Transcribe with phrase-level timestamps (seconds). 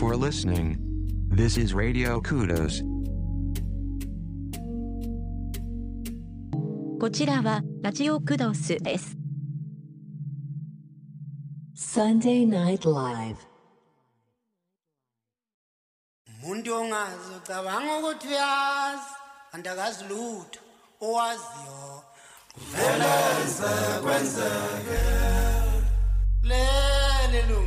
[0.00, 0.78] for listening.
[1.28, 2.82] This is Radio Kudos.
[6.98, 9.18] こちらはラジオクドスです。
[11.76, 13.36] Sunday Night Live.
[16.46, 19.02] Ongazi ucabanga ukuthi uyazi
[19.52, 20.60] andakazi lutho
[21.00, 22.04] owaziyo
[24.02, 25.00] kwenzeke
[26.42, 27.59] leli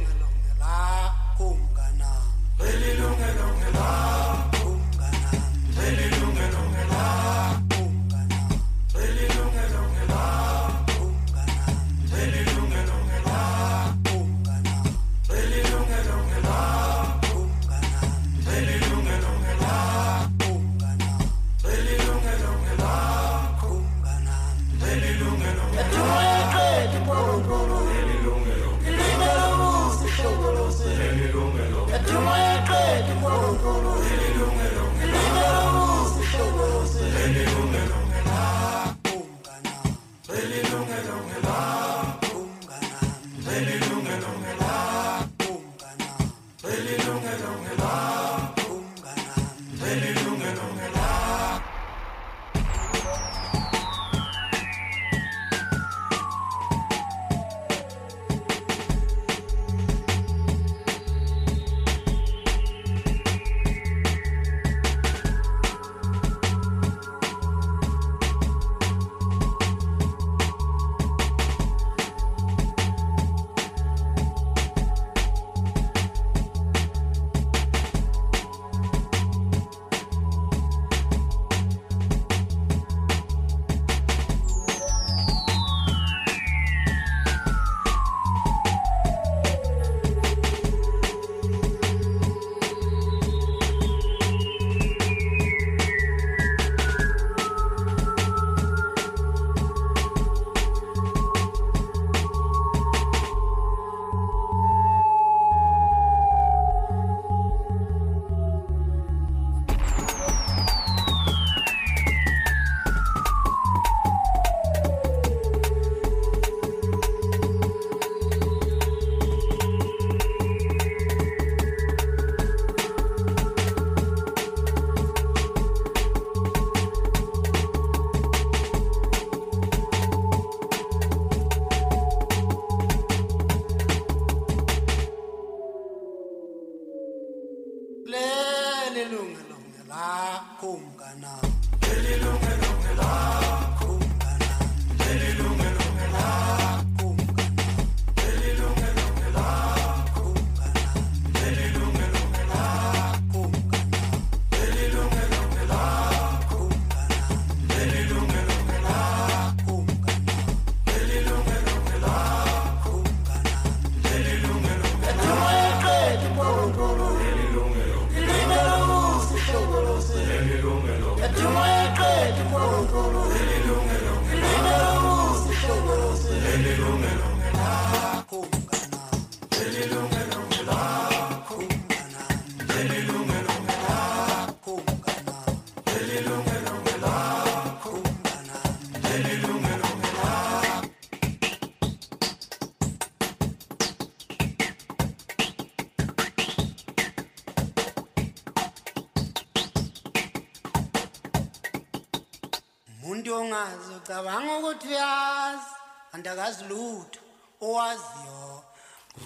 [206.33, 207.19] akazi lutho
[207.61, 208.63] owaziyo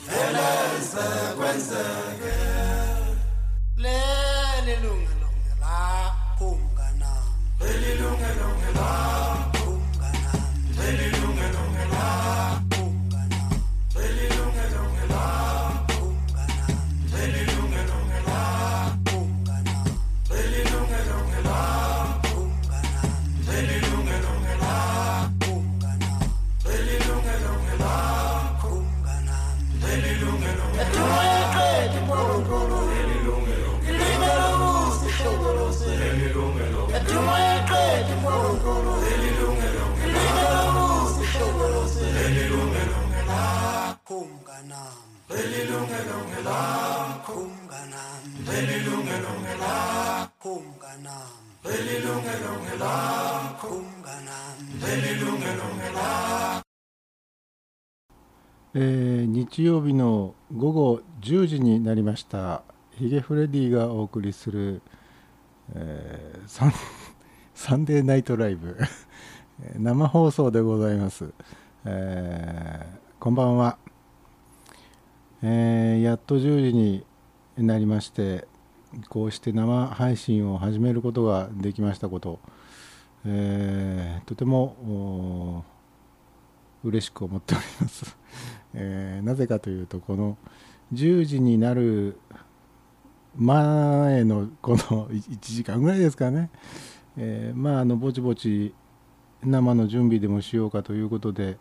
[0.05, 0.47] vele
[0.91, 2.36] sekwenzeke
[58.73, 62.63] えー、日曜日の午後10時になりました。
[62.91, 64.81] ヒゲフレディがお送りする、
[65.73, 66.73] えー、サン
[67.55, 68.77] サンデーナイトライブ。
[69.77, 71.33] 生放送でございます、
[71.83, 73.79] えー、こんばんは、
[75.41, 77.03] えー、やっと10時に
[77.57, 78.47] なりまして
[79.09, 82.39] こうして生配信を始めることができましたこと、
[83.25, 85.63] えーとても
[86.83, 88.17] 嬉しく思っております、
[88.73, 90.37] えーなぜかというとこの
[90.93, 92.17] 10時になる
[93.35, 96.49] 前のこの 1時間ぐらいですかね、
[97.17, 98.73] えーまああのぼちぼち
[99.43, 101.57] 生の準備でもしようかということで、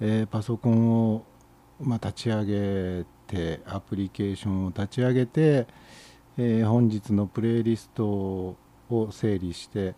[0.00, 1.24] えーパソコンを、
[1.80, 5.66] まあ、立ち上げてアプリケーションを立ち上げて、
[6.42, 8.56] えー本日のプレイリストを
[9.10, 9.94] 整理して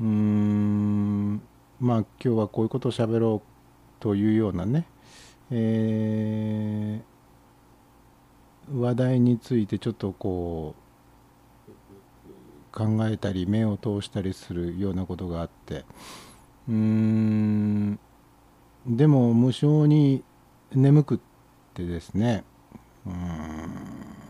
[0.00, 1.42] うーん
[1.80, 3.48] まあ今日はこういうことを喋ろう
[3.98, 4.86] というようなね、
[5.50, 7.16] えー
[8.80, 10.74] 話題についてちょっとこ
[11.68, 15.84] う考えたり目を通したりするようなことがあって
[16.68, 17.98] うーん
[18.86, 20.24] でも無性に
[20.72, 21.18] 眠くっ
[21.74, 22.42] てですね
[23.06, 24.25] うん。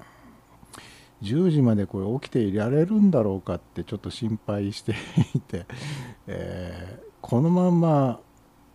[1.23, 4.95] 10時までこれ起きていられるんだろうかってちょっと心配して
[5.35, 5.67] いて、
[6.27, 8.21] えーこのまま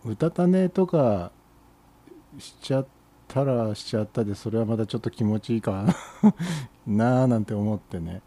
[0.04, 1.32] うたた寝とか
[2.38, 2.86] しちゃっ
[3.28, 5.86] たらしちゃったでそれはまたちょっと気持ちいいか
[6.86, 8.20] な あなんて思ってね、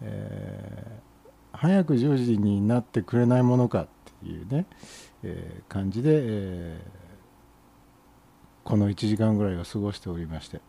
[0.00, 1.12] えー
[1.54, 3.88] 早く10時になってくれないものかっ
[4.22, 4.66] ていうね、
[5.22, 6.80] えー感じで、え
[8.64, 10.60] この1時間ぐらいを過ごしておりまして。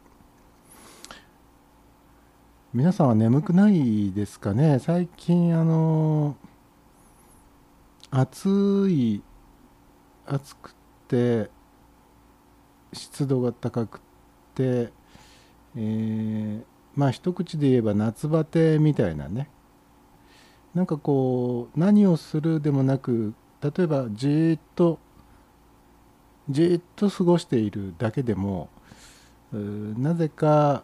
[2.74, 4.80] 皆さんは眠くないですかね？
[4.80, 6.36] 最近あの
[8.10, 9.22] 暑い
[10.26, 10.74] 暑く
[11.08, 11.52] て
[12.92, 14.02] 湿度が高く
[14.56, 14.92] て、
[15.76, 16.64] えー
[16.96, 19.50] まあ一口で言えば夏バテみたいなね。
[20.74, 24.98] なんかこう何をするでもなく例えばじーっと
[26.50, 28.70] じーっと過ごしているだけでも
[29.52, 30.84] なぜか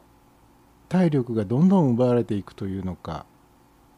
[0.89, 3.25] 体力がどんどん奪われていくというのか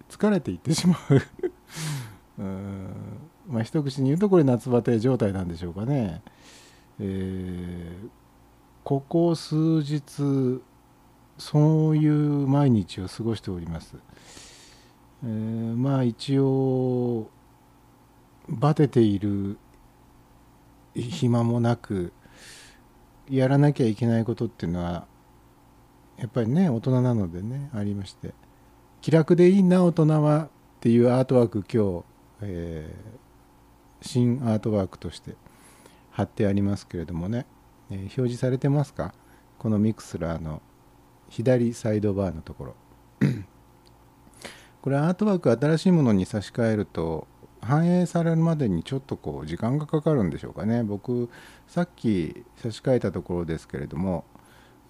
[0.09, 1.15] 疲れていってしまう。
[2.37, 2.43] う
[3.47, 6.21] まあ一口に言うとこれ夏バテ状態なんでしょうかね、
[6.99, 8.09] えー
[8.83, 10.59] ここ数日
[11.37, 13.95] そういう毎日を過ごしております、
[15.23, 17.29] えーまあ一応
[18.49, 19.59] バテている
[20.95, 22.11] 暇もなく
[23.29, 25.05] やらなきゃいけないことっていうのは
[26.21, 28.33] やっぱりね大人なのでねありまして。
[29.01, 32.05] 気楽でいいな大人はっていうアートワーク今日、
[32.43, 33.21] えー
[34.03, 35.35] 新アートワークとして
[36.09, 37.45] 貼ってありますけれどもね、
[37.89, 39.13] えー表示されてますか？
[39.57, 40.61] このミクスラーの
[41.29, 42.75] 左サイドバーのところ。
[44.81, 47.27] これアートワーク新しいものに差し替えると
[47.61, 50.83] 反映されるまでにちょっとこう時間がかかるんでしょうかね。
[50.83, 51.29] 僕
[51.67, 54.25] さっき差し替えたところですけれども、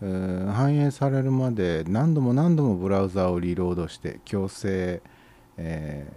[0.01, 5.03] 反映されるまで何度も何度もブラウザをリロードして強制、
[5.57, 6.11] え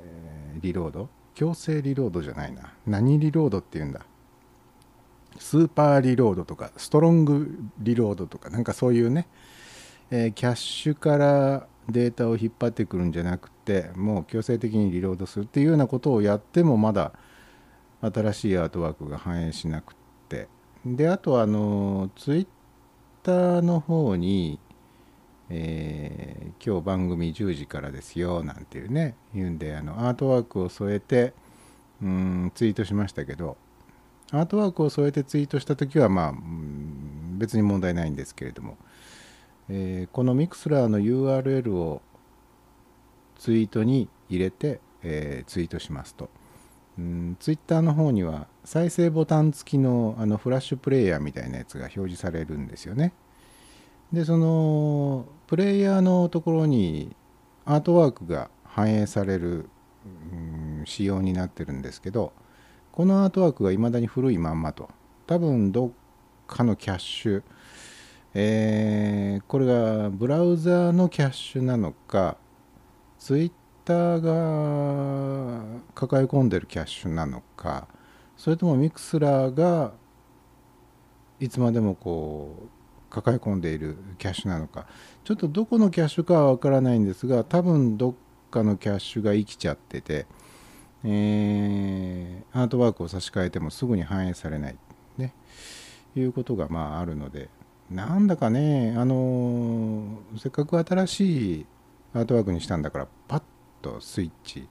[0.56, 1.10] ーリロード？
[1.34, 2.72] 強制リロードじゃないな。
[2.86, 4.00] 何リロードっていうんだ？
[5.38, 9.26] スーパーリロードとかストロングリロードとかなんかそういうね、
[10.10, 17.12] えーキャッシュからデータを引っ張ってくるんじゃなくてもう強制的にリロードするっていうようなことをやってもまだ
[18.00, 19.94] 新しいアートワークが反映しなく
[20.28, 20.48] て。
[20.86, 22.46] であとはあのツイッ
[23.24, 24.60] ターの方に、
[25.50, 31.34] えー今日番組10時からですよなんていうね言うんであのアートワークを添えて
[32.02, 33.58] うんツイートしましたけど
[34.30, 36.34] アートワークを添えてツイートした時はまあ
[37.36, 38.78] 別に問題ないんですけれども、
[39.68, 42.00] えーこのミクスラーの URL を
[43.38, 46.30] ツイートに入れて、えーツイートしますと、
[46.98, 53.12] うん、ツイッターの方には再生ボタン付きのあのフラッシュプレイヤーみたいなやつが表示されるんですよね。
[54.12, 57.14] でそのプレイヤーのところに
[57.64, 59.68] アートワークが反映される、
[60.32, 62.34] うん仕様になってるんですけど
[62.92, 64.90] このアートワークがいまだに古いまんまと。
[65.26, 65.90] 多分どっ
[66.46, 67.42] かのキャッシュ、
[68.34, 72.36] えーこれがブラウザーのキャッシュなのか
[73.18, 73.52] ツイッ
[73.84, 75.62] ターが
[75.94, 77.86] 抱え込んでるキャッシュなのか
[78.36, 79.92] それともミクスラーが
[81.40, 82.68] いつまでもこう
[83.10, 84.86] 抱え込んでいるキャッシュなのか。
[85.22, 88.14] ちょっとどこのキャッシュかはわからないんですが多分どっ
[88.50, 90.26] かのキャッシュが生きちゃってて、
[91.04, 94.76] えーアートワークを差し替えてもすぐに反映されない、
[95.16, 95.32] ね。
[96.16, 97.48] いうことがまああるので。
[97.90, 101.66] なんだかねあのせっかく新しい
[102.14, 103.42] アートワークにしたんだからパッ
[103.84, 104.66] とスイッチ、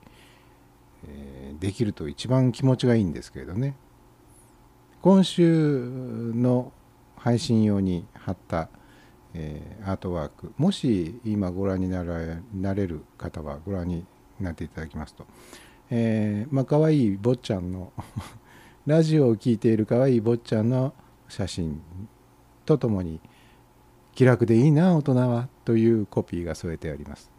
[1.06, 3.76] えーできると一番気持ちがいいんですけれどね。
[5.02, 6.72] 今週の
[7.16, 8.68] 配信用に貼った、
[9.34, 14.04] えーアートワークもし今ご覧になられなれる方はご覧に
[14.40, 15.26] なっていただきますと、
[15.90, 17.92] えーまあ可愛い坊ちゃんの
[18.86, 20.92] ラジオを聴いている可愛い坊ちゃんの
[21.28, 21.80] 写真
[22.64, 23.20] とともに
[24.14, 27.33] 気楽でいいな大人はというコピーが添えてあります。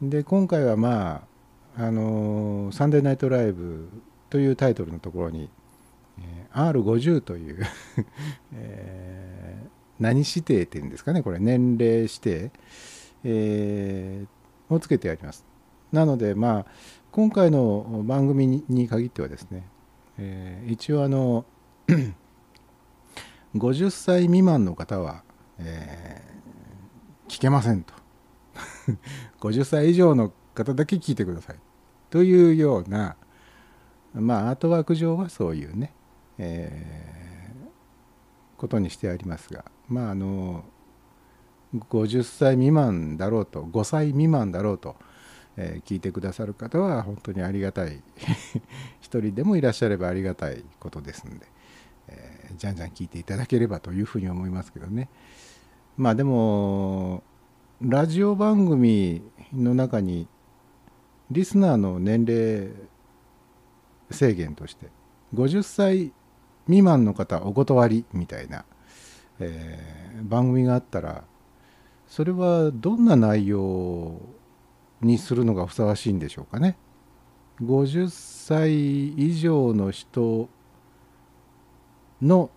[0.00, 1.26] で今回はま
[1.76, 3.88] ああのーサンデーナイトライブ」
[4.30, 5.48] というタイトルのところに、
[6.20, 7.64] えー R50 という、
[8.54, 12.52] えー何指定っていうんですかねこれ年齢指定、
[13.24, 15.44] えーをつけてあります。
[15.92, 16.66] なのでまあ
[17.10, 19.64] 今回の番組にに限ってはですね、
[20.18, 21.44] えー一応あの
[23.56, 25.22] 50歳未満の方は、
[25.58, 26.28] えー
[27.30, 27.92] 聞けませんと。
[29.40, 31.56] 50歳以上の方だけ聞いてください。
[32.10, 33.16] というような
[34.14, 35.92] まあアートワーク上はそういうね、
[36.38, 37.48] えー
[38.56, 40.64] ことにしてありますがまああの
[41.90, 44.96] 50歳未満だろうと5歳未満だろうと、
[45.56, 48.02] えー聞いてくださる方は本当にありがたい。
[49.00, 51.46] 一人でもいらっしゃればありがたいことですんで、
[52.08, 55.08] えーじゃんじゃん聞いていただければというふうに思いますけどね。
[55.96, 57.22] まあでも
[57.80, 60.26] ラジオ番組の中に
[61.30, 62.72] リスナーの年齢
[64.10, 64.88] 制限として
[65.34, 66.12] 50歳
[66.66, 68.64] 未満の方お断りみたいな、
[69.38, 71.24] えー番組があったら
[72.06, 74.20] それはどんな内容
[75.00, 76.76] にするのがふさわしいんでしょうかね。
[77.62, 80.48] 50歳以上の人
[82.22, 82.50] の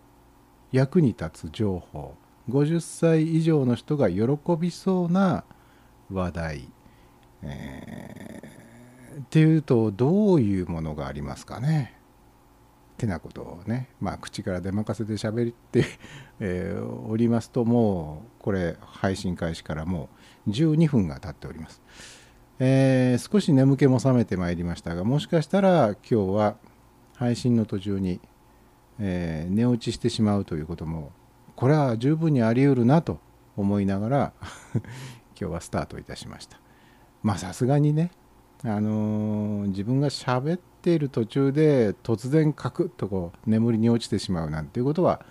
[0.71, 2.15] 役に立つ情報
[2.50, 4.21] 50歳以上の人が喜
[4.60, 5.43] びそうな
[6.12, 6.69] 話題、
[7.43, 8.62] えー
[9.21, 11.93] っていうとどういうものがありますかね？
[12.93, 13.89] ってなことをね。
[14.00, 15.86] まあ口から出任せで喋って、
[16.39, 20.10] えーおりますともうこれ配信開始からも
[20.48, 21.81] う12分が経っております、
[22.60, 26.55] えー少し眠気も覚めてまいりましたがもしかしたら今日は
[27.15, 28.21] 配信の途中に、
[28.98, 31.12] えー寝落ちしてしまうということも
[31.62, 33.20] これは十分にあり得るなと
[33.56, 34.34] 思いながら
[35.39, 36.60] 今日はスタートいたしました。
[37.22, 38.10] まあさすがにね
[38.63, 45.24] あのー自分が喋っている途中で突然カクッとこう眠りに落ちてしまうなんていうことは、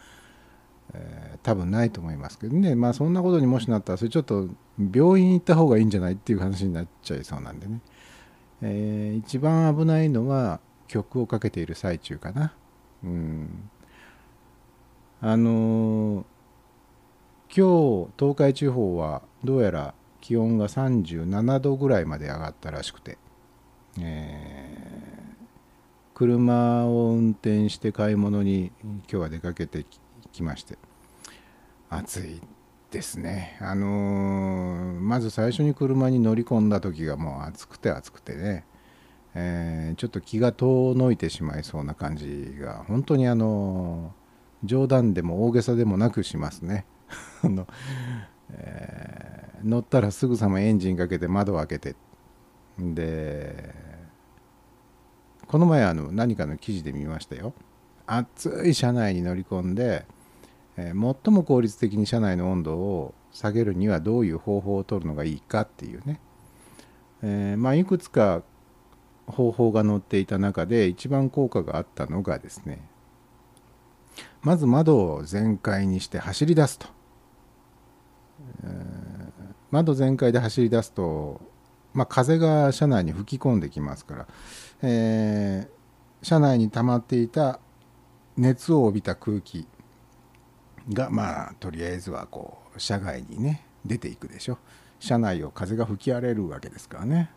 [0.95, 2.77] えー多分ないと思いますけどね。
[2.77, 4.49] まあそんなことにもしなったらそれちょっと
[4.95, 7.81] 病院行った方がいいんじゃないっていう話になっちゃいそうなんでね、
[8.63, 12.53] えー一番危ないのは曲をかけている最中かな。
[13.03, 13.69] うん。
[15.21, 16.25] あのー
[17.53, 23.19] 今日東海地方はどうやら気温が37度ぐらいまで上がったらしくて、
[24.01, 25.01] えー
[26.15, 29.87] 車を運転して買い物に今日は出かけて
[30.33, 30.77] きまして
[31.89, 32.43] 暑い
[32.91, 33.57] ですね。
[33.61, 38.65] あのーまず最初に車に乗り込んだ時がもう暑くて暑くてね、
[39.35, 44.20] えーちょっと気が遠のいてしまいそうな感じが本当にあのー
[44.65, 46.85] 冗談でも大げさでもなくしますね。
[47.43, 47.67] あの、
[48.51, 51.95] えー乗ったらすぐさまエンジンかけて窓を開けて。
[52.79, 53.75] で
[55.47, 57.53] この前あの何かの記事で見ましたよ。
[58.07, 60.07] 暑い車内に乗り込んで、
[60.77, 66.21] えー最も効率的に車内の温度を下げるにはどういう方法を取るのがいいかっていうね、
[67.23, 68.43] えーまあいくつか
[69.27, 72.81] 方法が載っていた中で一番効果があったのがですね
[74.43, 76.87] まず窓を全開にして走り出すと、
[78.65, 79.01] えー
[79.71, 81.41] 窓全開で走り出すと、
[81.95, 84.27] まあ、風が車内に吹き込んできますから、
[84.83, 87.61] えー車内に溜まっていた
[88.37, 89.67] 熱を帯びた空気
[90.93, 94.59] がまあとりあえずはこう車外にね出ていくでしょ。
[94.99, 97.31] 車内を風が吹き荒れるわけですからね。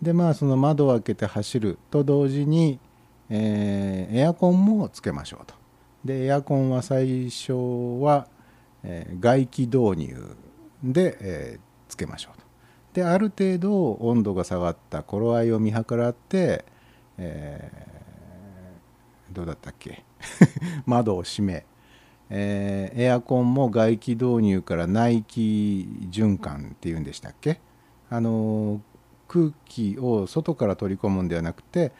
[0.00, 2.78] でまあその窓を開けて走ると同時に、
[3.28, 5.54] えーエアコンもつけましょうと。
[6.06, 7.52] でエアコンは最初
[8.00, 8.28] は、
[8.82, 10.36] えー外気導入
[10.82, 12.44] で、えーつけましょうと。
[12.94, 16.64] である程度温度が下がった頃合いを見計らって、
[17.18, 20.04] えーどうだったっけ？
[20.86, 21.66] 窓を閉め、
[22.30, 27.60] えーエアコンも外気導入から内気循環っていうんでしたっけ？
[28.08, 28.80] あの
[29.28, 31.92] 空気を外から取り込むんではなくて、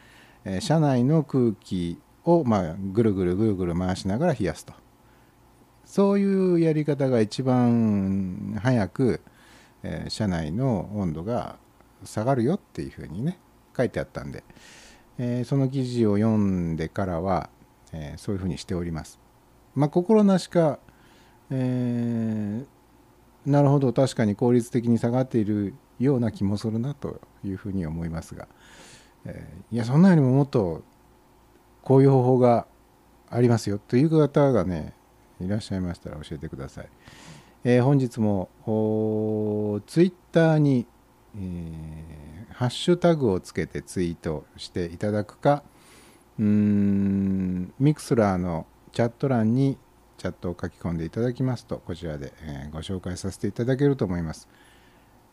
[0.45, 4.73] え車内の空気を、まあ、ぐるぐるぐるぐる回しながら冷やすと
[5.85, 9.21] そういうやり方が一番早く、
[9.83, 11.55] えー車内の温度が
[12.03, 13.39] 下がるよっていうふうにね
[13.75, 14.43] 書いてあったんで、
[15.17, 17.49] えーその記事を読んでからは、
[17.93, 19.17] えーそういうふうにしております。
[19.75, 20.79] まあ心なしか、
[21.49, 28.49] えーなるほど確かに効率的に下がっているような気もするなというふうに思いますが、
[29.23, 30.83] えーいやそんなよりももっと
[31.87, 32.67] こういう方法が
[33.29, 34.93] ありますよという方がね
[35.39, 36.89] いらっしゃいましたら教えてください。
[37.63, 38.49] えー本日も
[39.87, 40.85] ツイッターに、
[41.37, 45.63] えーハッシュタグをつけてツイートしていただくか
[46.37, 49.77] うーんミクスラーのチャット欄に
[50.17, 54.49] チャットを書き込んでいただきますとこちらで、えーご紹介させていただけると思います。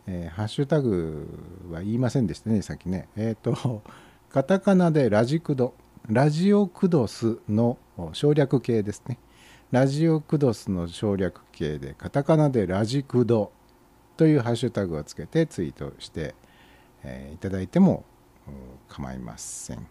[0.07, 1.27] えハッシュタグ
[1.73, 3.09] は言いませんでしたねさっきね。
[3.17, 3.83] えっ、と
[4.31, 5.75] カタカナでラジクド
[6.11, 7.79] ラジオクドスの
[8.13, 9.19] 省略形ですね。
[9.71, 13.51] ラジオクドスの省略形でカタカナでラジクド
[14.19, 16.35] というハッシュタグをつけてツイートして、
[17.05, 18.05] えーいただいても
[18.87, 19.87] 構いません。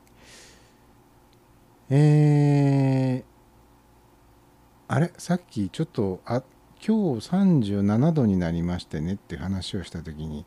[1.89, 5.11] えーあれ？
[5.17, 6.43] さっきちょっとあ
[6.85, 10.45] 今日37度になりましてねって話をした時に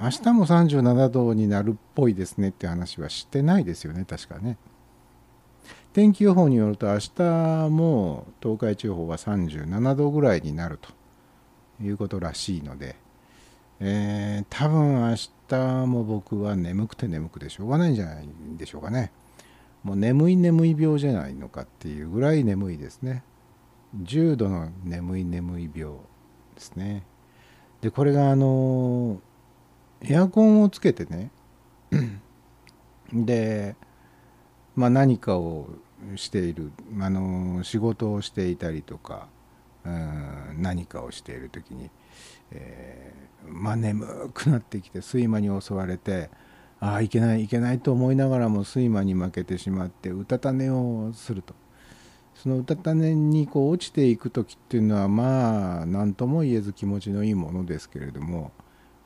[0.00, 4.56] 明日も37度になるっぽいですねって話はしてないですよね確かね。
[5.92, 10.88] 天気予報によると明日も東海地方は37度ぐらいになると
[11.84, 12.96] いうことらしいので、
[13.80, 15.16] えー多分明
[15.48, 19.12] 日も僕は眠くて眠くてしょうがないんじゃないでしょうかね。
[19.82, 23.22] もう眠い眠い病じゃないのかっていうぐらい眠いですね。
[23.94, 25.94] 重度の眠い眠い病
[26.54, 27.04] ですね。
[27.82, 29.20] でこれがあの
[30.02, 31.30] エアコンをつけてね
[33.12, 33.76] で
[34.74, 35.68] まあ何かを
[36.16, 39.28] しているあの仕事をしていたりとか
[39.84, 41.90] うん何かをしている時に、
[42.52, 46.30] えーまあ眠くなってきて睡魔に襲われて
[46.78, 51.54] ああいけないいけないと思いながらも睡魔に負けてしまってうたた寝をすると。
[52.34, 58.50] そのうたた寝にこう落ちていく時っていうのはまあ何とも言えず気持ちのいいものですけれども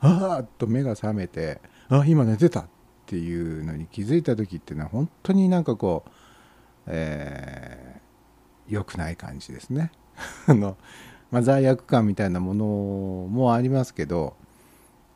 [0.05, 2.65] ああっと目が覚めてあ今寝てたっ
[3.05, 6.11] ていうのに気づいた時っていうのは本当になんかこう、
[6.87, 7.95] えー
[8.67, 9.91] 良くない感じですね。
[10.47, 10.75] あの
[11.29, 12.65] まあ、罪悪感みたいなもの
[13.29, 14.35] もありますけど、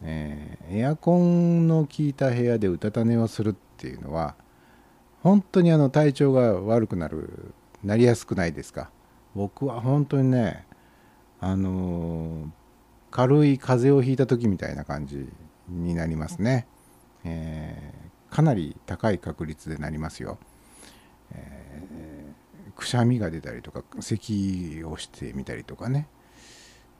[0.03, 4.35] えーエアコンの効いた部屋でうたた寝をするっていうのは
[5.23, 8.91] 本当にあの体調が悪くなるなりやすくないですか？
[9.33, 10.63] 僕は本当にね
[11.41, 12.51] あの
[13.11, 15.27] 軽い風邪をひいた時みたいな感じ
[15.67, 16.67] になりますね、
[17.23, 20.37] えーかなり高い確率でなりますよ、
[21.31, 26.07] えーくしゃみが出たりとか咳をしてみたりとかね、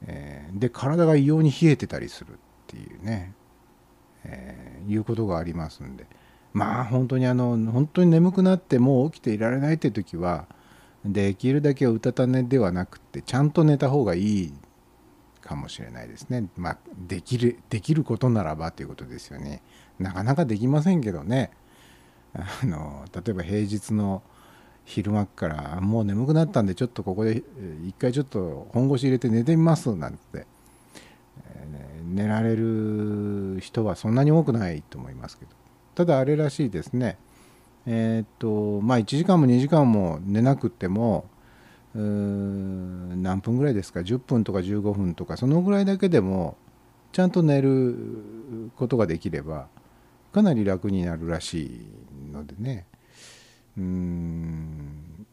[0.08, 2.36] えーで体が異様に冷えてたりするっ
[2.68, 3.34] ていうね、
[4.24, 6.06] えーいうことがありますんで。
[6.52, 10.48] まあ本当にあの本当に眠くなってもう起きていられないって時は
[11.06, 14.54] できるだけうたた寝ではなくてちゃんと寝た方がいい
[15.50, 16.48] かもしれないですね。
[16.56, 19.64] まあできるできることならばということですよね。
[19.98, 21.52] なかなかできませんけどね
[22.34, 24.22] あの例えば平日の
[24.86, 27.44] 昼間からもう眠くなったんでちょっとここで
[27.86, 30.46] 一回ちょっと本腰入れて寝てみますなんて、えー
[32.10, 35.52] 寝られる人はそんなに多くないと思いますけど
[35.94, 37.20] ただあれらしいですね
[37.86, 41.26] えーっとまあ1時間も2時間も寝なくても
[41.94, 46.58] 何分ぐらいですか？10分とか15分とかそのぐらいだけでも
[47.12, 49.68] ちゃんと寝ることができれば
[50.32, 52.86] かなり楽になるらしいのでね
[53.78, 55.26] うん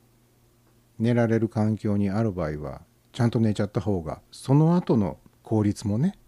[0.99, 2.81] 寝られる環境にある場合は
[3.13, 6.19] ちゃんと寝ちゃった方がその後の効率もね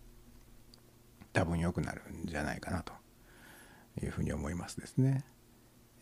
[1.32, 2.92] 多分良くなるんじゃないかなと
[4.02, 5.24] いうふうに思いますですね。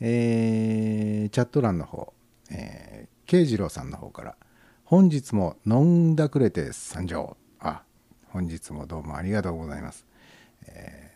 [0.00, 2.12] えーチャット欄の方、
[2.50, 4.36] えー、慶次郎さんの方から
[4.84, 7.82] 「本日も飲んだくれて参上」あ
[8.28, 10.06] 本日もどうもありがとうございます。
[10.66, 11.06] えー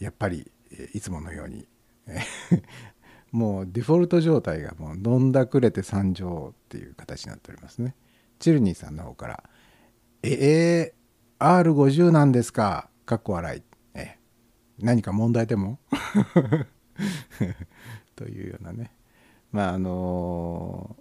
[0.00, 0.50] やっぱり
[0.92, 1.66] いつものように、
[3.30, 7.94] もうデフォルト状態がもう飲んだくれて参上っていう形になっておりますね。
[8.40, 9.44] チルニーさんの方から
[10.24, 13.62] 「えー、R50 なんですか?」かっこ笑い。
[13.94, 15.78] えー何か問題でも？
[18.16, 18.92] というようなね
[19.52, 20.96] まああの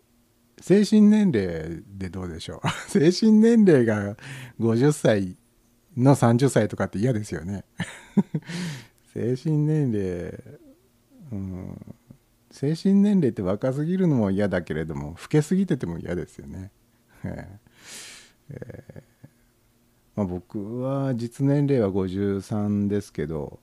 [0.63, 2.67] 精神年齢でどうでしょう？
[2.89, 4.15] 精神年齢が
[4.61, 5.35] 50歳
[5.97, 7.65] の30歳とかって嫌ですよね。
[9.13, 10.41] 精神年齢
[11.33, 11.95] うん
[12.49, 16.71] 精神年齢って若すぎるのも嫌だけれども老けすぎてても嫌ですよね。
[17.25, 17.49] え
[18.49, 19.03] え。
[20.15, 23.59] まあ、僕は実年齢は53ですけど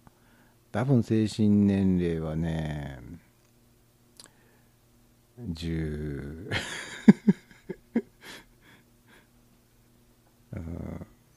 [0.70, 2.98] 多分精神年齢はね
[5.48, 6.50] 10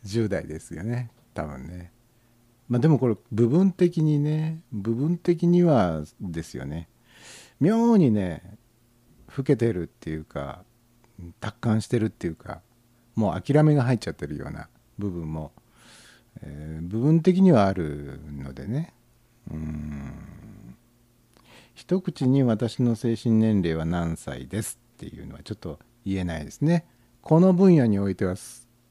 [0.06, 1.92] 10代ですよね多分ね。
[2.70, 6.90] まあでもこれ部分的にね部分的にはですよね。
[7.60, 8.58] 妙にね
[9.36, 10.64] 老けてるっていうか
[11.40, 12.62] 達観してるっていうか
[13.16, 15.52] もう諦めが入っちゃってるような部分も、
[16.42, 18.94] えー部分的にはあるのでね。
[19.52, 20.33] うん。
[21.84, 26.88] 一口に私の精神年齢は何歳ですっていうのはちょっと言えないですね。
[27.22, 28.36] この分野においては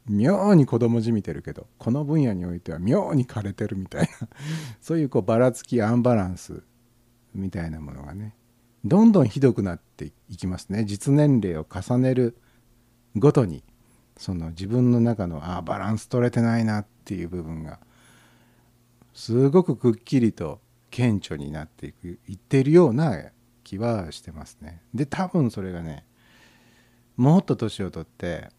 [0.06, 4.28] 妙に子供じみてるけどこの分野においては妙に枯れてるみたいな。
[4.82, 6.62] そういうこうばらつきアンバランス
[7.34, 8.36] みたいなものがね
[8.84, 10.84] どんどんひどくなっていきますね。
[10.84, 12.36] 実年齢を重ねる
[13.16, 13.64] ごとに
[14.18, 17.80] その自分の中のあーバランス取れてないなっていう部分が
[19.14, 20.60] すごくくっきりと
[20.92, 23.32] 顕著になっていくいってるような
[23.64, 24.82] 気はしてますね。
[24.94, 26.04] で多分それがね
[27.16, 28.50] もっと年を取って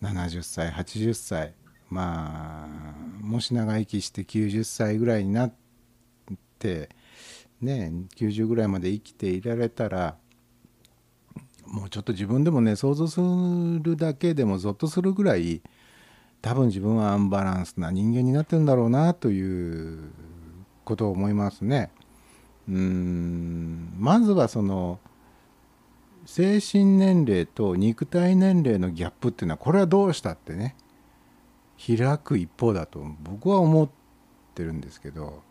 [0.00, 1.54] 70歳80歳
[1.90, 5.54] まあもし長生きして90歳ぐらいになっ
[6.58, 6.88] て
[7.60, 10.16] ね90ぐらいまで生きていられたら
[11.66, 15.62] もうちょっと自分でもね想像するだけでもゾッとするぐらい
[16.40, 20.12] 多分自分はアンバランスな人間になってるんだろうなという
[20.88, 21.90] ことを思いますね。
[22.66, 24.98] うんまずはその
[26.26, 30.76] 精神年齢と肉体年齢のギャップっていうのはこれはどうしたってね
[31.86, 33.88] 開く一方だと僕は思っ
[34.54, 35.42] てるんですけど、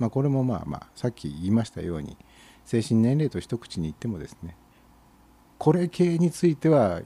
[0.00, 2.16] まあ、これもまあまあさっき言いましたように
[2.64, 4.56] 精神年齢と一口に言ってもですね
[5.58, 7.02] これ系については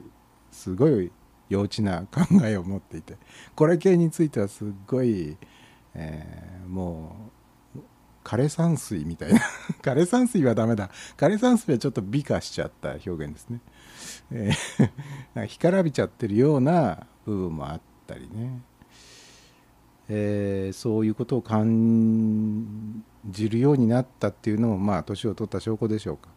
[0.50, 1.12] すごい
[1.50, 3.18] 幼稚な考えを持っていて
[3.54, 5.36] これ系についてはすっごい、
[5.94, 7.39] えーもう
[8.24, 9.40] 枯山水みたいな。
[9.82, 10.90] 枯山水はダメだ。
[11.16, 13.60] 枯山水はちょっと美化しちゃった表現ですね、
[14.32, 14.90] えー
[15.48, 18.60] 干からびちゃってるような部分もあったりね、
[20.08, 26.28] えーそういうことを感じるようになったっていうのもまあ年を取った証拠でしょうか。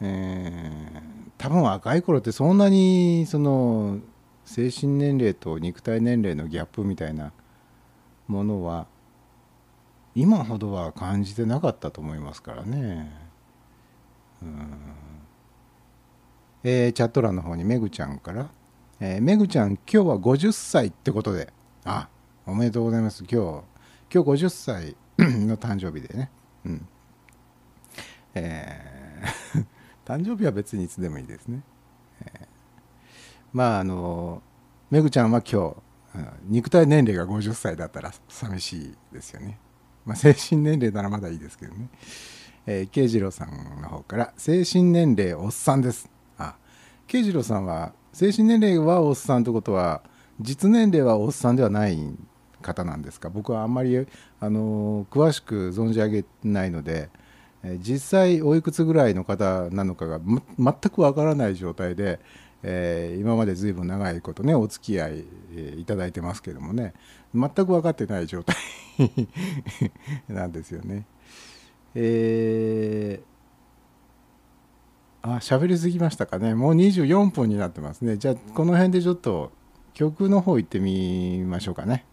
[0.00, 3.98] えー多分若い頃ってそんなにその
[4.46, 7.32] 精神年齢と肉体年齢のギャップみたいな
[8.26, 8.86] ものは
[10.16, 13.12] 今ほどは感じてなかったと思いますからね。
[14.42, 14.78] うん
[16.64, 18.48] えーチャット欄の方にめぐちゃんから
[18.98, 21.52] 「えーめぐちゃん今日は50歳ってことで
[21.84, 22.08] あ
[22.46, 23.62] おめでとうございます今日
[24.12, 26.30] 今日50歳の誕生日でね
[26.64, 26.88] うん
[28.34, 29.66] えー
[30.06, 31.60] 誕生日は別にいつでもいいですね。
[32.22, 32.46] えー
[33.52, 34.42] まああの
[34.90, 35.76] めぐちゃんは今
[36.14, 39.58] 日肉体年齢が50歳だったら寂しいですよね。
[40.06, 41.88] まあ、精神年齢ならまだいいですけどね。
[42.64, 43.50] えー、慶次郎さん
[43.82, 46.08] の方から精神年齢おっさんです。
[46.38, 46.56] あ
[47.06, 50.02] 慶次郎さんは精神年齢はおっさんということは
[50.40, 51.98] 実年齢はおっさんではない
[52.62, 53.30] 方なんですか？
[53.30, 54.06] 僕はあんまり
[54.40, 57.10] あの詳しく存じ上げないので、
[57.62, 62.20] えー実際おいくつぐらいの方なのかがま全くわからない状態で、
[62.62, 66.94] えー今までずいぶん長いことねお付き合い、えーいただいてますけどもね
[67.36, 68.56] 全く分かってない状態
[70.28, 71.06] なんですよね。
[71.94, 79.50] えー、あ喋りすぎましたかねもう24分になってますねじゃあこの辺でちょっと
[79.94, 82.04] 曲の方行ってみましょうかね。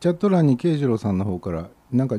[0.00, 2.18] チャット欄に慶次郎さんの方からなんか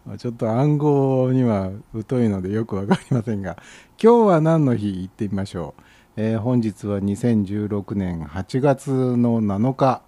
[0.07, 0.16] ー。
[0.16, 1.70] ちょっと暗号には
[2.09, 3.59] 疎いのでよくわかりませんが。
[4.02, 5.83] 今日は何の日行ってみましょう、
[6.16, 10.00] えー本日は2016年8月の7日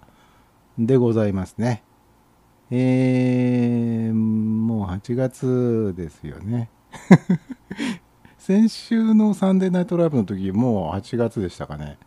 [0.79, 1.83] でございますね。
[2.73, 6.69] えー、もう8月ですよね。
[8.39, 11.97] 先週のサンデーナイトライブの時もう8月でしたかね。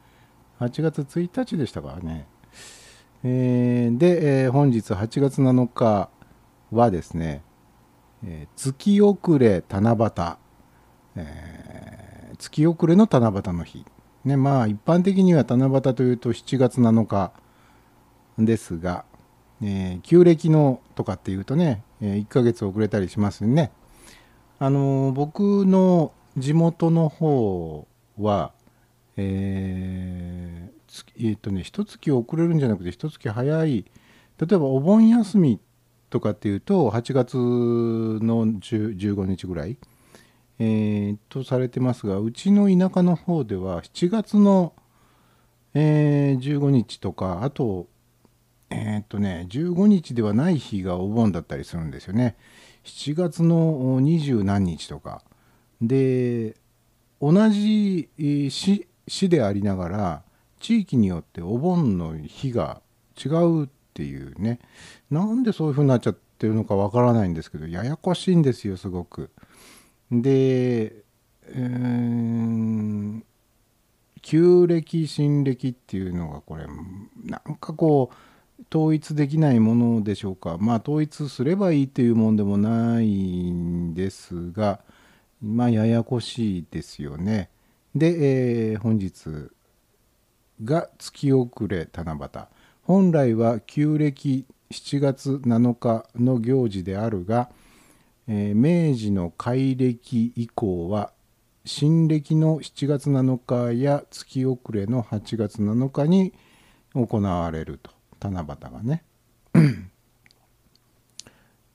[0.61, 2.27] 8月1日でしたからね。
[3.24, 6.09] えーで、えー本日8月7日
[6.70, 7.42] はですね、
[8.24, 10.37] え月遅れ七夕、
[11.16, 13.85] えー月遅れの七夕の日。
[14.24, 17.33] ね、まあ一般的には七夕というと7月7日
[18.38, 19.05] ですが、
[19.62, 23.70] えー旧暦のとかっていうとね、え1ヶ月遅れたりしますね。
[24.58, 27.86] あのー僕の地元の方
[28.18, 28.52] は、
[29.16, 33.84] えーえーっとね一月遅れるんじゃなくて一月早い
[34.38, 35.60] 例えばお盆休み
[36.10, 39.76] とかっていうと8月の10 15日ぐらい、
[40.58, 44.72] えーとされてますがうちの田舎の方では7月の、
[45.74, 47.88] えー15日とかあと
[48.74, 52.37] えーっとね15日ではない日がお盆だったりするんですよね。
[52.84, 55.22] 7月の二十何日とか。
[55.80, 56.56] で
[57.20, 60.22] 同じ市市でありながら
[60.58, 62.80] 地域によってお盆の日が
[63.22, 64.58] 違うっていうね。
[65.10, 69.30] なんでそういう風になっちゃってるのかわからないんですけどややこしいんですよすごく。
[70.10, 70.92] で、
[71.48, 73.22] えー
[74.26, 76.66] 旧暦新暦っていうのがこれ
[77.24, 78.14] なんかこう
[78.72, 80.59] 統一できないものでしょうか。
[80.59, 84.81] まあ統一すればいいっていうもんでもないんですが
[85.42, 87.50] まあややこしいですよね。
[87.94, 89.50] で、えー本日
[90.64, 92.46] が月遅れ七夕。
[92.83, 97.50] 本来は旧暦7月7日の行事であるが、
[98.29, 101.12] えー明治の改暦以降は
[101.66, 103.38] 新暦の7月7
[103.72, 106.35] 日や月遅れの8月7日に
[106.94, 107.90] 行われると。
[108.20, 109.05] 七夕がね、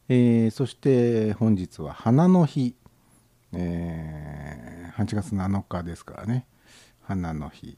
[0.09, 2.75] えーそして本日は花の日、
[3.53, 6.45] えー8月7日ですからね。
[7.01, 7.77] 花の日。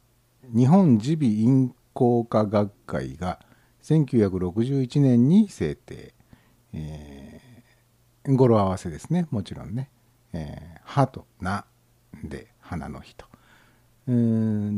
[0.56, 3.40] 日本耳鼻咽喉科学会が
[3.84, 6.14] 1961年に制定、
[6.74, 9.28] えー語呂合わせですね。
[9.32, 9.90] もちろんね
[10.34, 11.66] 「えー歯」と「な」
[12.24, 13.31] で花の日と。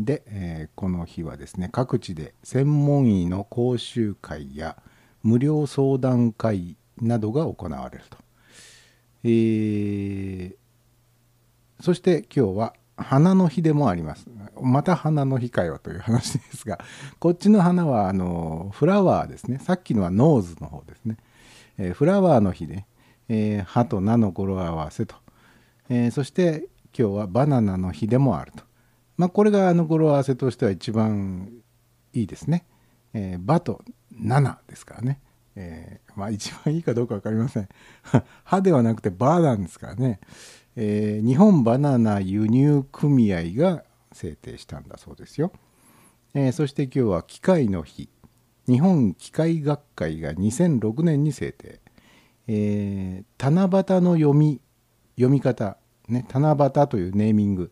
[0.06, 4.78] で、えーこの日はですね各地で専門医の講習会や
[5.24, 8.17] 無料相談会などが行われると。
[9.24, 10.56] えー
[11.80, 14.28] そして今日は花の日でもあります。
[14.62, 16.80] また花の日かよという話ですが、
[17.19, 19.60] こっちの花はあのフラワーですね。
[19.60, 21.17] さっきのはノーズの方ですね。
[21.78, 22.86] えーフラワーの日で、
[23.28, 25.15] えー葉と菜の語呂合わせと。
[25.89, 26.67] えそして
[26.98, 28.63] 今日はバナナの日でもあると。
[29.17, 31.52] まあこれがあの語呂合わせとしては一番
[32.13, 32.65] いいですね。
[33.13, 33.84] えー、バと
[34.19, 35.19] 7ですからね。
[35.56, 37.69] えーまあ一番いいかどうか分かりません。
[38.43, 40.19] 歯ではなくてバなんですからね。
[40.76, 45.52] えー日本バナナ輸入組合が制定したんだそうですよ。
[46.34, 48.10] えーそして今日は機械の日。
[48.67, 51.80] 日本機械学会が2006年に制定。
[52.47, 54.62] えー七夕の読み
[55.15, 57.71] 読み方、ね、七夕というネーミング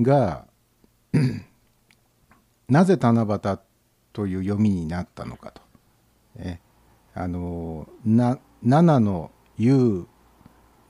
[0.00, 0.46] が
[2.68, 3.58] なぜ七夕
[4.12, 5.62] という読みになったのかと。
[6.36, 6.58] え
[7.14, 10.06] あのな7の夕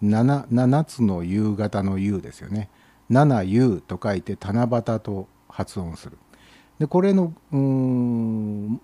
[0.02, 2.68] 7, 7つの夕方の夕ですよね。
[3.08, 6.18] 七夕と書いて七夕と発音する。
[6.78, 8.80] でこれのうん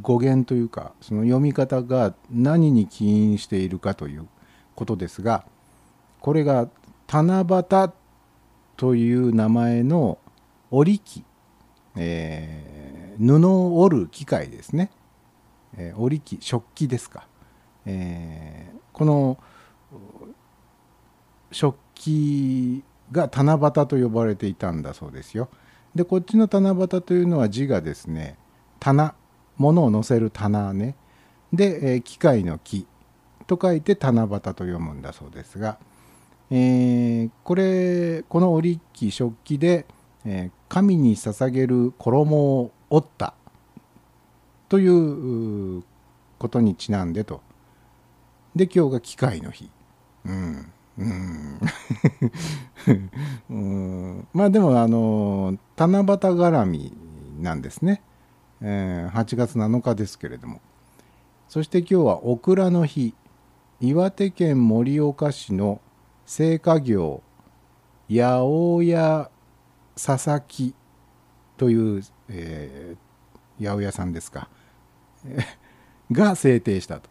[0.00, 4.26] 語源というかその読み方が何に起因しているかという
[4.74, 5.44] ことですが
[6.20, 6.68] これが
[7.08, 7.90] 七夕
[8.76, 10.18] という名前の
[10.72, 11.24] 織り機、
[11.96, 12.72] えー
[13.18, 14.90] 布を織る機械ですね、
[15.76, 17.28] えー織り機食器ですか、
[17.86, 19.38] えーこの
[21.52, 22.82] 食器
[23.12, 25.48] が七夕と呼ばれていたんだそうですよ。
[25.94, 28.36] でこっちの七夕というのは字がですね
[28.80, 29.14] 棚。
[29.58, 30.96] 物を乗せる棚ね。
[31.52, 32.86] で、え機械の木
[33.46, 35.78] と書いて七夕と読むんだそうですが、
[36.50, 39.86] えーこれこの織り機食器で、
[40.24, 43.34] えー神に捧げる衣を織った
[44.70, 45.84] というう
[46.38, 47.42] ことにちなんでと。
[48.56, 49.68] で今日が機械の日。
[50.24, 50.72] うん。
[50.96, 51.60] うん。
[53.50, 54.28] うん。
[54.32, 56.96] まあでもあの七夕絡み
[57.38, 58.00] なんですね、
[58.62, 60.62] えー8月7日ですけれども。
[61.50, 63.14] そして今日はオクラの日。
[63.78, 65.82] 岩手県盛岡市の
[66.24, 67.20] 製菓業
[68.08, 69.31] 八百屋
[69.94, 70.74] 佐々木
[71.56, 73.12] という、えー
[73.60, 74.48] 八百屋さんですか。
[75.26, 75.38] え
[76.10, 77.10] が制定したと。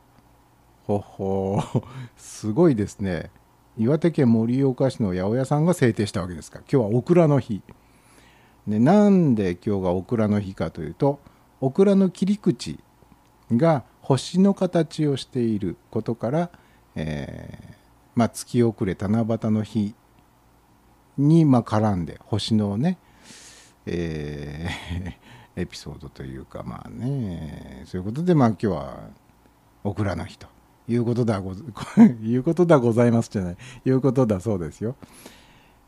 [0.86, 1.62] ほほ
[2.18, 3.32] すごいですね。
[3.78, 6.60] 岩手県盛岡市の八百屋さんが制定したわけですか。
[6.60, 7.62] 今日はオクラの日。
[8.68, 11.20] でなんで今日がオクラの日かというと
[11.62, 12.80] オクラの切り口
[13.52, 16.50] が星の形をしていることから、
[16.96, 17.76] えー
[18.14, 19.96] まあ、月遅れ七夕の日
[21.18, 22.98] にま絡んで星のね、
[23.86, 25.14] えー
[25.54, 29.10] エピソードというかまあねそういうことでまあ今日は
[29.84, 30.48] オクラの日と
[30.88, 31.52] いうことだご
[32.24, 34.96] いうことだございますじゃないいうことだそうですよ。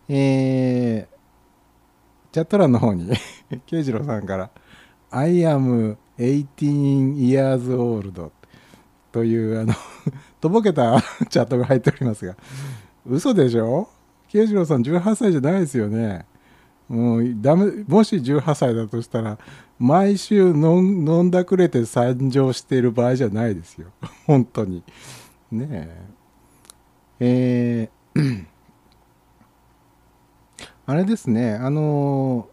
[0.10, 3.10] えー、チャット欄の方に
[3.66, 4.50] 慶次郎さんから
[5.12, 8.32] 「I am 18 years old」
[9.14, 9.74] というあの
[10.42, 12.36] とぼけたチャットが入っておりますが
[13.06, 13.88] 嘘でしょ？
[14.34, 16.26] 慶次郎さん18歳じゃないですよね。
[16.90, 19.38] もうダメもし18歳だとしたら
[19.80, 23.88] 毎週飲ん飲んだくれて参上している場合じゃないですよ。
[24.26, 24.84] 本当に。
[25.52, 25.68] ね
[27.20, 27.90] え。
[28.16, 28.46] えー
[30.86, 31.54] あれですね。
[31.54, 32.50] あの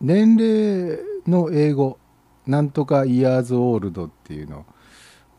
[0.00, 1.98] 年齢の英語
[2.46, 4.66] なんとかイヤーズオールドっていうの。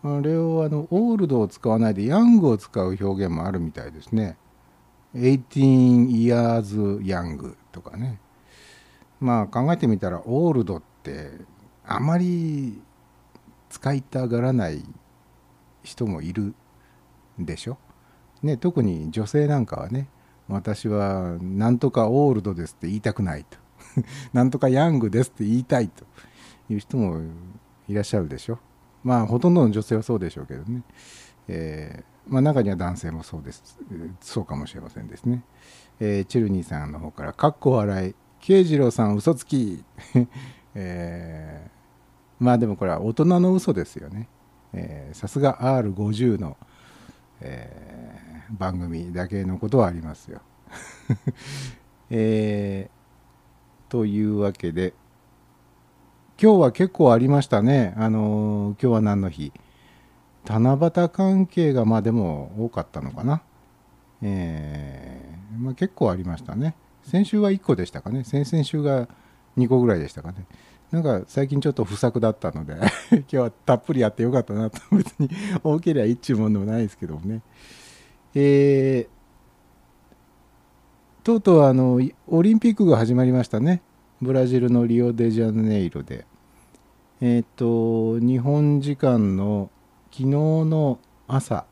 [0.02, 4.38] あれをあのオールドを使わないでヤングを使う表現もあるみたいですね。
[5.16, 8.20] 18 years young とかね
[9.20, 11.32] まあ考えてみたらオールドって
[11.86, 12.82] あまり
[13.70, 14.84] 使いたがらない
[15.84, 16.54] 人もいる
[17.38, 17.78] でしょ。
[18.42, 20.08] ね、特に女性なんかはね
[20.48, 23.58] 私はなんとかオールドですって言いたくないと
[24.32, 26.06] なんとかヤングですって言いたいと
[26.70, 27.22] いう人も
[27.88, 28.60] いらっしゃるでしょ
[29.04, 30.84] まあほとんどの女性はそうでしょうけどね、
[31.48, 33.78] えー、まあ、中には男性もそうです。
[34.22, 35.44] そうかもしれませんですね、
[36.00, 38.16] えー、チルニーさんの方から「かっこ笑い。
[38.40, 39.84] 慶次郎さん嘘つき」
[40.76, 44.28] えー、まあでもこれは大人の嘘ですよね。
[45.14, 46.56] さすが R50 の、
[47.42, 50.42] えー、番組だけのことはありますよ。
[52.12, 54.94] えー、というわけで
[56.42, 57.94] 今日は結構ありましたね。
[57.98, 59.52] あのー、今日は何の日？
[60.46, 63.42] 七夕関係がまあでも多かったのかな。
[64.22, 66.76] えー、まあ、結構ありましたね。
[67.04, 68.24] 先週は1個でしたかね。
[68.24, 69.10] 先々週が
[69.58, 70.46] 2個ぐらいでしたかね。
[70.92, 72.74] なんか最近ちょっと不作だったので
[73.12, 75.30] 今日はたっぷりやってよかったなと別に
[75.62, 77.42] 多ければいいっちゅうもんでもないですけどもね
[78.34, 83.84] えー、とうとうあのオリンピックが始まりましたね
[84.20, 86.26] ブラジルのリオデジャネイロで
[87.22, 89.70] えっ、ー、と日本時間の
[90.12, 91.66] 昨日の朝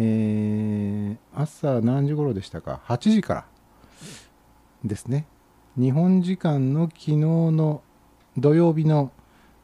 [0.00, 3.46] えー、朝何時頃でしたか？8時から
[4.84, 5.26] ですね。
[5.76, 7.82] 日本時間の昨日の
[8.36, 9.10] 土曜日の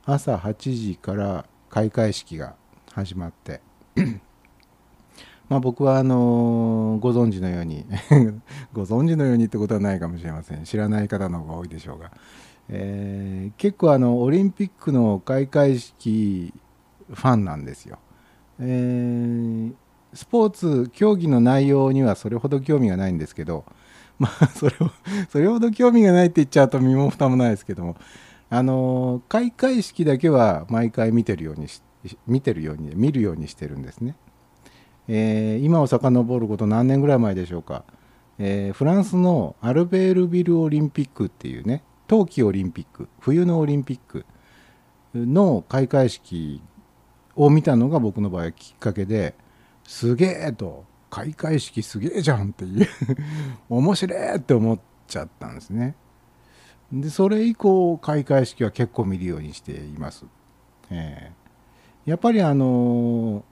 [0.05, 2.57] 朝8時から開会式が
[2.93, 3.61] 始まって。
[5.49, 7.87] まあ僕はあのご存知のように
[8.73, 10.65] ご存知のようにってことはないかもしれません。
[10.65, 12.11] 知らない方の方が多いでしょうが、
[12.69, 16.53] えー、結構あのオリンピックの開会式
[17.13, 17.99] ファンなんですよ、
[18.59, 19.75] えー、
[20.15, 23.65] スポーツ競技の内容にはそれほど興味がないんですけど
[24.19, 24.91] まあそれを
[25.29, 27.97] それほど興味がないって言っちゃうと身も蓋もないですけども
[28.49, 31.83] あの開会式だけは毎回見てるようにし
[32.27, 34.15] 見てるように見るようにしてるんですね、
[35.09, 37.85] えー、今を遡ること何年ぐらい前でしょうか、
[38.39, 44.25] えー、フランスのアルベールビルオリンピックっていうね冬季オリンピック冬のオリンピック
[45.15, 46.63] の開会式
[47.37, 49.35] を見たのが僕の場合はきっかけで
[49.85, 52.89] すげえと開会式すげえじゃんっていう
[53.69, 55.95] 面白えって思っちゃったんですね
[56.93, 60.27] でそれ以降開会式は結構見るようにしています。
[60.91, 63.43] えー、やっぱりあの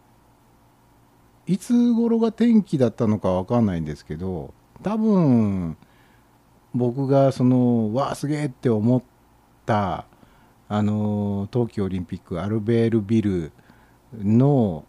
[1.47, 5.77] ー、いつ頃が天気だったのかわかんないんですけど多分
[6.75, 9.03] 僕がそのわあすげえって思っ
[9.67, 10.07] た
[10.69, 13.53] あの冬季オリンピックアルベールビル
[14.15, 14.85] の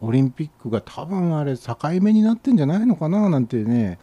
[0.00, 3.98] オリンピックが多分あれ境目になってんじゃないのかななんてね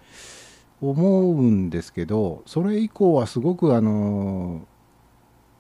[0.82, 4.66] 思うんですけどそれ以降はすごくあの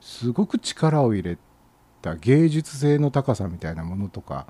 [0.01, 1.37] すごく力を入れ
[2.01, 4.47] た芸術性の高さみたいなものとか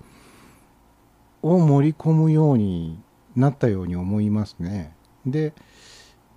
[1.42, 2.98] を盛り込むように
[3.36, 4.96] なったように思いますね。
[5.26, 5.54] で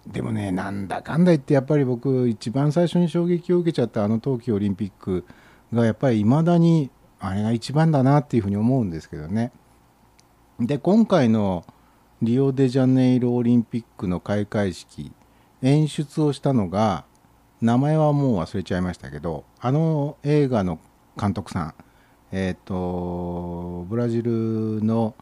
[0.06, 5.24] でもねなんだかんだ言ってやっぱり僕一番最初に衝撃を受けちゃったあの冬季オリンピック
[5.72, 6.90] がやっぱり未だに
[7.20, 9.50] あれが一番だなっていうふうに思うんですけどね。
[10.60, 11.64] で今回の
[12.22, 15.12] リオデジャネイロオリンピックの開会式
[15.62, 17.04] 演出をしたのが
[17.60, 20.78] 名前はもう忘れちゃいましたけどあの映画の
[21.18, 21.74] 監督さん
[22.30, 25.14] えっ、ー、とブラジルの、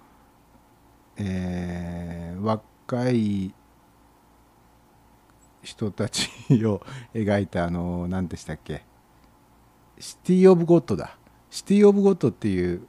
[1.16, 3.54] えー、若い
[5.62, 6.28] 人たち
[6.64, 6.82] を
[7.14, 8.84] 描いたあの何でしたっけ？
[9.98, 11.16] シティ・オブ・ゴッドだ。
[11.50, 12.82] シティ・オブ・ゴッドっていう、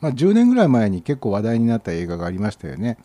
[0.00, 2.98] まあ、10年ぐらい前に結構話題になった映画がありましたよね。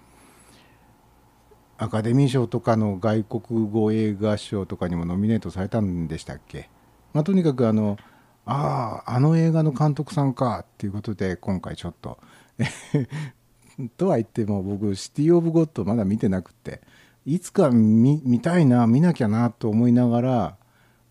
[1.77, 6.69] アカデミー賞とかの外国語映画賞とかにもノミネートされたんでしたっけ、
[7.11, 7.97] まあ、とにかくあの
[8.45, 12.19] あああの映画の監督さんかっていうことで今回ちょっと。
[13.97, 16.81] とは言っても僕シティ・オブ・ゴッドまだ見てなくて。
[17.25, 20.57] いつか見見たいな見なきゃなと思いながら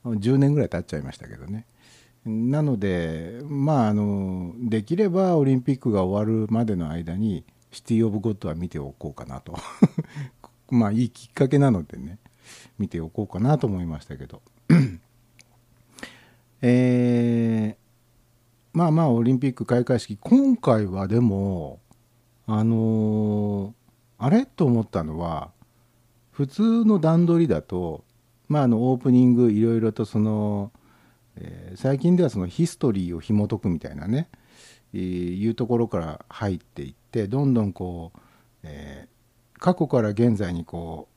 [0.04, 1.66] 10年ぐらい経っちゃいましたけどね。
[2.24, 9.54] なのでまああのできればオリンピックが終わるまでの間にシティ・オブ・ゴッドは見ておこうかなと。
[10.70, 12.18] まあいいきっかけなのでね
[12.78, 14.42] 見ておこうかなと思いましたけど。
[16.62, 21.80] えー、まあまあオリンピック開会式今回はでも
[22.46, 23.72] あのー、
[24.18, 24.44] あれ？
[24.44, 25.52] と思ったのは
[26.30, 28.04] 普通の段取りだと
[28.48, 30.72] まああのオープニングいろいろとその、
[31.36, 34.28] えー、最近ではそのヒストリーを紐解くみたいなね、
[34.94, 38.18] えー、いうところから入っていってどんどんこう、
[38.62, 41.08] えー、過去から現在にこ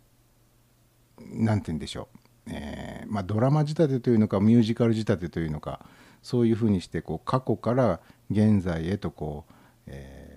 [1.19, 5.85] う何て言うんでしょう、えーまあ、ドラマ仕立てというのかミュージカル仕立てというのか
[6.21, 7.99] そういうふうにしてこう過去から
[8.29, 9.53] 現在へとこう、
[9.87, 10.33] えー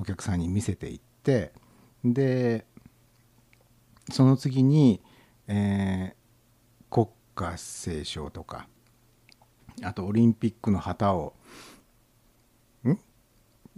[0.00, 1.52] お客さんに見せていって
[2.04, 2.64] で
[4.10, 5.00] その次に、
[5.46, 6.20] えー
[6.90, 7.06] 国
[7.36, 8.66] 歌斉唱とか
[9.82, 11.34] あとオリンピックの旗を
[12.84, 12.98] ん？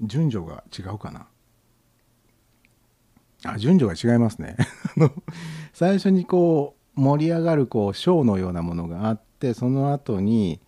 [0.01, 1.29] 順序が違うかな？
[3.45, 4.57] あ順序が違いますね。
[5.75, 10.61] 最初にこう盛り上がるこうショーのようなものがあってその後に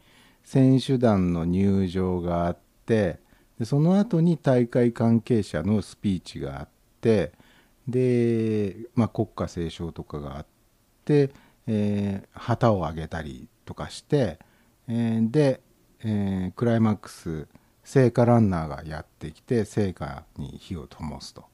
[0.45, 3.21] 選手団の入場があって
[3.59, 6.69] でその後に大会関係者のスピーチがあっ
[7.01, 7.33] て
[7.89, 10.47] で、まあ、国歌斉唱とかがあっ
[11.05, 11.31] て、
[11.67, 14.39] えー旗を上げたりとかして、
[14.89, 15.61] えーで、
[16.01, 17.47] えークライマックス
[17.85, 21.45] 聖火ランナーがやってきて聖火に火を灯すと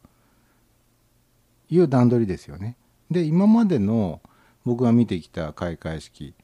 [1.69, 2.77] いう段取りですよね。
[3.11, 4.21] で今までの
[4.65, 6.35] 僕が見てきた開会式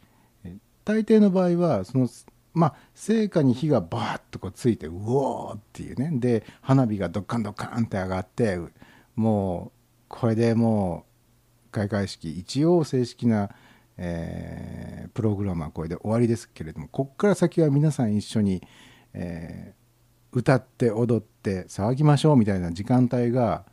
[0.85, 2.09] 大抵の場合はその
[2.55, 8.59] まあ聖火に火がバーッとこうついてうおーっていうねで花火がドッカンドッカンって上がって
[9.15, 9.76] もう
[10.09, 11.05] これでも
[11.69, 13.51] う開会式一応正式な、
[13.97, 18.63] えープログラムはこれで終わりですけれどもこっから先は皆さん一緒に、
[19.15, 19.87] えー
[20.33, 23.65] 歌って踊って騒ぎましょうみたいな時間帯が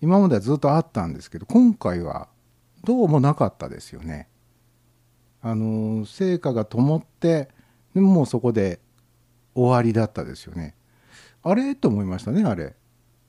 [0.00, 2.28] 今まではずっとあったんですけど今回は
[2.84, 4.30] どうもなかったですよね。
[5.42, 7.50] あの聖火が灯って
[7.94, 8.80] でももうそこで
[9.54, 10.74] 終わりだったですよね。
[11.42, 11.74] あれ？
[11.74, 12.74] と思いましたねあれ。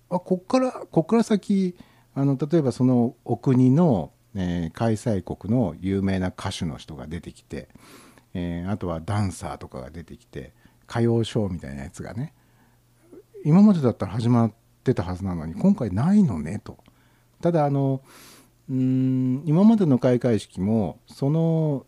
[0.09, 1.75] あこっからこっから先
[2.13, 7.69] あの例えばそのお国の、えー開催国の有名な歌手の人が出てきて、
[8.33, 10.53] えーあとはダンサーとかが出てきて
[10.89, 12.33] 歌謡ショーみたいなやつがね
[13.45, 14.53] 今までだったら始まっ
[14.83, 16.77] てたはずなのに今回ないのねと。
[17.41, 18.01] ただあの
[18.69, 21.85] うん今までの開会式もその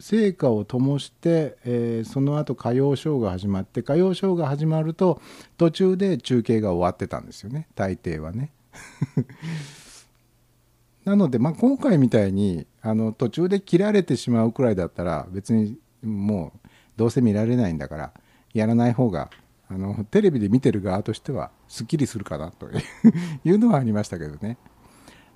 [0.00, 5.20] 聖火を灯して、えーその後歌謡ショーが始まって歌謡ショーが始まると
[5.56, 8.52] 途中で中継が終わってたんですよね大抵はね。
[11.04, 18.12] なので、まあ、今回みたいにあの途中で切られてしまうくらいだったら別にもうどうせ見られないんだから
[18.52, 19.30] やらない方が
[19.70, 22.68] あのテレビで見てる側としてはすっきりするかなと
[23.44, 24.56] いうのはありましたけどね。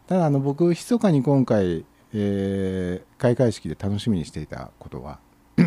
[0.07, 5.21] ただあの僕密かに今回、えー開会式で楽しみにしていたことは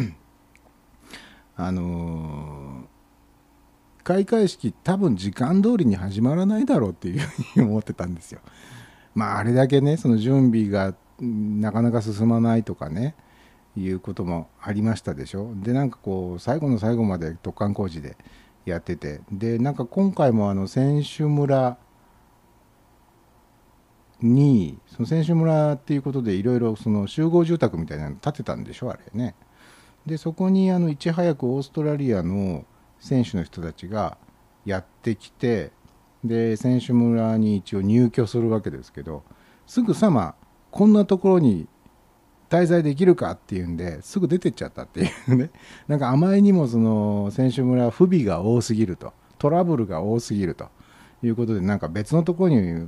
[1.55, 2.94] あのー
[4.05, 8.39] 開会式多分時間通りに始まらないだろうっていうふうに思ってたんですよ。
[9.15, 13.15] まああれだけねその準備がなかなか進まないとかね
[13.75, 15.53] いうこともありましたでしょ。
[15.55, 18.15] でなんかこう最後の最後まで突貫工事で
[18.63, 19.21] やってて。
[19.31, 21.79] でなんか今回もあの選手村
[24.21, 26.75] にその選手村っていうことでいろいろ
[27.07, 29.33] 集合住宅みたいなの建てたんでしょあれね。
[30.05, 32.65] でそこにあのいち早くオーストラリアの
[32.99, 34.17] 選手の人たちが
[34.65, 35.71] やってきて
[36.23, 39.23] で選手村に一応入居するわけですけど
[39.67, 40.35] すぐさま
[40.71, 41.67] こんなところに
[42.49, 45.49] 滞在できるかっていうんですぐ出てっちゃったっていうね。
[45.87, 50.69] なんかあまりにもその選手村不備が多すぎるとトラブルが多すぎると
[51.23, 52.87] いうことでなんか別のところに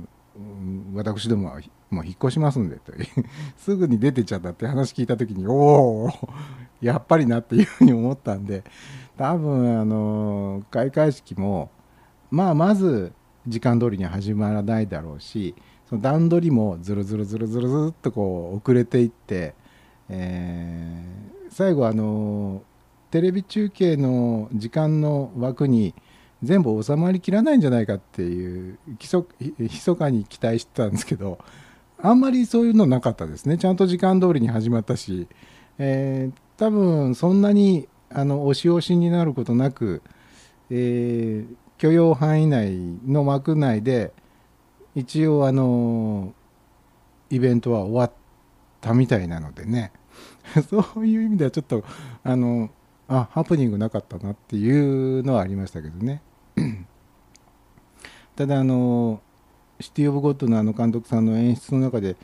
[0.94, 3.06] 私どもはもう引っ越しますんでという。
[3.58, 6.10] すぐに出てっちゃったって話聞いた時におお
[6.80, 8.62] やっぱりなっていうふうに思ったんで
[9.18, 11.70] 多分あの開会式も
[12.30, 13.12] まあまず
[13.46, 15.54] 時間通りに始まらないだろうし
[15.88, 19.54] その段取りもずるずるずるずるずっとこう遅れていって、
[20.08, 22.62] えー最後あの
[23.10, 25.94] テレビ中継の時間の枠に
[26.42, 31.38] 全部収まりきらないんじゃないかっていうひそかに期待してたんですけど
[32.00, 33.56] あんまりそういうのなかったですね。
[33.56, 35.26] ちゃんと時間通りに始まったし、
[35.78, 40.02] えー多分そんなにあの押し押しになることなく、
[40.70, 44.12] えー許容範囲内の枠内で
[44.94, 46.34] 一応あの
[47.30, 48.12] イベントは終わっ
[48.80, 49.92] たみたいなのでね。
[50.68, 51.84] そういう意味ではちょっと
[52.24, 52.70] あの
[53.06, 56.20] あハプニングなかったなっていうのはありましたけどね。
[58.34, 59.20] ただあの
[59.78, 62.16] シティ・オブ・ゴッドのあの監督さんの演出の中で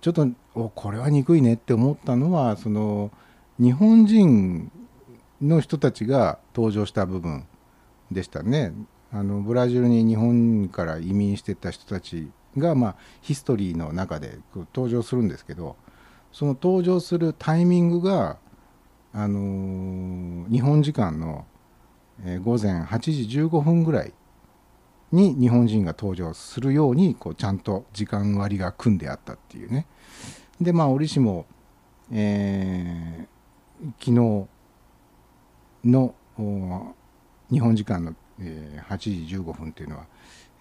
[0.00, 3.10] ちょっとおこれは憎いねって思ったのはその
[3.58, 4.70] 日本人
[5.42, 7.46] の人たちが登場した部分
[8.10, 8.72] でしたね。
[9.12, 14.38] あのブラジルに日本から移民してた人たちが、まあ、ヒストリーの中で
[14.74, 15.76] 登場するんですけど
[16.32, 18.38] その登場するタイミングが、
[19.12, 21.46] あのー日本時間の、
[22.24, 24.12] え午前8時15分ぐらい
[25.12, 29.86] に日本人が登場するようにこうちゃんと時間割が組んであったっていうね。
[30.60, 31.46] でまあ折しも、
[32.10, 33.32] えー
[33.98, 34.46] 昨日
[35.84, 36.14] の
[37.50, 40.06] 日本時間の、え8時15分っていうのは、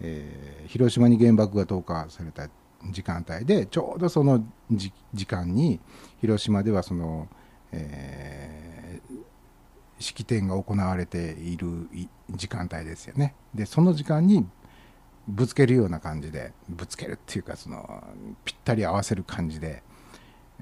[0.01, 2.49] えー広島に原爆が投下された
[2.91, 4.91] 時間帯でちょうどその時
[5.25, 5.79] 間に
[6.21, 7.27] 広島ではその、
[7.71, 9.15] えー
[9.99, 11.67] 式典が行われている
[12.31, 13.35] 時間帯ですよね。
[13.53, 14.47] でその時間に
[15.27, 18.03] ぶつけるような感じでぶつけるっていうかその
[18.43, 19.83] ぴったり合わせる感じで、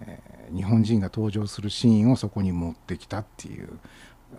[0.02, 3.80] えー日本人が登場するシーンをそこに持ってきたっていう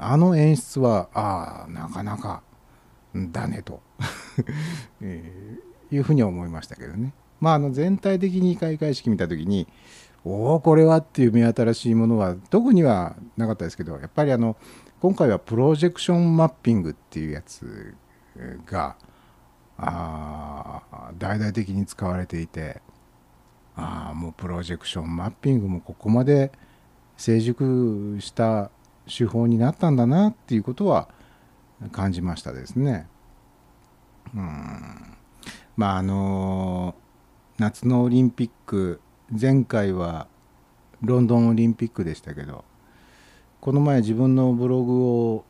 [0.01, 2.42] あの演出はああなかなか
[3.14, 3.80] だねと、
[5.01, 7.12] えーいうふうに思いましたけどね。
[7.40, 9.66] まあ、あの全体的に開会式見た時に
[10.24, 14.57] おおこれはっていう目新しいものは特にはなかったですけどやっぱりあの
[15.01, 17.94] 今回はプロジェクションマッピングっていうやつ
[18.66, 18.96] が
[19.78, 20.82] あ
[21.18, 22.82] 大々的に使われていて
[23.74, 26.53] ああもうプロジェクションマッピングもここまで
[27.16, 28.70] 成熟した
[29.11, 31.08] 手法になったんだなっていうことは
[31.92, 33.08] 感じましたですね。
[34.34, 35.16] うん
[35.76, 36.94] まああの
[37.58, 39.00] 夏のオリンピック
[39.38, 40.28] 前回は
[41.02, 42.64] ロンドンオリンピックでしたけど
[43.61, 45.44] この前自分のブログを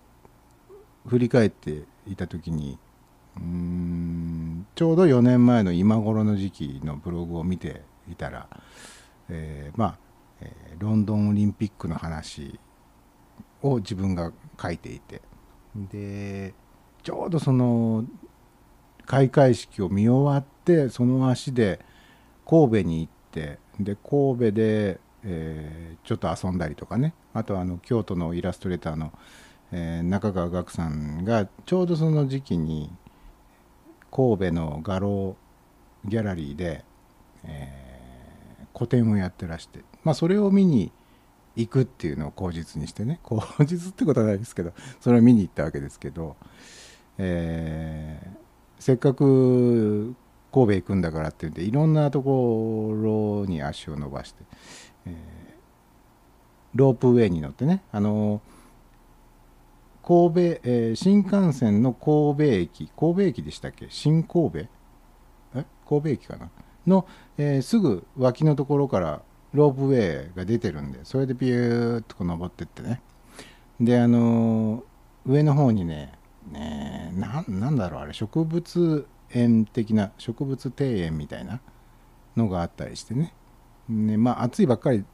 [1.06, 2.78] 振り返っていた時に
[3.36, 8.48] うんちょうど4年前の今頃の時期のブログを見ていたら、
[9.28, 9.98] えーまあ、
[10.40, 12.58] えロンドンオリンピックの話
[13.62, 15.22] を自分が書いていて。
[15.74, 16.54] で
[17.02, 18.04] ちょうどその
[19.06, 21.80] 開会式を見終わってその足で
[22.46, 27.14] 神戸に行ってで神戸で、えーちょっと遊んだりとかね。
[27.32, 29.12] あとはあの京都のイラストレーターの、
[29.70, 32.90] えー中川岳さんがちょうどその時期に
[34.10, 35.36] 神戸の画廊
[36.04, 36.84] ギャラリーで、
[37.44, 37.90] えー
[38.72, 40.92] 個展をやってらして、まあ、それを見に
[41.56, 43.20] 行くっていうのを口実にしてね。
[43.22, 46.36] 口実ってことはないですけどそれを見に行ったわけですけど、
[47.18, 48.40] えー
[48.78, 50.14] せっかく
[50.52, 54.42] 神戸行くんだからって言っていろんなところに足を伸ばして、
[55.06, 55.14] えー
[56.74, 58.40] ロープウェイに乗ってねあの
[60.02, 63.88] 神戸、えー新幹線の神戸駅神戸駅でしたっけ？
[63.90, 64.58] 新神戸？
[65.56, 65.66] え？
[65.88, 66.48] 神戸駅かな？
[66.86, 69.22] の、えーすぐ脇のところから
[69.52, 73.00] ロープウェイが出てるんでそれでビューッとこう登ってってね。
[73.80, 74.84] であの
[75.26, 76.12] 上の方にね
[76.50, 81.60] ねななんだろうあれ植物園的な植物庭園みたいな
[82.36, 83.34] のがあったりしてね。
[83.88, 85.04] ねまあ暑いばっかり。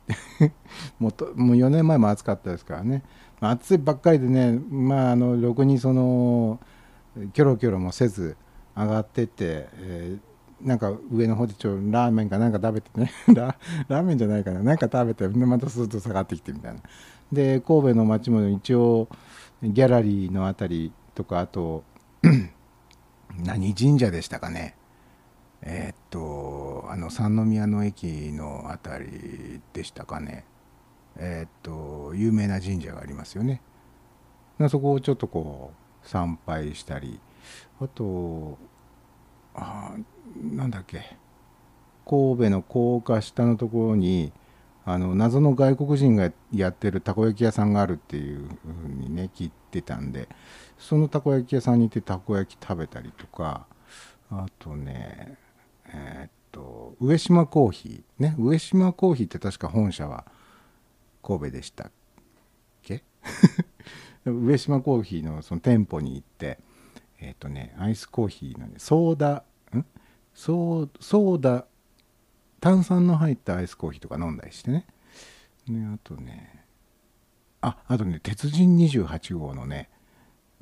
[0.98, 3.02] もうともう4年前も暑かったですからね、
[3.40, 6.60] まあ、暑いばっかりでねまああのろくにその
[7.32, 8.36] キョロキョロもせず
[8.76, 13.12] 上がってって、えーなんか上の方でちょラーメンかなんか食べてね。
[13.34, 14.62] ラーメンじゃないかな。
[14.62, 16.80] なんか食べてまたスーッと下がってきてみたいな。
[17.32, 19.08] で神戸の街も一応
[19.62, 21.84] ギャラリーのあたりとかあと
[23.44, 24.76] 何神社でしたかね。
[25.62, 30.44] えーっとあの三宮の駅のあたりでしたかね。
[31.16, 33.60] えーっと有名な神社がありますよね。
[34.70, 37.20] そこをちょっとこう参拝したり。
[37.80, 38.56] あと
[39.54, 41.16] あーなんだっけ？
[42.04, 44.32] 神戸の高架下のところに
[44.84, 50.28] あの謎の外国人がやってるたこ焼き屋さんがあるっていうふうにね聞いてたんで
[50.78, 53.66] そのたこ焼き屋さんに行ってたこ焼き食べたりとか
[54.30, 55.36] あとね
[55.88, 60.24] えーっと上島コーヒーね上島コーヒーって確か本社は
[61.24, 61.90] 神戸でしたっ
[62.84, 63.02] け？
[64.24, 66.60] 上島コーヒーのその店舗に行って
[67.18, 69.42] えーっとねアイスコーヒーのねソーダ
[70.36, 71.64] んソーソーダ
[72.60, 74.86] 炭酸の入ったアイスコーヒーとか飲んだりしてね。
[75.68, 76.64] ねあとね
[77.60, 79.90] ああとね鉄人28号のね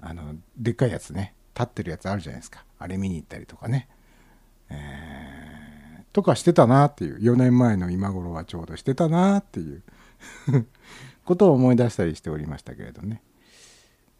[0.01, 1.35] あのでっかいやつね。
[1.55, 2.65] 立ってるやつあるじゃないですか。
[2.79, 3.89] あれ見に行ったりとかね。
[4.71, 5.75] えー
[6.15, 7.21] とかしてたなっていう。
[7.21, 9.83] 4年前の今頃はちょうどしてたなっていう。
[11.25, 13.21] ことを思い出したりしておりましたけれどね。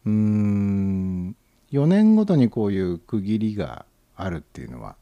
[0.05, 1.35] うーん。
[1.71, 3.85] 4年ごとにこういう区切りが
[4.15, 4.97] あるっていうのは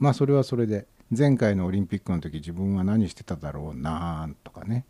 [0.00, 4.86] まあそれはそれで前回のオリンピックの時自分は何してただろうなとかね。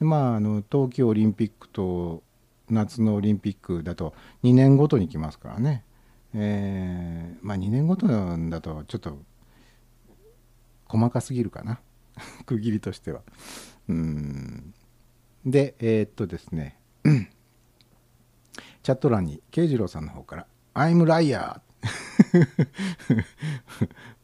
[0.00, 2.22] まああの冬季オリンピックと
[2.70, 5.84] 夏のオリンピックだと2年ごとに来ますからね、
[6.32, 9.18] えーまあ2年ごとなんだとちょっと
[10.88, 11.80] 細かすぎるかな。
[12.46, 13.22] 区切りとしては。
[13.88, 14.74] うん。
[15.44, 16.78] でえーっとですね。
[18.82, 21.60] チャット欄に慶次郎さんの方から「I'm liar」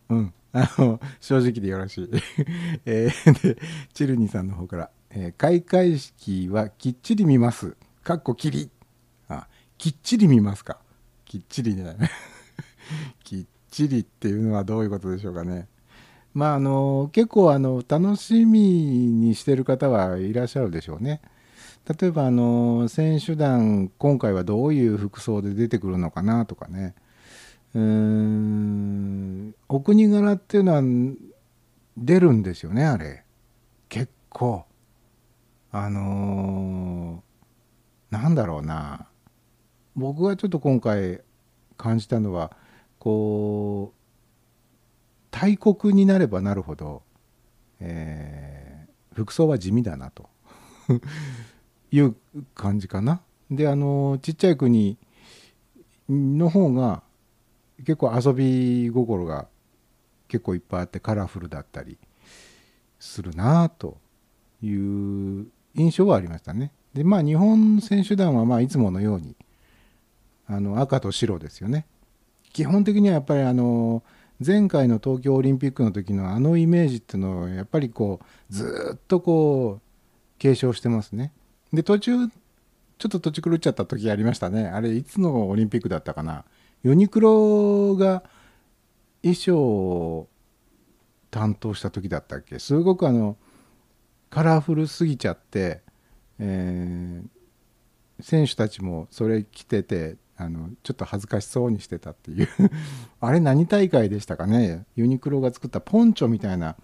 [0.08, 0.32] うん。
[0.52, 2.10] あの正直でよろしい、
[2.86, 3.58] えーで
[3.92, 8.70] チルニさんの方から、えー開会式はきっちり見ます」かっこきり。
[9.28, 10.78] あきっちり見ますか。
[11.24, 11.96] きっちりね
[13.24, 15.68] きっちりっていうのはどういうことでしょうかね。
[16.32, 21.20] まああの結構あの楽しみにしてる方はいらっしゃるでしょうね。
[22.00, 26.94] 例えばあの選手団今回はどういう服装で出てくるのかなとかね。
[27.76, 30.82] うんお国柄っていうのは
[31.98, 33.22] 出るんですよねあれ。
[33.90, 34.64] 結構。
[35.72, 39.08] あのーなんだろうな。
[39.94, 41.20] 僕がちょっと今回
[41.76, 42.56] 感じたのは
[42.98, 43.96] こう
[45.30, 47.02] 大国になればなるほど、
[47.80, 50.28] えー服装は地味だなと。
[51.90, 52.16] いう
[52.54, 53.20] 感じかな。
[53.50, 54.96] であのちっちゃい国
[56.08, 57.02] の方が
[57.78, 59.46] 結構遊び心が
[60.28, 61.98] 結構いっぱいあってカラフルだったり
[62.98, 63.96] するなと
[64.62, 66.72] いう印象はありましたね。
[66.94, 69.36] でまあ日本選手団はまあいつものように
[70.46, 71.86] あの赤と白ですよね。
[72.52, 74.02] 基本的にはやっぱりあの
[74.44, 81.32] 前回の東京オリンピックの時のあのイメージっていうのをやっぱりこうずっとこう継承してますね。
[81.72, 84.66] で途中ちょっと土地狂っちゃった時ありましたね。
[84.66, 86.44] あれいつのオリンピックだったかな。
[86.82, 88.22] ユニクロが
[89.22, 90.28] 衣装を
[91.30, 92.58] 担当した時だったっけ？
[92.58, 93.36] すごくあの
[94.30, 95.82] カラフルすぎちゃって、
[96.38, 97.28] えー
[98.18, 102.48] 選手たちもそれ着ててあのちょっと恥ずかしそうにしてたっていう。
[103.20, 104.86] あれ何大会でしたかね？
[104.96, 106.76] ユニクロが作ったポンチョみたいな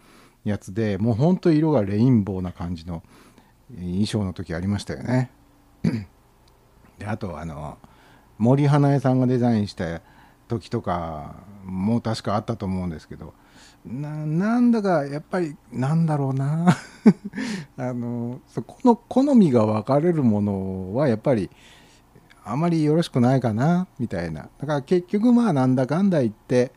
[0.44, 3.02] やつでもうほんと色がレインボーな感じの
[3.74, 5.30] 衣装の時ありましたよね。
[6.98, 7.78] であとあの
[8.42, 10.00] 森英恵さんがデザインした
[10.48, 13.34] 時とかも確かあったと思うんですけど
[13.86, 16.76] なんだかやっぱりなんだろうな。
[17.76, 21.50] あのそこの好みが分かれるものはやっぱり
[22.44, 24.48] あまりよろしくないかなみたいな。
[24.58, 26.72] だから結局まあなんだかんだ言って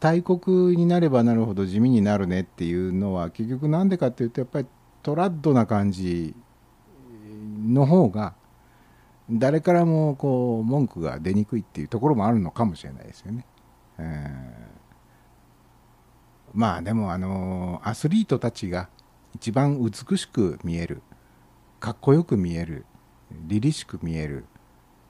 [0.00, 4.66] 大国になればなるほど地味になるねっていうのは結局なんでかっていうとやっぱり
[5.02, 6.34] トラッドな感じ
[7.62, 8.34] の方が
[9.30, 13.46] 誰からもこう文句が出にくいっていうところもあるのかもしれないですよね。
[13.98, 14.72] えー
[16.54, 18.90] まあでもあのアスリートたちが
[19.34, 21.00] 一番美しく見える
[21.80, 22.84] かっこよく見える
[23.46, 24.44] 凛々しく見える、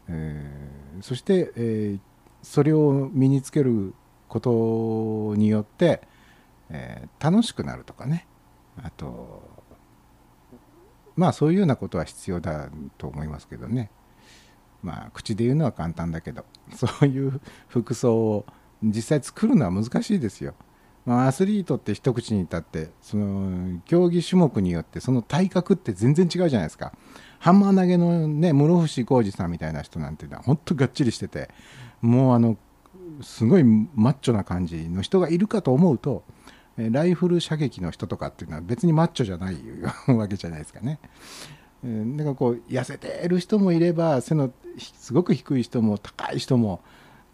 [0.08, 2.00] えーそして、えー
[2.42, 3.94] それを身につける
[4.28, 6.02] ことによって、
[6.70, 8.26] えー楽しくなるとかね
[8.80, 9.42] あと
[11.16, 13.90] まあそういうようなことは必要だと思いますけどね
[14.82, 18.46] まあ口で言うのは簡単だけど そういう服装を
[18.82, 20.54] 実際作るのは難しいですよ。
[21.04, 26.92] まあ、アスリートって一口に言ってその競技種目によってその体格って全然違うじゃないですか
[27.40, 31.50] ハンマー投げのね室伏浩二さんみたいな人なんていうのは本当がっちりしてて
[32.00, 32.56] もうあの
[33.20, 36.22] すごいマッチョな感じの人がいるかと思うと
[36.76, 39.56] ライフル射撃の人とかっていうのは別にマッチョじゃない
[40.06, 40.98] わけじゃないですかね。
[41.84, 46.80] えーだかこう痩せてる人もいれば背のすごく低い人も高い人も、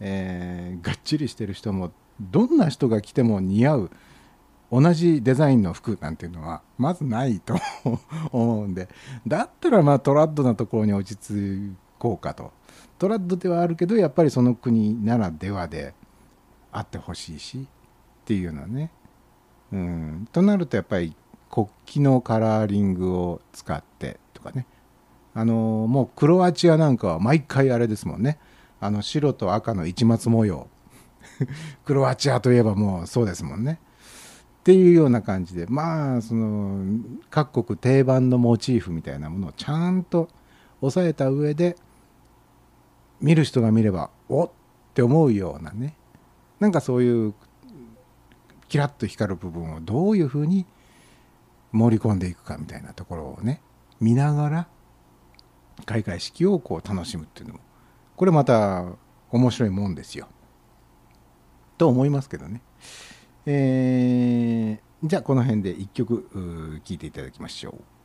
[0.01, 3.91] えーがっちりしてる人もどんな人が着ても似合う
[4.71, 7.57] 同じデザインの服なんていうのはまずないと
[8.33, 8.89] 思うんで。
[9.27, 12.53] だったらまあトラッドなところに落ち着こうかと。
[12.99, 15.95] トラッドではあるけどやっぱりその国ならではで
[16.71, 18.91] あってほしいしっていうのはね。
[19.73, 20.29] うん。
[20.33, 21.15] となるとやっぱり
[21.51, 24.19] 国旗のカラーリングを使って
[24.49, 24.67] かね。
[25.35, 28.39] あのもうクロアチアなんかは毎回あれですもんね。
[28.81, 30.69] あの白と赤の市松模様。
[31.85, 33.81] クロアチアといえばもうそうですもんね。
[34.61, 36.85] っていうような感じでまあその
[37.31, 40.29] 各国定番のモチーフみたいなものをちゃんと
[40.81, 41.77] 抑えた上で
[43.21, 44.51] 見る人が見ればおっ
[44.89, 45.95] って思うようなね。
[46.59, 47.35] なんかそういう
[48.69, 50.67] キラッと光る部分をどういうふうに
[51.71, 53.61] 盛り込んでいくかみたいなところをね
[54.01, 54.69] 見ながら
[55.85, 57.61] 開会式をこう楽しむっていうのも
[58.17, 58.85] これまた
[59.31, 60.29] 面白いもんですよ。
[61.77, 62.63] と思いますけどね。
[63.47, 66.29] えーじゃあこの辺で1曲
[66.85, 67.98] 聴いていただきましょう。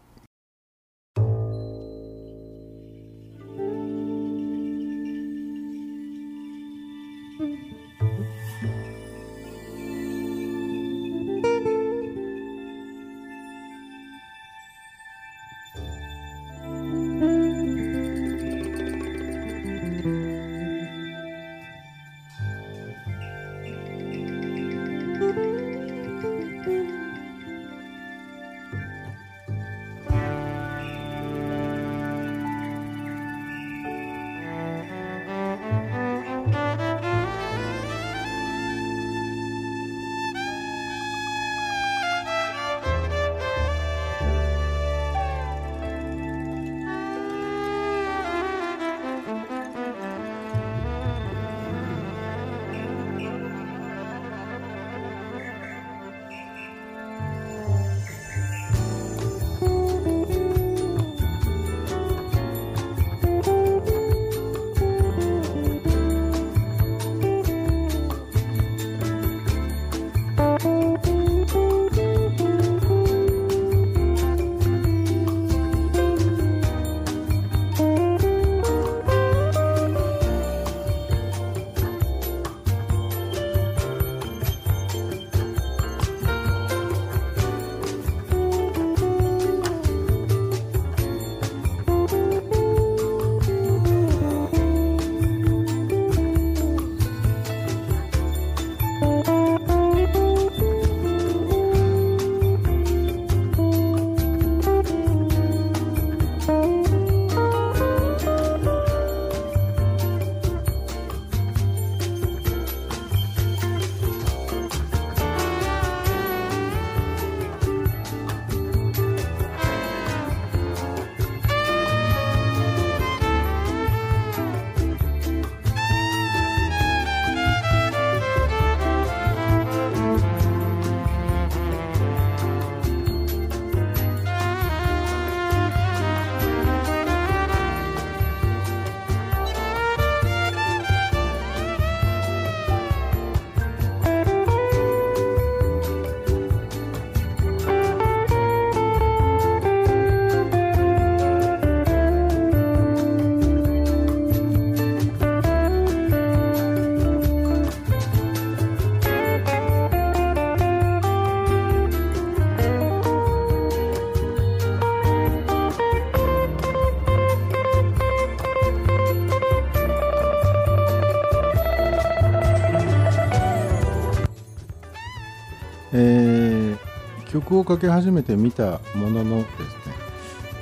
[177.43, 179.55] 曲をかけ始めてみたもののです
[179.87, 179.95] ね、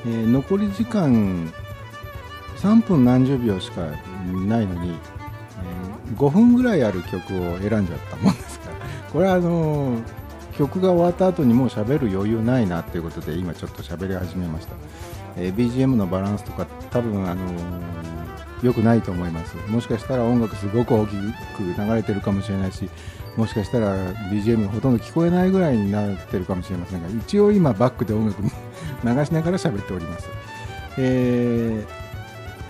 [0.05, 1.51] えー残り時間
[2.57, 3.82] 3分何十秒しか
[4.47, 7.15] ないのに、えー5分ぐらいある曲
[7.53, 8.75] を選んじゃったもんですから
[9.13, 10.03] これはあのー
[10.57, 14.73] 曲が終わった後にもう喋る余裕ないなっていうことで今ちょっと喋り始めました、
[15.38, 17.41] えー BGM のバランスとか多分あの
[18.61, 19.55] 良くないと思います。
[19.69, 21.23] もしかしたら音楽すごく大きく
[21.75, 22.89] 流れてるかもしれないし
[23.38, 28.49] もしかしたら BGM がほとんど聞こえないぐらいになってるかもしれませんが一応今バックで音楽 流
[29.25, 30.29] しながら喋っております、
[30.97, 32.01] えー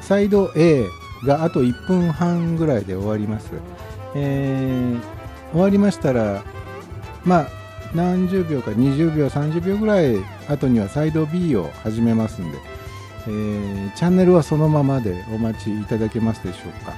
[0.01, 0.83] サイド A
[1.25, 3.51] があと1分半ぐらいで終わります、
[4.15, 4.99] えー
[5.51, 6.43] 終わりましたら
[7.25, 7.47] まあ
[7.93, 12.57] 何十秒か20秒30秒ぐらい後にはサイド B を始めますんで、
[13.27, 16.93] えーチャンネルはそのままでお待ちいただけますでしょうか、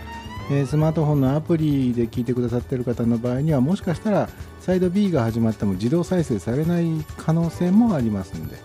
[0.50, 4.30] えースマートフォンのアプリで聞いてくださっている方の場合にはもしかしたら
[4.60, 6.88] サイド B が始まっても自動再生されない
[7.18, 8.58] 可能性もありますので、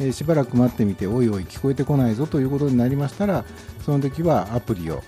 [0.00, 3.44] えーしばらく待ってみておいおい聞こえてこないぞということになりましたら
[3.84, 5.02] その時はアプリをこ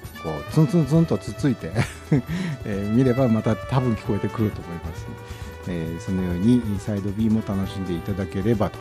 [0.49, 1.70] うツンツンツンとつついて、
[2.64, 5.07] えー見ればまた多分聞こえてくると思います、
[5.68, 8.79] えーそのようにサイド B も楽しんでいただければと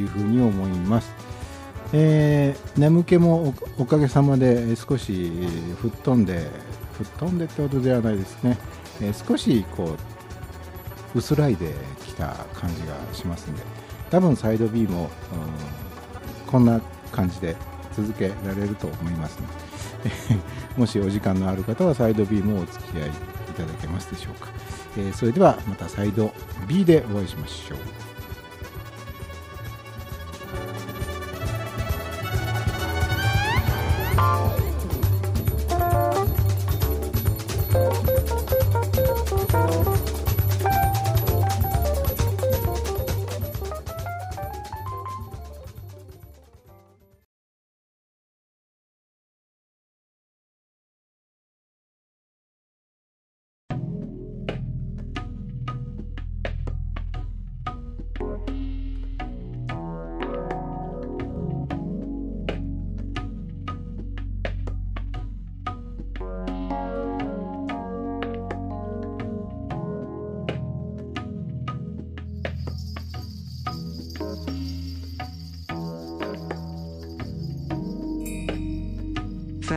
[0.00, 1.12] いうふうに思います。
[1.92, 5.32] えー眠気もおかげさまで少し
[5.80, 6.50] 吹っ飛んで
[6.98, 8.58] 吹っ飛んでってことではないですね、
[9.00, 9.96] えー少しこ
[11.14, 11.72] う薄らいで
[12.04, 13.62] きた感じがしますんで。
[14.10, 15.08] 多分サイド B も、うん
[16.50, 16.80] こんな
[17.12, 17.56] 感じで
[17.96, 20.08] 続けられると思いますので。
[20.76, 23.12] もしお時間のある方はサイド B もお付き合いい
[23.56, 24.48] ただけますでしょうか、
[24.96, 26.32] えーそれではまたサイド
[26.66, 27.78] B でお会いしましょう。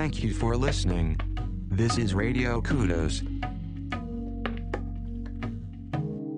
[0.01, 1.17] Thank you for listening.
[1.71, 3.23] This is Radio Kudos.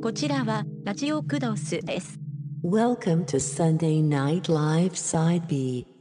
[0.02, 2.18] こちらはラジオクドスです。
[2.62, 5.91] Welcome to Sunday Night Live Side B.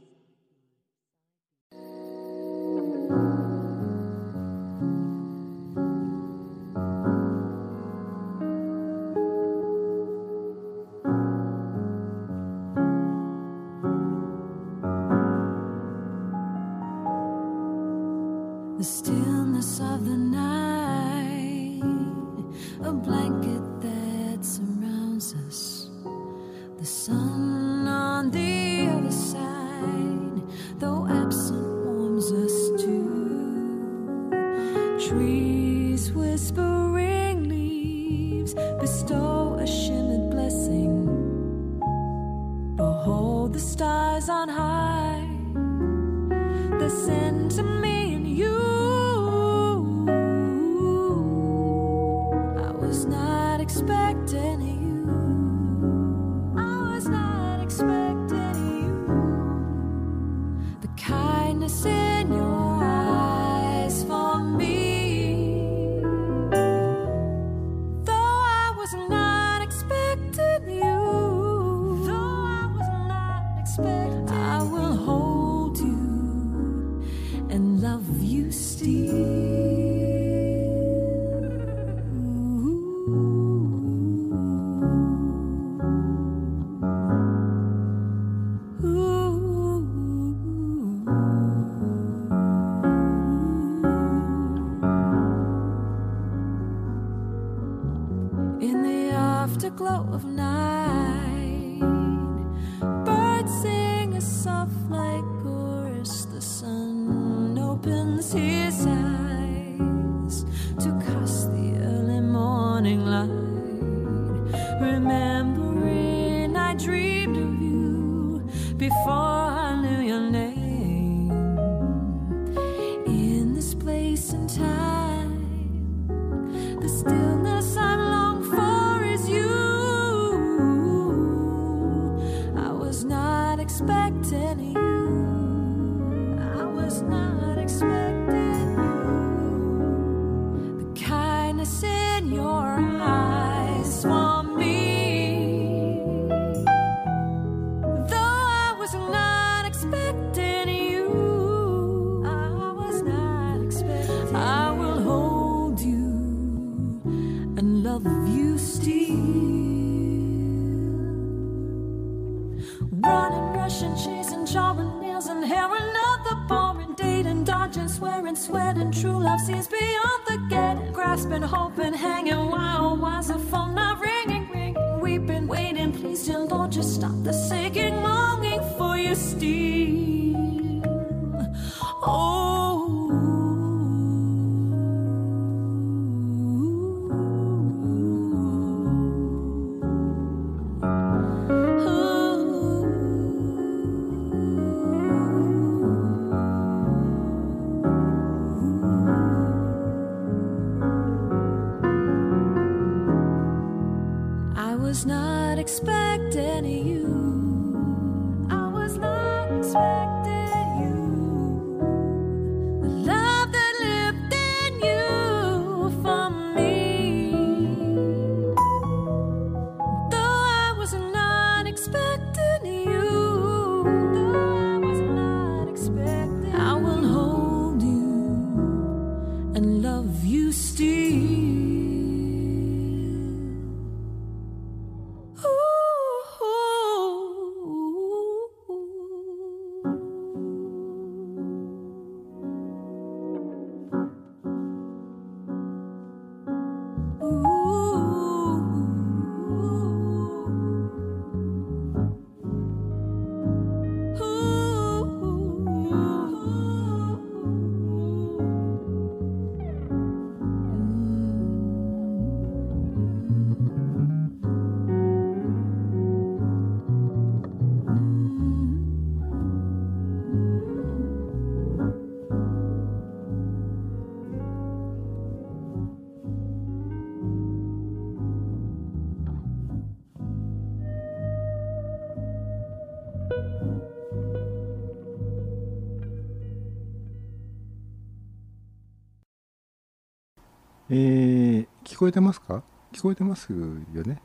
[292.03, 292.63] こえてますか？
[292.91, 293.57] 聞こえてますよ
[294.03, 294.19] ね。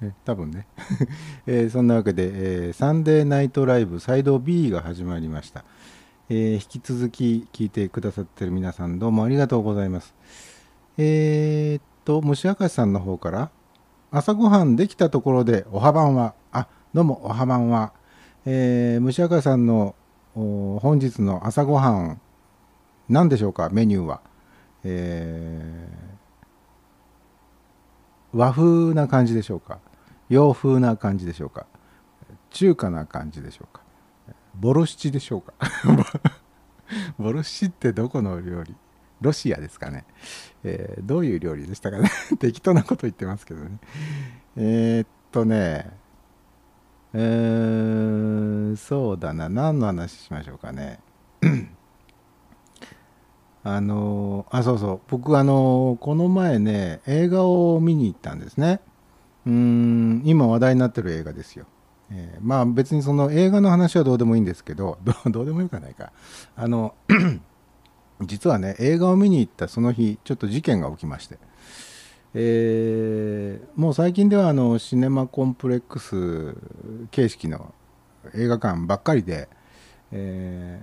[0.00, 0.66] ね多分ね、
[1.46, 5.64] えーそんなわけで、えーサンデーナイトライブサイド B が始まりました、
[6.28, 10.14] えー引き続き聞いてくださってる皆さんどうもありがとうございます。
[10.98, 13.50] えーっと虫明石さんの方から
[14.10, 16.34] 朝ごはんできたところでおはばんは。
[16.52, 17.92] あどうもおはばんは、
[18.44, 19.94] えー虫明石さんの
[20.34, 22.20] 本日の朝ごはん
[23.08, 23.70] 何でしょうか？
[23.70, 24.20] メニューは。
[24.84, 26.15] えー
[28.32, 29.78] 和風な感じでしょうか？
[30.28, 31.66] 洋風な感じでしょうか？
[32.50, 33.82] 中華な感じでしょうか？
[34.54, 35.54] ボルシチでしょうか？
[37.18, 38.74] ボルシチってどこの料理？
[39.20, 40.04] ロシアですかね、
[40.62, 42.10] えーどういう料理でしたかね？
[42.38, 43.78] 適当なこと言ってますけどね。
[44.56, 45.90] えーっとね
[47.14, 49.48] えーそうだな。
[49.48, 51.00] 何の話しましょうかね？
[53.68, 55.00] あのあそうそう。
[55.08, 58.78] 僕あのこの前ね映画を見に行ったんですね。
[59.44, 61.66] うん今話題になってる映画ですよ、
[62.10, 66.12] えーまあ別にその映画の話はどうでもいいんですけど どうでもよくはないか。
[66.54, 66.94] あの
[68.22, 71.38] 実はね映画を見に行ったその日ちょっと事件が起きまして。
[72.34, 76.54] えーもう最近ではあのシネマコンプレックス
[77.10, 77.74] 形式の
[78.32, 79.48] 映画館ばっかりで、
[80.12, 80.80] え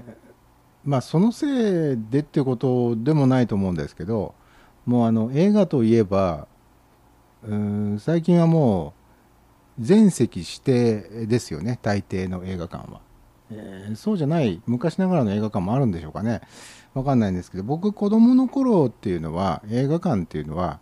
[0.86, 4.34] まあそのせいでっていうことでもないと思うんですけど
[4.86, 6.48] もうあの映画といえば
[7.44, 8.94] うん最近はも
[9.80, 13.02] う全席指定ですよね大抵の映画館は、
[13.52, 16.42] えーそうじゃない昔ながらの映画館もあるんでしょうかね。
[16.94, 20.80] わかんないんですけど僕子供の頃っていうのは映画館っていうのは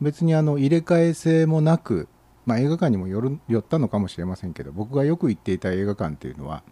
[0.00, 2.08] 別にあの入れ替え制もなく、
[2.44, 6.62] まあ、映画館にもよる寄ったのかもしれませんけど僕がよく行っていた映画館っていうのは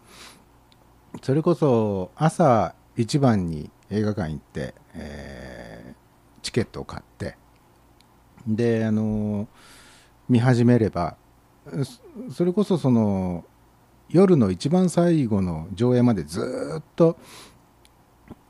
[1.20, 6.02] それこそ朝一番に映画館行って、えー
[6.42, 7.36] チケットを買って
[8.46, 9.48] であの
[10.28, 11.16] 見始めれば
[12.30, 13.44] それこそその
[14.10, 17.16] 夜の一番最後の上映までずっと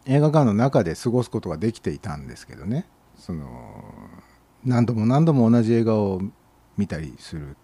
[0.06, 2.86] 映画館の中で過ごすことができていたんですけどね
[3.16, 3.84] その
[4.64, 6.20] 何度も何度も同じ映画を
[6.76, 7.56] 見たりする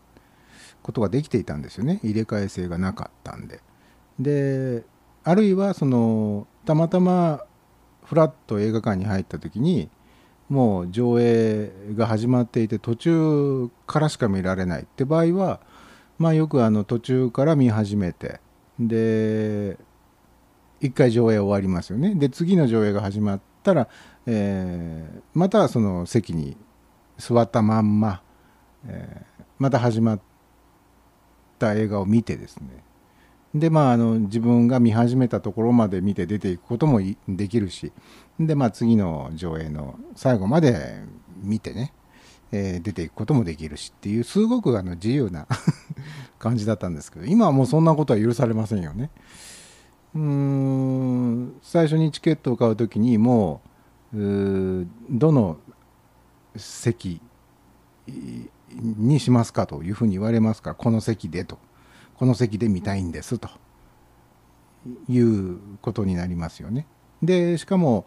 [0.83, 3.61] ことができていたんですよね入れ替え制がなかったんで。
[4.19, 4.85] で
[5.25, 7.45] あるいはそのたまたま
[8.05, 9.91] フラッと映画館に入った時に
[10.49, 15.61] もう上映が始まっていて途中からしか見られないって場合は
[16.19, 18.41] まあよくあの途中から見始めて
[18.79, 19.79] で
[20.81, 22.15] 一回上映終わりますよね。
[22.15, 23.89] で次の上映が始まったら、
[24.27, 26.57] えーまたその席に
[27.19, 28.23] 座ったまんま、
[28.87, 30.21] えーまた始まっ
[31.59, 32.85] た映画を見てですね。
[33.55, 37.93] でまああの自分が見始めたところまで見て出ていくこともできるし
[38.39, 41.03] でまあ次の上映の最後まで
[41.43, 41.93] 見てね、
[42.53, 45.47] えー出ていくこともできるしっていうすごくあの自由な
[46.39, 49.11] 感じだったんですけど今はもうそんなことは許されませんよね。
[50.15, 53.61] うん最初にチケットを買う時にも
[54.13, 55.59] ううどの
[56.57, 57.21] 席
[58.81, 61.59] にしますかというふうに言われますからこの席でと
[62.19, 63.49] この席で見たいんですと
[65.09, 66.87] いうことになりますよね。
[67.23, 68.07] でしかも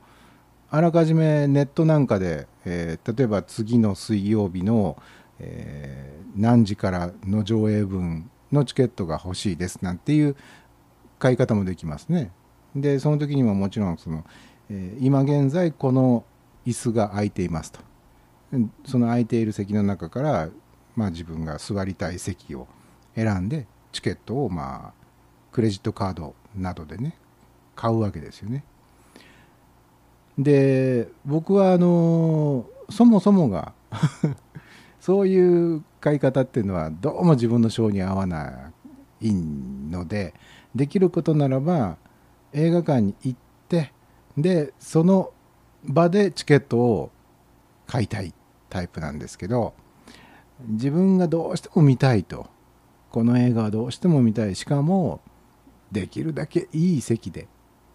[0.69, 5.01] あらかじめネットなんかで、えー例えば次の水曜日の、
[5.39, 10.38] えー何時からの上映分のチケットが欲しいですなんていう
[11.19, 12.31] 買い方もできますね。
[12.73, 14.23] でその時にももちろんその、
[14.69, 16.23] えー今現在この
[16.65, 17.79] 椅子が空いていますと
[18.85, 20.49] その空いている席の中から、
[20.95, 22.67] まあ、自分が座りたい席を
[23.15, 24.93] 選んでチケットをまあ
[25.51, 27.15] クレジットカードなどでね
[27.76, 28.63] 買うわけですよね。
[30.38, 33.73] で僕はあのそもそもが
[34.99, 38.72] そういう買い方っていうのはどうも自分の性に合わな
[39.22, 40.34] いので
[40.73, 41.97] できることならば
[42.53, 43.93] 映画館に行って
[44.38, 45.31] でその
[45.84, 47.11] 場でチケットを
[47.88, 48.34] 買いたい
[48.69, 49.73] タイプなんですけど
[50.68, 52.47] 自分がどうしても見たいと
[53.11, 54.55] この映画はどうしても見たい。
[54.55, 55.21] しかも
[55.91, 57.47] できるだけいい席で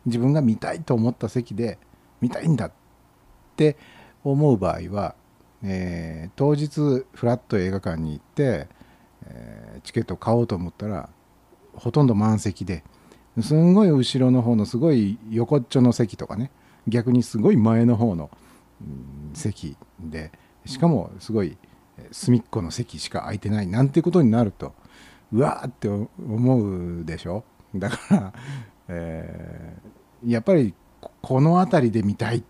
[0.04, 1.78] 自分が見たいと思った席で
[2.20, 2.72] 見たいんだっ
[3.56, 3.76] て
[4.22, 5.14] 思う場合は、
[5.62, 8.68] えー当日フラッと映画館に行って、
[9.26, 11.08] えーチケット買おうと思ったら
[11.74, 12.82] ほとんど満席で
[13.40, 16.50] すんごい後ろの方のすごい横っちょの席とかね
[16.88, 18.30] 逆にすごい前の方の、
[19.34, 20.32] 席で
[20.64, 21.56] しかもすごい
[22.12, 24.74] 隅っこの席しか空いてないなんてことになると
[25.32, 27.44] うわーって思うでしょ？
[27.74, 28.32] だから、
[28.88, 30.74] えーやっぱり
[31.20, 32.42] この辺りで見たい。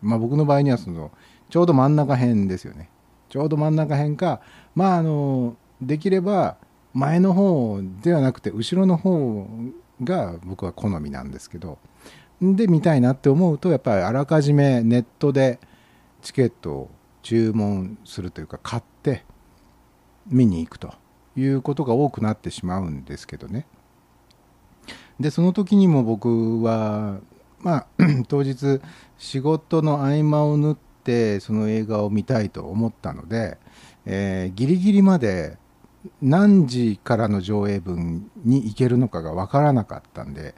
[0.00, 1.10] まあ僕の場合にはその
[1.50, 2.90] ちょうど真ん中辺ですよね。
[3.28, 4.40] ちょうど真ん中辺か
[4.74, 6.56] まああのできれば
[6.94, 9.46] 前の方ではなくて後ろの方
[10.04, 11.78] が僕は好みなんですけど
[12.40, 15.58] で見たいなって思うとやっぱりあらかじめネットで
[16.22, 16.90] チケットを
[17.22, 19.24] 注文するというか買って
[20.28, 20.94] 見に行くと。
[21.38, 23.66] いうことが多くなってしまうんですけどね。
[25.20, 27.18] でその時にも僕は
[27.60, 27.86] まあ
[28.28, 28.80] 当日
[29.18, 33.58] 仕事の合間を縫ってその映画を見たいと思ったので、
[34.06, 35.56] えーギリギリまで
[36.22, 40.54] 何時からの上映分に行けるのかが分からなかったんで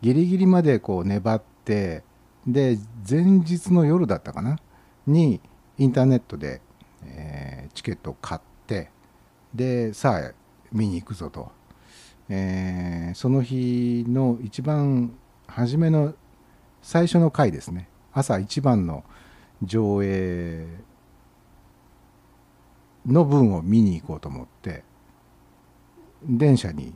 [0.00, 2.04] ギリギリまでこう粘って
[2.46, 2.78] で
[3.08, 4.58] 前日の夜だったかな？
[5.06, 5.40] に
[5.78, 6.60] インターネットで、
[7.04, 8.90] えーチケットを買って
[9.56, 10.32] でさあ
[10.72, 11.50] 見に行くぞと、
[12.28, 15.16] えーその日の一番
[15.46, 16.14] 初めの
[16.82, 17.88] 最初の回ですね。
[18.12, 19.04] 朝一番の
[19.62, 20.66] 上映
[23.06, 24.84] の分を見に行こうと思って
[26.22, 26.94] 電車に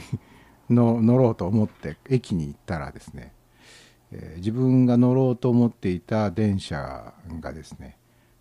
[0.68, 3.32] の乗ろうと思って駅に行ったらですね、
[4.10, 7.96] えー自分が乗ろうと思っていた電車がですね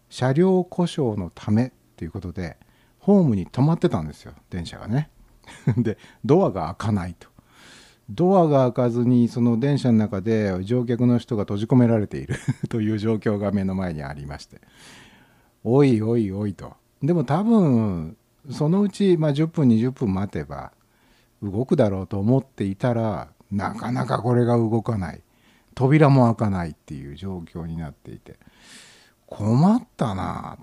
[0.09, 2.57] 車両故障のためということで
[3.05, 5.11] ホームに止まってたんですよ電車がね。
[5.77, 7.29] でドアが開かないと。
[8.09, 12.35] ドアが開かずにその電車の中で乗客の人が閉じ込められている
[12.67, 14.59] という状況が目の前にありまして。
[15.63, 16.73] おいおいおいと。
[17.03, 18.17] でも多分
[18.49, 20.71] そのうち、まあ、10分20分待てば
[21.43, 25.21] 動くだろうと思っていたらなかなかこれが動かない。
[25.75, 28.39] 扉も開かないっていう状況になっていて。
[29.27, 30.57] 困ったな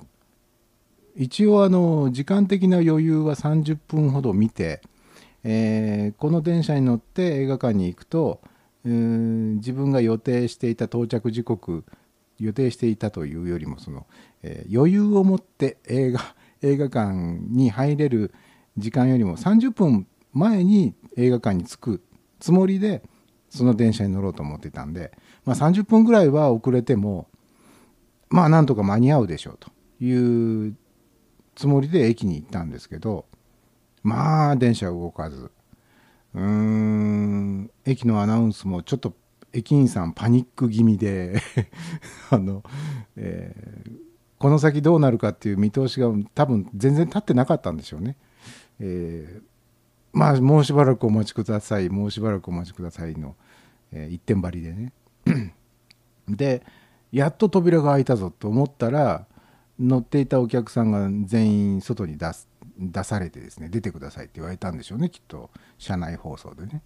[1.17, 4.81] 一応あの時間的な余裕は30分ほど見て、
[5.45, 8.41] えーこの電車に乗って映画館に行くと
[8.85, 8.93] うー
[9.57, 11.85] 自分が予定していた到着時刻
[12.39, 14.07] 予定していたというよりもその、
[14.43, 16.21] えー余裕を持って映画
[16.63, 17.13] 映画館
[17.51, 18.33] に入れる
[18.79, 22.03] 時間よりも30分前に映画館に着く
[22.39, 23.03] つもりで
[23.51, 25.13] その電車に乗ろうと思ってたんで、
[25.45, 27.29] まあ、30分ぐらいは遅れても
[28.31, 29.71] まあなんとか間に合うでしょうと
[30.03, 30.75] いう
[31.55, 33.27] つもりで駅に行ったんですけど
[34.03, 35.51] まあ電車動かず
[36.35, 39.15] うーん駅のアナウンスもちょっと
[39.53, 41.41] 駅員さんパニック気味で
[42.31, 42.63] あの、
[43.17, 44.13] えー
[44.43, 48.17] この先どうなるかっていう見通しが多分全然立ってなかったんでしょうね。
[48.81, 49.43] えー
[50.13, 53.37] まあもうしばらくお待ちくださいもうしばらくお待ちくださいの、
[53.93, 54.93] えー一点張りでね。
[56.29, 56.65] で
[57.13, 59.27] やっと扉が開いたぞと思ったら
[59.83, 62.49] 乗っていたお客さんが全員外に出す
[62.79, 65.51] 出されてですね出てくださいって言われたんでしょうねきっと。
[65.79, 66.83] 車内放送でね。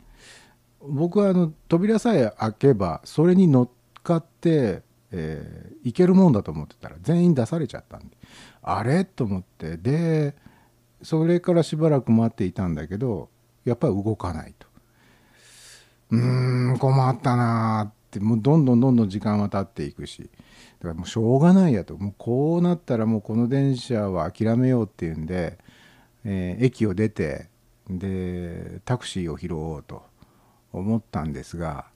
[0.81, 3.68] 僕はあの扉さえ開けばそれに乗っ
[4.02, 8.16] かって、えー、いけるもんだと思ってたら全員出されちゃったんで。
[8.62, 9.05] あれ？
[9.05, 9.77] と思って。
[9.77, 10.35] で
[11.02, 13.28] それからしばらく待っていたんだけど
[13.64, 14.66] やっぱり動かないと。
[16.10, 18.20] うーん困ったなーって。
[18.20, 20.31] もうどんどんどんどん時間は経っていくし。
[20.80, 21.96] だからもうしょうがないやと。
[21.96, 25.58] もうこうなったらもうこの電車は諦めようっていうんで、
[26.24, 27.48] えー駅を出て
[27.88, 30.02] でタクシーを拾おうと
[30.72, 31.86] 思ったんですが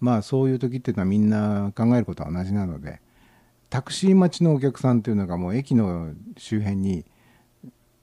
[0.00, 3.00] まあそういう時っていうのはみんな考えることは同じなので
[3.70, 7.04] タクシー待ちのお客さんっていうのがもう駅の周辺に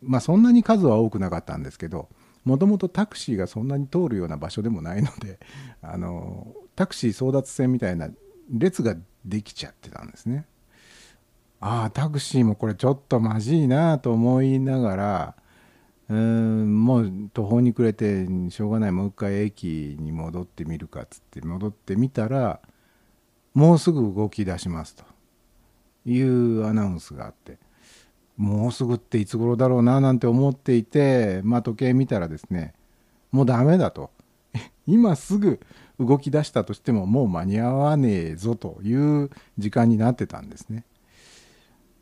[0.01, 2.09] まあそんなに数は多くなかったんですけど
[2.43, 5.39] もともとタクシーがそんなに通るような場所でもないので
[5.81, 8.09] あのタクシー争奪戦みたいな
[8.51, 8.95] 列が
[9.26, 10.45] できちゃってたんですね。
[11.60, 15.35] ああタクシーもこれちょっとまじいなと思いながら
[16.10, 18.91] うーんもう途方に暮れてしょうがない。
[18.91, 22.60] もう一回駅に戻ってみるかっつって戻ってみたら
[23.53, 25.03] もうすぐ動き出しますと。
[26.07, 27.57] いうアナウンスがあって。
[28.38, 32.73] もうすぐっていつ頃だろうななんて思っていて、まあ、時計見たらですね
[33.31, 34.11] もうダメだと。
[34.85, 35.60] 今すぐ
[35.99, 40.85] 動き出したとしてももう間に合わねえぞという時間になってたんですね。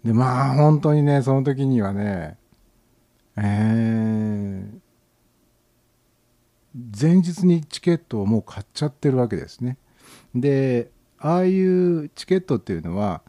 [0.03, 2.38] でまあ本当にねその時にはね
[3.38, 4.84] えー
[6.99, 9.78] 前日にチケットをもう買っちゃってるわけですね。
[10.34, 10.90] で
[11.20, 13.22] ああいうチケットっていうのは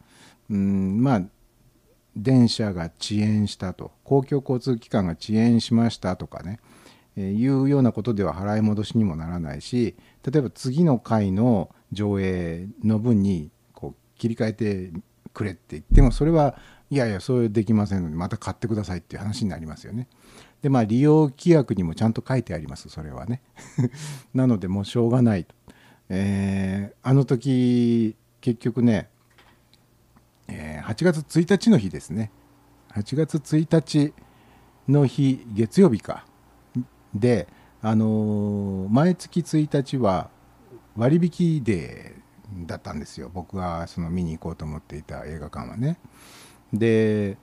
[0.49, 1.21] うんまあ
[2.15, 6.59] 電車が遅延したと公共交通機関が遅延しましたとかね、
[7.15, 9.95] えーいうようなことでは払い戻しにもならないし
[10.25, 14.91] 例えば次の回の上映の分にこう切り替えて
[15.33, 16.57] くれって言ってもそれは
[16.89, 20.07] いやいやそれできませんのでまた買ってくださいっていう話になりますよね。
[20.61, 23.41] でまあ利用規約にもちゃんと書いてありますそれはね。
[24.33, 25.53] なのでもうしょうがないと。
[26.09, 29.09] えーあの時結局ね
[30.47, 32.31] えー8月1日の日ですね
[32.93, 34.13] 8月1日
[34.87, 36.25] の日月曜日か
[37.15, 37.47] で、
[37.85, 40.31] あの毎月1日は
[40.97, 43.29] 割引デーだったんですよ。
[43.31, 45.99] 僕がその見に行こうと思っていた映画館はね。
[46.73, 47.37] で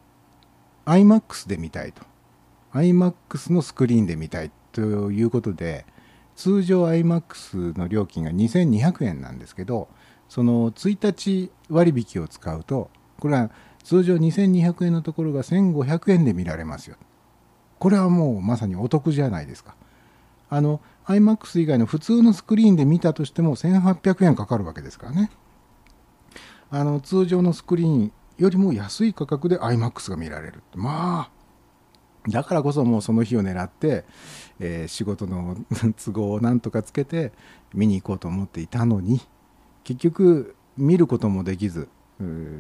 [0.85, 2.03] iMAX で見たいと。
[2.73, 4.81] iMAX のスクリーンで見たいと
[5.13, 5.87] いうことで
[6.35, 9.87] 通常 iMAX の料金が2200円なんですけど
[10.29, 12.91] その1日割引を使うと
[13.21, 13.53] これは
[13.85, 16.97] 通常2200円のところが1500円で見られますよ。
[17.79, 19.77] これはもうまさにお得じゃないですか。
[20.55, 25.31] あの iMAX 以外の普通のスクリーンで見たとしても1800円かかるわけですからね。
[26.69, 30.63] あの通常のスクリーンよりも安い価格で iMAX が見られる。
[30.75, 34.05] まあだからこそもうその日を狙って、
[34.61, 35.57] えー仕事の
[36.05, 37.33] 都合をなんとかつけて
[37.73, 39.23] 見に行こうと思っていたのに
[39.85, 41.89] 結局見ることもできず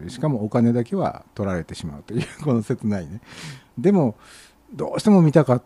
[0.09, 3.21] しかもお金だけは取られてしまうというこの切ないね。
[3.77, 4.17] でも
[4.73, 5.63] どうしても見たかっ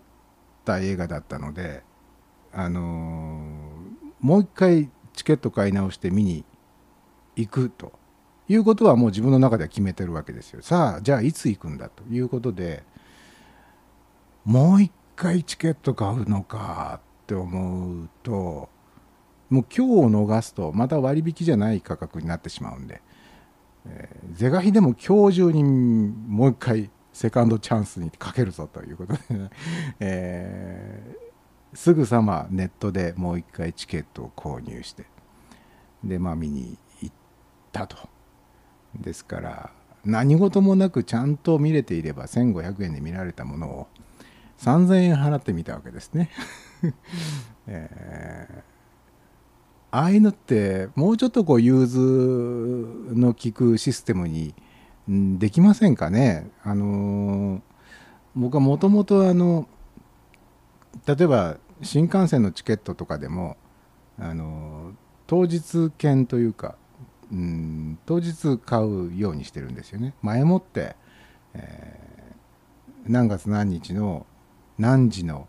[0.64, 1.85] た映画だったので
[2.58, 3.38] あの
[4.18, 6.42] もう一回チケット買い直して見に
[7.36, 7.92] 行くと
[8.48, 10.62] いうことはもう自分の中では決めてるわけですよ。
[10.62, 12.82] さあじゃあいつ行くんだということで
[14.46, 18.70] もう一回チケット買うのかって思うと
[19.50, 23.02] もう今日を逃すとまた割引じゃない価格になってしまうんで、
[23.84, 29.50] えー是が非でも今日中にもう一回セカンドチャンスにかけるぞということで、ね。
[30.00, 31.25] えー
[31.76, 35.04] すぐさまネットでもう一回チケットを購入して
[36.02, 37.14] でまあ見に行っ
[37.70, 37.96] たと
[38.98, 39.70] ですから
[40.04, 43.86] 何事もなくちゃんと見れていれば1500円で見られたものを
[44.58, 46.30] 3000円払ってみたわけですね。
[47.66, 48.76] えー
[49.92, 54.54] ああいうのってもうちょっとこう融通の利くシステムに
[55.08, 56.50] できませんかね。
[56.62, 57.60] あのー
[58.34, 59.66] 僕はもともとあの
[61.06, 63.56] 例えば新幹線のチケットとかでも
[64.18, 64.92] あの
[65.26, 66.76] 当日券というか
[67.32, 70.14] うん当日買うようにしてるんですよね。
[70.22, 70.96] 前もって、
[71.54, 72.06] えー
[73.08, 74.26] 何月何日の
[74.78, 75.46] 何時の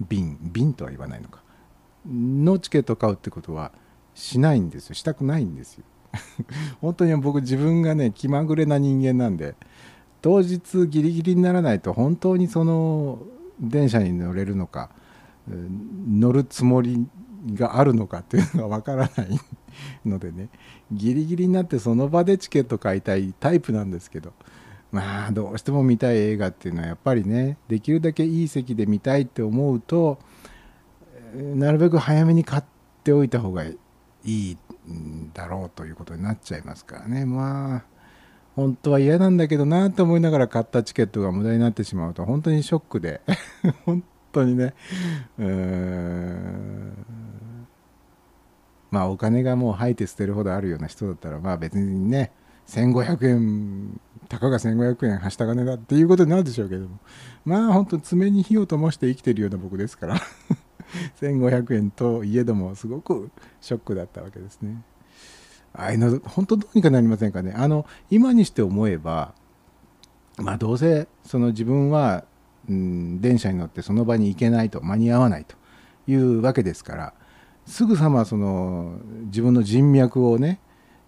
[0.00, 1.42] 便便とは言わないのか
[2.06, 3.72] のチケット買うってことは
[4.14, 4.94] しないんですよ。
[4.94, 5.84] したくないんですよ。
[6.80, 9.54] 本当に僕自分がね気まぐれな人間なんで
[10.22, 13.20] 当日ギリギリにならないと本当にその
[13.60, 14.90] 電車に乗れるのか
[15.48, 17.06] 乗るつもり
[17.54, 19.40] があるのかっていうのがわからない
[20.04, 20.48] のでね
[20.92, 24.32] ギリギリになってその場でチケット買いたいタイプなんですけど
[24.90, 30.18] まあどうしても見たい映画っていうのはやっぱりねできるだけいい席で見たいって思うと
[31.34, 32.64] なるべく早めに買っ
[33.04, 33.76] ておいた方がい
[34.24, 34.56] い
[34.90, 37.24] んだろうということになっちゃいますからね。
[37.26, 37.84] まあ
[38.56, 43.20] 本当は嫌なんだけどなと思いながら買ったチケットが無駄になってしまうと本当にショックで。
[43.84, 44.74] 本 当にね。
[45.38, 47.06] うん。
[48.90, 52.32] まあお金がもう吐いて捨てるほどあるような人だったらまあ別にね
[52.68, 56.98] 1500円たかが1500円はした金だっていうことになるでしょうけども。
[57.44, 60.16] まあ本当爪に火を灯して生きてるような僕ですから。
[61.20, 63.30] 1500円といえどもすごく
[63.60, 64.82] ショックだったわけですね。
[65.74, 67.52] ああいうの本当どうにかなりませんかね。
[67.54, 69.34] あの今にして思えば
[70.38, 72.24] まあどうせその自分は、
[72.68, 75.56] うん、電車に乗ってその場に行けないと間に合わないと
[76.06, 77.14] いうわけですから
[77.66, 80.60] すぐさまその自分の人脈をね、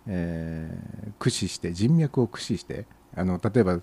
[0.07, 3.81] えー駆使して人脈を駆使してあの例えば、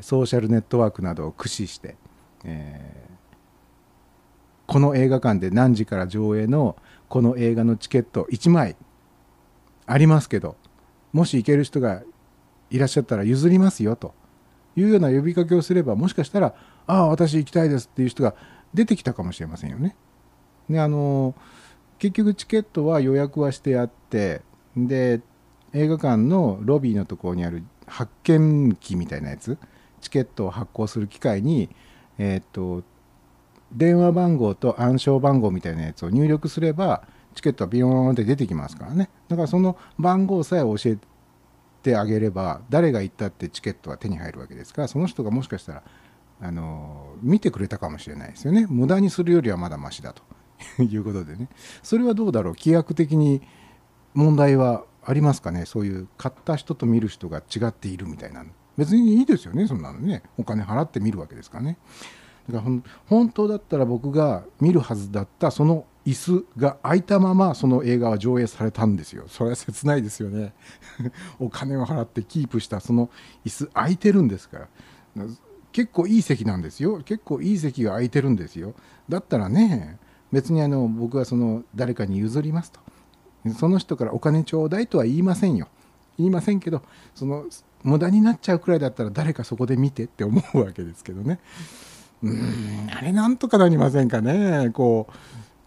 [0.00, 1.96] ソーシャルネットワークなどを駆使して、
[2.44, 3.12] えー
[4.66, 6.76] この映画館で何時から上映の
[7.10, 8.74] この映画のチケット1枚
[9.84, 10.56] ありますけど
[11.12, 12.02] もし行ける人が
[12.70, 14.14] いらっしゃったら譲りますよと
[14.76, 16.54] いうような呼びかけをすればもしかしたら
[16.92, 18.34] 「ああ私行きたいです」っていう人が
[18.74, 19.96] 出てきたかもしれませんよね。
[20.68, 21.34] であの
[21.98, 24.42] 結局チケットは予約はしてあって
[24.76, 25.20] で
[25.72, 29.56] 映画館のロビーのところにある発券機みたいなやつ
[30.00, 31.70] チケットを発行する機械に
[32.18, 32.82] えーっと
[33.72, 37.04] 電話番号と暗証番号みたいなやつを入力すれば
[37.34, 40.98] チケットはビヨーンって出てきますからねだからその番号さえ教え
[41.82, 45.82] てあげれば誰が行ったってチケットは手に入るわけですからその人がもしかしたら
[46.42, 48.66] あの見てくれたかもしれないですよね。
[48.68, 50.22] 無駄にするよりはまだマシだと。
[50.82, 51.48] いうことでね。
[51.82, 52.54] それはどうだろう？
[52.54, 53.42] 規約的に
[54.14, 55.64] 問題はありますかね？
[55.66, 58.44] そういう買った人と見る人が違っているみたいな
[58.76, 60.22] 別にいいですよねそんなのね。
[60.36, 61.78] お金払って見るわけですからね。
[62.50, 69.24] だから本当だったら僕が見るはずだったその椅子が空いたままその映画は上映されたんですよ。
[69.28, 70.52] それは切ないですよね。
[71.38, 73.10] お金を払ってキープしたその
[73.44, 74.68] 椅子空いてるんですか
[75.16, 75.26] ら。
[75.72, 77.00] 結構いい席なんですよ。
[77.04, 78.74] 結構いい席が空いてるんですよ。
[79.08, 79.98] だったらね
[80.30, 82.80] 別にあの僕はその誰かに譲りますと。
[83.58, 85.68] その人からお金ちょうだいとは言いませんよ。
[86.18, 86.82] 言いませんけど
[87.14, 87.46] その
[87.82, 91.40] 無駄になっちゃうくらいだったら誰かそこで見てって思うわけですけどね。
[92.22, 94.70] うんあれなんとかなりませんかね。
[94.72, 95.12] こう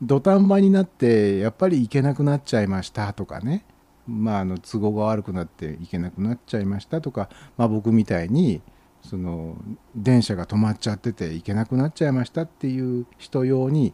[0.01, 3.65] 土壇場になってやっぱり行けなくなっちゃいましたとかね。
[4.07, 8.61] まああの都合が悪くなって行けなくなっちゃいましたとか、まあ、僕みたいに
[9.09, 9.55] その
[9.95, 13.93] 電車が止まっちゃってて行けなくなっちゃいましたっていう人用に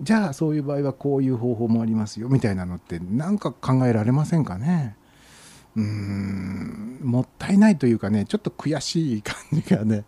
[0.00, 4.96] じゃあそういう場合はこういう方法もありますよみたいなのってなんか考えられませんかね？
[5.76, 10.04] うーんもったいないというかねちょっと悔しい感じがね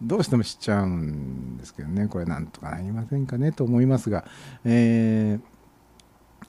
[0.00, 3.52] どうしてもしちゃうんですけどねこれなんとかなりませんかね？
[3.52, 4.24] と思いますが、
[4.64, 5.52] えー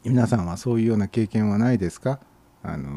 [0.05, 2.19] 皆さんはそういうような経験はないですか？
[2.61, 2.89] あの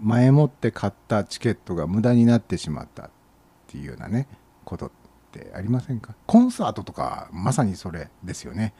[0.00, 3.10] 前もって買ったチケットが無駄になってしまった。
[3.74, 4.28] っていうようなね
[4.64, 4.90] ことっ
[5.32, 6.14] てありませんか？
[6.26, 8.72] コンサートとかまさにそれですよね。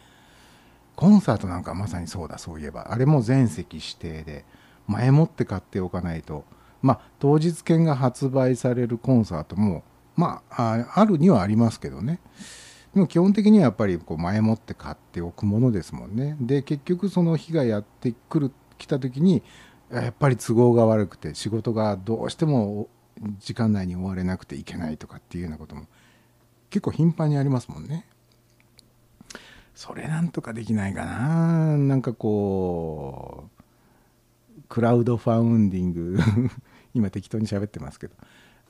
[0.94, 2.38] コンサートなんかまさにそうだ。
[2.38, 2.92] そういえば。
[2.92, 4.44] あれも全席指定で
[4.86, 6.44] 前もって買っておかないと。
[6.80, 9.82] まあ当日券が発売されるコンサートも
[10.14, 12.20] まあああるにはありますけどね。
[12.94, 16.36] でも基本的にはやっぱりこう前もって買っておくものですもんね。
[16.40, 19.42] で結局その日がやってくる来た時に
[19.90, 22.88] やっぱり都合が悪くて仕事がどうしても
[23.38, 25.86] 時間内に終われなくていけないとかっていうようなことも
[26.70, 28.06] 結構頻繁にありますもんね。
[29.74, 31.76] それなんとかできないかな。
[31.76, 36.18] なんかこうクラウドファウンディング。
[36.94, 38.14] 今適当に喋ってますけど。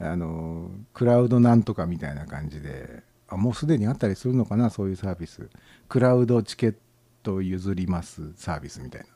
[0.01, 3.03] あのクラウドなんとかみたいな感じで。
[3.29, 5.49] あもうすでにあったりするのかなそういうサービス。
[5.89, 6.75] クラウドチケッ
[7.23, 9.07] ト譲りますサービスみたいな。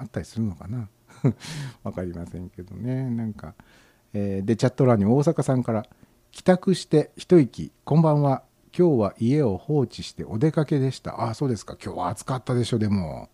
[0.00, 0.88] あったりするのかな。
[1.82, 3.10] わかりませんけどね。
[3.10, 3.54] なんか、
[4.14, 5.86] えーでチャット欄に大阪さんから
[6.32, 8.42] 「帰宅して一息こんばんは。
[8.76, 11.76] 今日は家を放置してお出かけでした」ああそうですか。
[11.82, 13.28] 今日は暑かったでしょでも。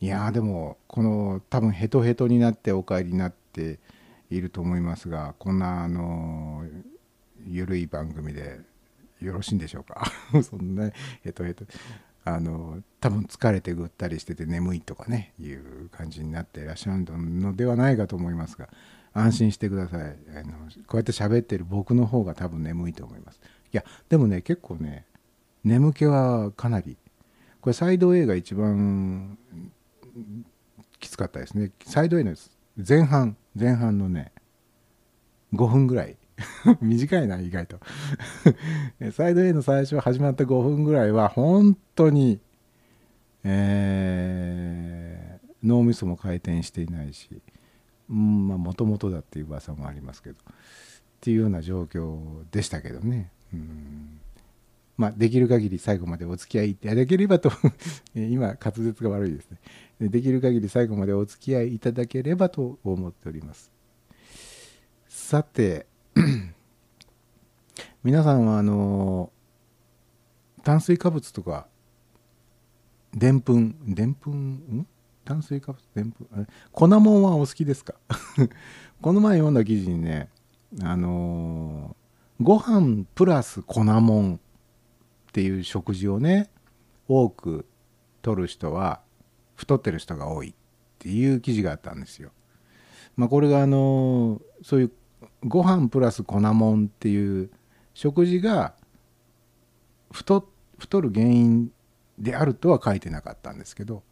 [0.00, 3.80] いやでもこの多分ヘトヘトになってお帰りになって
[4.30, 6.62] いると思いますがこんなあの
[7.48, 8.60] ゆるい番組で
[9.20, 10.04] よろしいんでしょうか？
[10.42, 10.90] そんな
[11.22, 11.64] ヘトヘト。
[12.24, 18.68] あの多分疲れてぐったりしてて眠いとかねいう感じになっていらっしゃるのではないかと思いますが
[19.18, 20.00] 安心してください。
[20.00, 20.52] あの
[20.86, 23.40] こうやって喋ってる僕の方が多分眠いと思います。
[23.72, 25.04] いやでもね結構ね
[25.64, 26.96] 眠気はかなり。
[27.60, 29.36] これサイド A が一番
[31.00, 31.72] きつかったですね。
[31.84, 32.34] サイド A の
[32.76, 34.32] 前半前半のね
[35.54, 36.16] 5分ぐらい。
[36.80, 37.80] 短いな意外と。
[39.12, 42.40] サイド A の最初始まった5分ぐらいは本当に
[43.44, 45.18] えー
[45.62, 47.42] 脳みそも回転していないし
[48.08, 50.38] もともとだっていう噂もありますけどっ
[51.20, 53.30] ていうような状況でしたけどね。
[53.52, 54.20] うん。
[54.96, 57.52] まあできる限り最後までお付き合いいただければと
[58.14, 59.58] 今滑舌が悪いですね。
[60.08, 63.70] できる限り最後までお付き合いいただければと思っております。
[65.08, 65.86] さて
[68.02, 69.32] 皆さんはあの
[70.62, 71.66] 炭水化物とか
[73.14, 74.34] でんぷんでんぷん
[74.80, 74.86] ん？
[75.28, 77.94] 炭水化物でんぷんあ粉もんはお好きですか？
[79.02, 80.30] この前読んだ記事にね
[80.82, 81.94] あの
[82.40, 84.38] ご飯プラス粉もんっ
[85.32, 86.48] ていう食事をね
[87.08, 87.66] 多く
[88.22, 89.02] 取る人は
[89.54, 90.54] 太ってる人が多いっ
[90.98, 92.30] ていう記事があったんですよ。
[93.14, 94.92] まあ、これがあのそういう
[95.44, 97.50] ご飯プラス粉もんっていう
[97.92, 98.74] 食事が
[100.10, 100.48] 太
[100.78, 101.70] 太る原因
[102.18, 104.02] であるとは書いてなかったんですけど、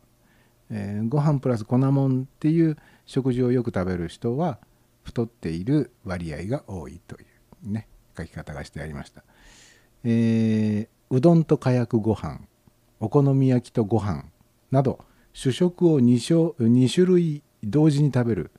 [0.70, 4.58] えーご飯プラス粉もんっていう食事をよく食べる人は
[5.02, 7.24] 太っている割合が多いとい
[7.64, 9.24] うね書き方がしてありました。
[10.04, 12.40] えーうどんとかやくご飯
[12.98, 14.24] お好み焼きとご飯
[14.72, 14.98] など
[15.32, 18.50] 主食を 2, 種2種類同時に食べる。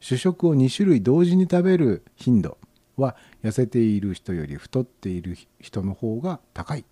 [0.00, 2.58] 主食を2種類同時に食べる頻度
[2.96, 6.84] は痩せている人より太っている人の方が高い。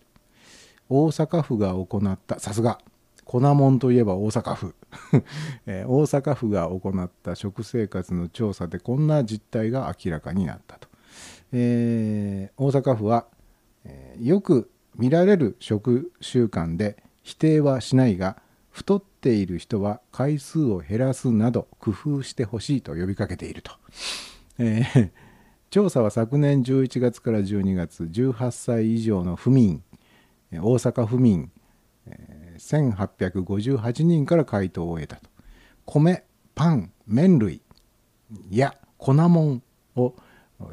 [0.88, 2.78] 大阪府が行ったさすが。
[3.26, 4.74] 粉もんといえば大阪府、
[5.66, 10.88] えー大阪府が行った食生活の調査でこんな実態が明らかになったと、
[11.52, 13.26] えー大阪府は、
[13.84, 18.40] えーよく見られる食習慣で否定はしないが
[18.70, 23.72] 太っている人は回数を減らすなど工夫してほしいと呼びかけていると、
[24.58, 25.10] えー
[25.68, 29.82] 調査は昨年11月から12月18歳以上の府民
[30.52, 31.50] 大阪府民、
[32.06, 35.30] えー1858人から回答を得たと。
[35.84, 36.24] 米
[36.54, 37.62] パン麺類
[38.50, 39.62] や粉もん
[39.94, 40.14] を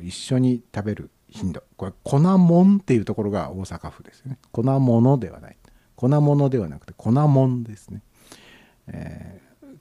[0.02, 1.64] 一緒に食べる頻度。
[1.78, 4.38] これ粉もんっていうところが大阪府ですよね。
[4.52, 5.58] 粉物ではない。
[5.96, 8.02] 粉物ではなくて粉もんですね、
[8.88, 9.78] えー、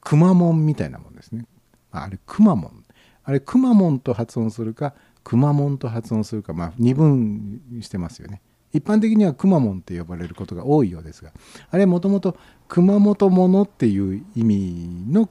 [0.00, 1.46] くまモンみたいなもんですね。
[1.90, 2.84] あれくまモン
[3.24, 8.40] あれくまモンと発音するかくまモンと発音するかまあ二分してますよね。
[8.74, 11.32] 一般的にはくまモンって呼ばれることが多いようですが
[11.70, 12.36] あれもともと
[12.68, 15.28] 熊本ものっていう意味の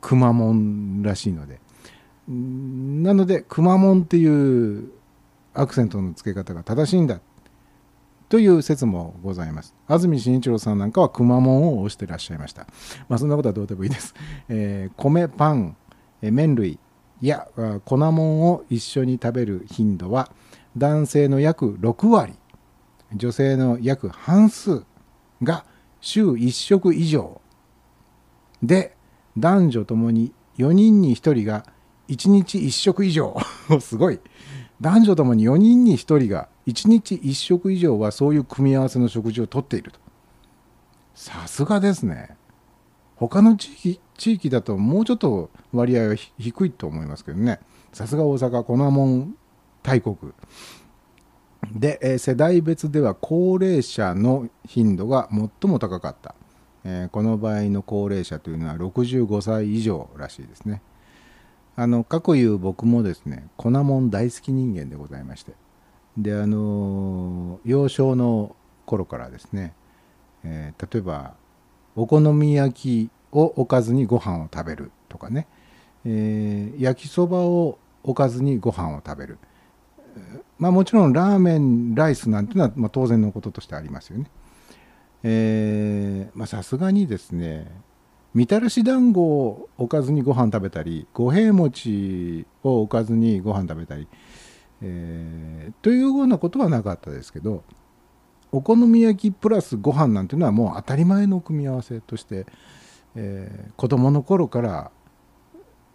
[0.00, 1.60] くまモンらしいので
[2.28, 4.90] なのでくまモンっていう
[5.54, 7.20] アクセントの付け方が正しいんだ
[8.28, 9.74] という説もございます。
[9.86, 12.66] 安住紳一郎さんなんかはくまモンを推してらっしゃいました。
[13.08, 14.14] まあそんなことはどうでもいいです、
[14.50, 15.76] えー米パン
[16.20, 16.78] え麺類
[17.22, 17.48] や
[17.86, 20.30] 粉もんを一緒に食べる頻度は
[20.76, 22.34] 男性の約6割。
[23.14, 24.84] 女性の約半数
[25.42, 25.64] が
[26.00, 27.40] 週1食以上
[28.62, 28.96] で
[29.36, 31.64] 男女ともに4人に1人が
[32.08, 33.36] 1日1食以上
[33.80, 34.20] すごい。
[34.80, 39.98] 男女ともに4人に1人が1日1食以上はそういう組み合わせの食事をとっていると。
[41.14, 42.36] さすがですね。
[43.16, 47.60] 他の地域地域だともうちょっと割合は低いと思いますけどね
[47.92, 49.34] さすが大阪粉もん
[49.82, 50.16] 大国。
[51.74, 56.34] で、えー世代別では高齢者の頻度が最も高かった、
[56.84, 60.82] えーこの場合の高齢者というのは65歳以上らしいですね。
[61.76, 65.52] あの過去言う僕もですね粉もん大好き人間でございまして。
[66.16, 68.56] であのー幼少の
[68.86, 69.74] 頃からですね、
[70.44, 71.34] え例えば
[71.94, 75.46] お好み焼きをおかずにご飯を食べるとかね、
[76.06, 79.38] え焼きそばをおかずにご飯を食べる。
[80.58, 84.30] まあもちろんラーメンライスなんていうのはま当然のこととしてありますよね。
[85.22, 87.70] えまさすがにですね
[88.34, 94.06] みたらし団子をおかずにご飯食べたり五平餅をおかずにご飯食べたり、
[94.82, 97.64] えーというようなことはなかったですけど
[98.52, 102.46] お好み焼きプラスご飯なんていうのはもう当たり前の組み合わせとして、
[103.14, 104.90] えー子供の頃から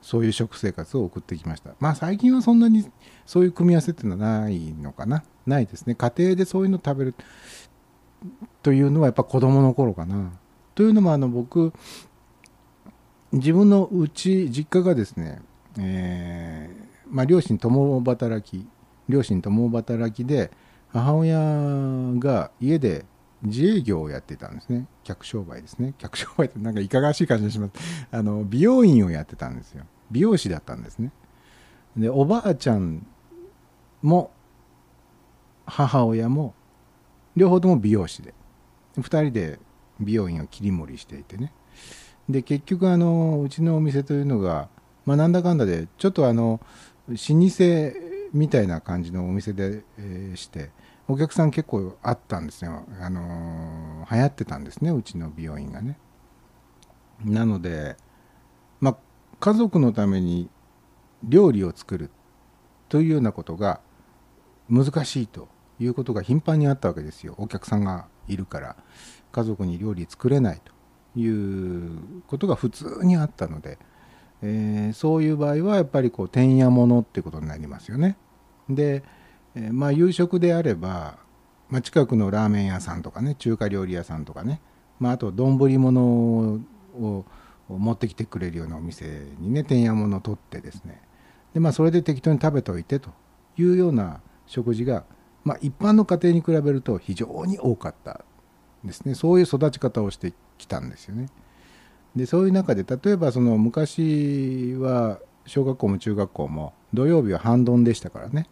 [0.04, 1.72] そういう食生活を送ってきました。
[1.80, 2.86] まあ最近はそんなに
[3.26, 5.24] そういう組み合わせっていうのはないのかな。
[5.48, 5.96] ないですね。
[5.96, 7.16] 家庭でそういうの食べる
[8.62, 10.32] というのはやっぱ子供の頃かな。
[10.76, 11.74] というのもあの僕
[13.32, 15.42] 自分のうち実家がですね、
[15.80, 18.68] えーまあ、両親共働き
[19.08, 20.52] 両親共働きで
[20.90, 21.40] 母親
[22.20, 23.06] が家で
[23.44, 24.88] 自営業をやってたんですね。
[25.03, 25.94] 客商売ですね。
[25.98, 28.07] 客商売ってなんかいかがわしい感じがします。
[28.11, 29.86] あの美容院をやってたんですよ。
[30.11, 31.11] 美容師だったんですね。
[31.98, 33.06] でおばあちゃん
[34.02, 34.32] も
[35.65, 36.53] 母親も
[37.36, 38.34] 両方とも美容師で。
[38.98, 39.60] 2人で
[39.99, 41.52] 美容院を切り盛りしていてね。
[42.30, 44.70] で結局あのうちのお店というのが、
[45.06, 46.61] まあ、なんだかんだでちょっとあの
[47.10, 47.94] 老舗
[48.34, 50.72] みたいな感じのお店で、えーして
[51.08, 54.92] お客さん結構あったんですよ、あのー流行ってたんですね。
[54.92, 55.98] うちの美容院がね。
[57.24, 57.96] なので
[58.82, 58.98] まあ
[59.40, 60.50] 家族のために
[61.24, 62.12] 料理を作る
[62.90, 63.80] というようなことが
[64.70, 65.48] 難しいと
[65.80, 67.36] いうことが頻繁にあったわけですよ。
[67.38, 68.76] お客さんがいるから。
[69.32, 73.80] 家族に料理作れないということが普通にあったので、
[74.44, 78.16] えーそういう場合はやっぱりこうてんやものってことになりますよね。
[78.70, 79.04] で、
[79.56, 81.18] えーまあ夕食であれば、
[81.70, 84.62] まあ、近くのラーメン屋さんとかね中華料理屋さんとかね、
[85.00, 86.62] まあ、あと丼物
[87.00, 87.26] を
[87.70, 91.02] 持ってきてくれるようなお店にねてんやものを取ってですね。
[91.54, 93.10] でまあそれで適当に食べといてと
[93.58, 95.06] いうような食事が、
[95.44, 98.26] まあ、一般の家庭に比べると非常に多かった
[98.84, 99.16] ですね。
[99.16, 101.28] そういう育ち方をしてきたんですよね。
[102.16, 108.48] でそういう中で例えばその昔は小学校も中学校も土曜日は半ドンでしたからね、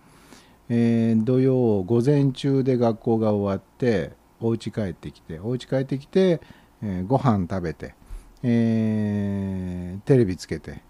[0.73, 6.39] えー土曜午前中で学校が終わってお家帰ってきてお家帰ってきて、
[6.81, 7.93] えーご飯食べて、
[8.41, 10.81] えーテレビつけて、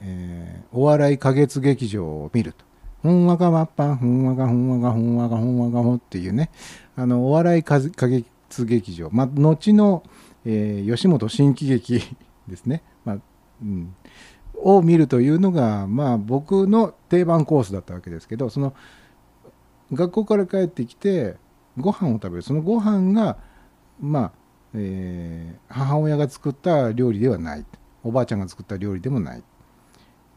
[0.00, 2.66] えーお笑い花月劇場を見ると。
[3.00, 6.50] ふんわかわっぱん、ふんわかふんわかふんわかふんわかほっていうね、
[6.96, 10.02] あの、お笑い花月劇場、まあ、後の、
[10.44, 12.00] えー吉本新喜劇
[12.48, 13.18] ですね、まあ
[13.62, 13.94] うん、
[14.62, 18.74] を見るというのが、まあ、僕の定番コースだったわけですけどその
[19.92, 21.36] 学校から帰ってきて
[21.78, 22.42] ご飯を食べる。
[22.42, 23.36] そのご飯が
[24.00, 24.32] まあ、
[24.74, 27.64] えー母親が作った料理ではない。
[28.02, 29.42] おばあちゃんが作った料理でもない、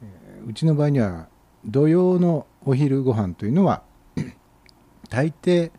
[0.02, 1.28] えーうちの場合には
[1.66, 3.84] 土曜のお昼ご飯というのは
[5.10, 5.72] 大抵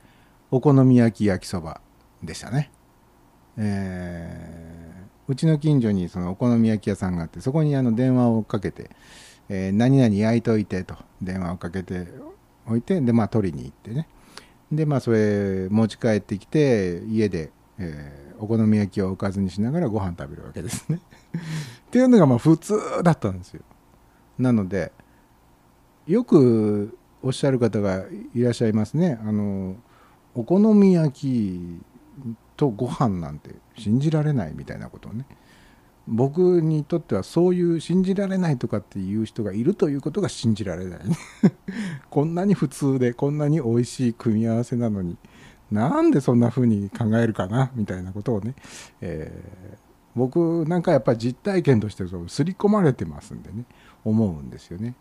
[0.50, 1.80] お好み焼き焼きそば
[2.22, 2.70] でしたね。
[3.56, 4.88] えー
[5.30, 8.90] うちの近所にそのお好み焼き屋さんがあってそこにあの電話をかけて、
[9.50, 12.06] えー何々焼いといてと電話をかけて
[12.68, 14.08] おいてでまあ取りに行ってね。
[14.70, 21.00] でまあそれ持ち帰ってきて家で、えーお好み焼きをおかずにしながらご飯食べるわけですね。
[21.88, 23.62] っていうのがまあ普通だったんですよ。
[24.38, 24.92] なので
[26.06, 28.04] よくおっしゃる方が
[28.34, 29.18] いらっしゃいますね。
[29.22, 29.76] あの
[30.34, 31.80] お好み焼き
[32.56, 35.26] とご飯なんて信じられないみたいなことをね。
[36.10, 41.01] 僕にとってはそういう信じられないとかっていう人がいるということが信じられない
[42.09, 45.18] こんなに普通でこんなに美味しい組み合わせなのに
[45.70, 48.55] なんでそんな風に考えるかなみたいなことをね、
[49.01, 53.64] えー僕なんかやっぱり実体験としてそう刷り込まれてますんでね
[54.05, 54.97] 思うんですよね。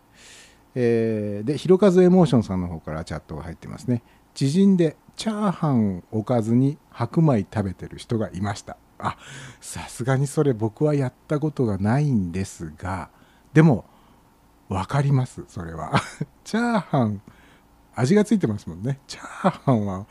[0.75, 4.03] えーで、ひろかずエモーションさんの方からチャットが入ってますね。
[4.35, 8.77] 知人でチャーハンおかずに白米食べてる人がいました。
[8.99, 9.17] あ、
[9.61, 13.09] さすがにそれ僕はやったことがないんですが、
[13.53, 13.85] でも、
[14.69, 15.93] わかります、それは。
[16.43, 17.21] チャーハン、
[17.95, 18.99] 味がついてますもんね。
[19.07, 20.05] チャーハンは、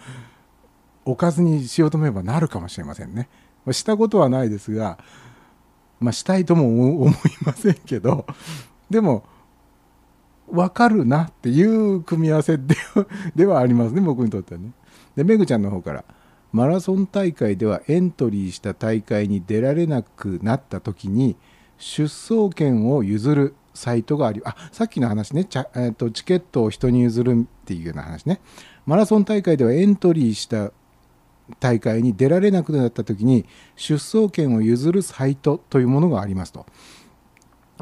[1.04, 3.28] おかずにしようと思えばなるかもしれませんね。
[3.72, 4.98] したことはないですが、
[6.00, 6.66] まあ、したいとも
[7.02, 7.14] 思い
[7.44, 8.26] ませんけど、
[8.90, 9.24] でも、
[10.48, 12.76] わかるなっていう組み合わせで
[13.34, 14.72] ではありますね、僕にとってはね。
[15.16, 16.04] で、めぐちゃんの方から、
[16.56, 21.36] マラソン大会ではエントリーした大会に出られなくなった時に、
[21.76, 28.40] 出走権を譲るサイトがあり、あ、さっきの話ね、チャえーとチケットを人に譲るっていうような話ね。
[28.86, 30.72] マラソン大会ではエントリーした
[31.60, 33.44] 大会に出られなくなった時に
[33.76, 36.64] 出走権を譲るサイトというものがありますと、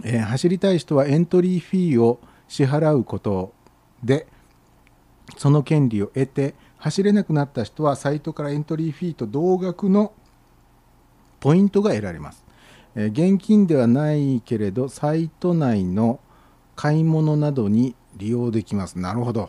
[0.02, 2.18] えー走りたい人はエントリーフィーを
[2.48, 3.54] 支払うこと
[4.02, 4.26] で
[5.36, 6.54] その権利を得て
[6.84, 10.12] 走れなくなった人はサイトからエントリーフィーと同額の
[11.40, 12.44] ポイントが得られます、
[12.94, 16.20] え現金ではないけれどサイト内の
[16.76, 18.98] 買い物などに利用できます。
[18.98, 19.48] なるほど。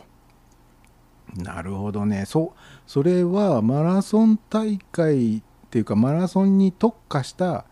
[1.36, 2.24] なるほどね。
[2.24, 7.66] そうそれはマラソン大会っていうかマラソンに特化した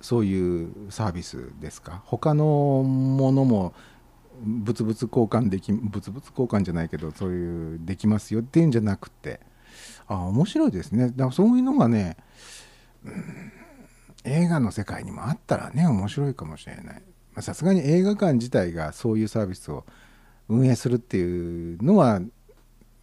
[0.00, 2.02] そういうサービスですか？
[2.06, 2.44] 他の
[2.84, 3.74] ものも
[4.42, 9.40] 物々交換でき物々交換じゃないけどそういうできますよっていうんじゃなくて
[10.06, 11.08] ああ面白いですね。
[11.08, 12.16] だからそういうのがね
[13.04, 13.52] うん
[14.24, 17.02] 映画の世界にもあったらね面白いかもしれない。
[17.40, 19.84] さすがに映画館自体がそういうサービスを
[20.48, 22.20] 運営するっていうのは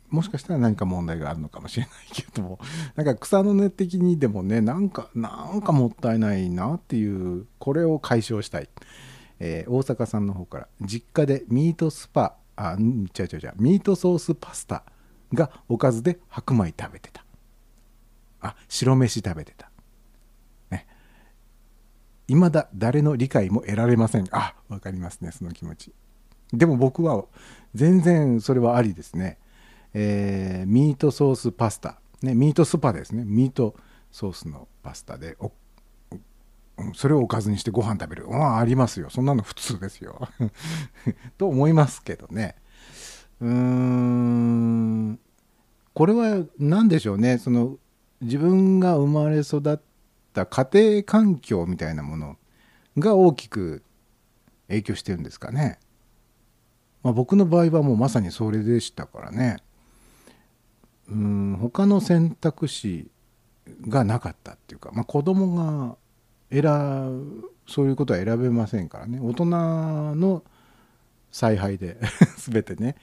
[0.09, 2.59] もしかしたら何か問題があるのかもしれないけども
[2.95, 8.69] なんか草の根的にでもねなんかなんかもったいないなっていうこれを解消したい、
[9.39, 14.83] えー大阪さんの方から実家でミートスパあん違う違う違うミートソースパスタ
[15.33, 17.25] がおかずで白米食べてた。
[18.41, 19.71] あ白飯食べてた。
[20.69, 20.87] ね。
[22.27, 24.27] 未だ誰の理解も得られません。
[24.31, 25.93] あわかりますねその気持ち。
[26.53, 27.25] でも僕は
[27.73, 29.37] 全然それはありですね、
[29.93, 33.23] えーミートソースパスタ、ね、ミートスパですね。
[33.25, 33.75] ミート
[34.11, 35.35] ソースのパスタで
[36.93, 38.27] それをおかずにしてご飯食べる。
[38.31, 39.09] ああありますよ。
[39.09, 40.27] そんなの普通ですよ。
[41.37, 42.55] と思いますけどね。
[43.39, 45.19] うーん。
[45.93, 47.37] これは何でしょうね。
[47.37, 47.77] その
[48.21, 49.79] 自分が生まれ育っ
[50.33, 52.37] た家庭環境みたいなもの
[52.97, 53.83] が大きく
[54.67, 55.79] 影響してるんですかね、
[57.03, 59.57] まあ、僕の場合はもうまさにそれでしたからね。
[61.09, 61.57] うん。
[61.61, 63.09] 他の選択肢
[63.87, 65.97] がなかったっていうか、まあ、子供が
[66.51, 66.61] 選
[67.67, 69.19] そういうことは選べませんからね。
[69.21, 70.43] 大人の
[71.31, 71.97] 采配で
[72.37, 72.95] 全てね、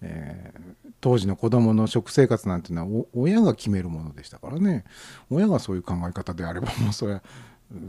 [0.00, 4.84] えー当時の子供の食生活なんていうのは親が決めるものでしたからね。
[5.30, 7.22] 親がそういう考え方であればもう それは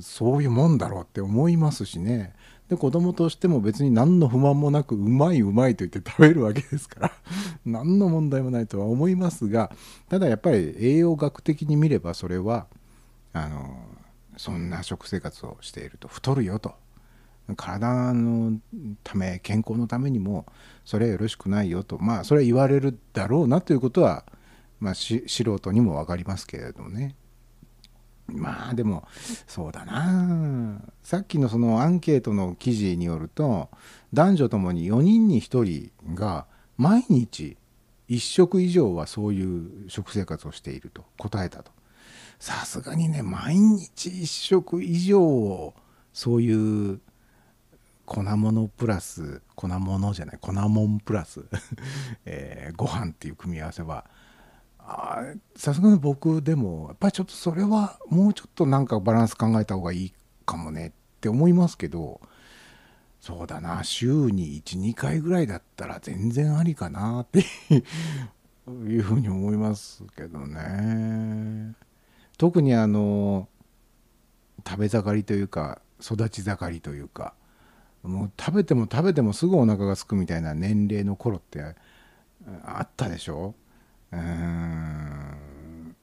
[0.02, 2.34] そういうもんだろうって思いますしね。
[2.68, 7.12] で子供としても別に何の不満もなくうまいうまいと言って食べるわけですから
[7.66, 9.72] 何の問題もないとは思いますが
[10.08, 12.68] ただやっぱり栄養学的に見ればそれは
[13.34, 13.76] あの
[14.40, 16.74] そんな食生活をしていると太るよと。
[17.58, 18.60] 体の
[19.04, 20.46] ため健康のためにも
[20.86, 21.98] それはよろしくないよと。
[21.98, 24.24] まあそれは言われるだろうなということは、
[24.80, 27.16] まあ、素人にも分かりますけれどもね。
[28.28, 29.06] まあでも
[29.46, 30.80] そうだな。
[31.04, 33.70] さっきのそのアンケートの記事によると
[34.14, 36.46] 男女ともに4人に1人が
[36.78, 37.58] 毎日
[38.08, 41.74] 1食以上はそういう食生活をしていると答えたと。
[42.40, 45.74] さすがにね毎日1食以上
[46.14, 47.02] そういう
[48.06, 51.46] 粉物プラス粉物じゃない粉もんプラス、
[52.26, 54.06] えーご飯っていう組み合わせは
[55.56, 60.14] さすがに僕でもやっぱりちょっとそれはもうちょっとなんかバランス考えた方がいい
[60.46, 60.92] かもねっ
[61.22, 62.20] て思いますけど
[63.22, 71.76] そうだな週に12回ぐらいだったら全然ありかなっていうふうに思いますけどね。
[72.40, 73.48] 特にあの
[74.68, 77.34] 食べ盛りというか育ち盛りというか
[78.02, 81.76] もう食べても食べてもすぐお腹が空くみたいな年齢の頃って
[82.64, 83.56] あったでしょ？
[84.14, 85.96] うん。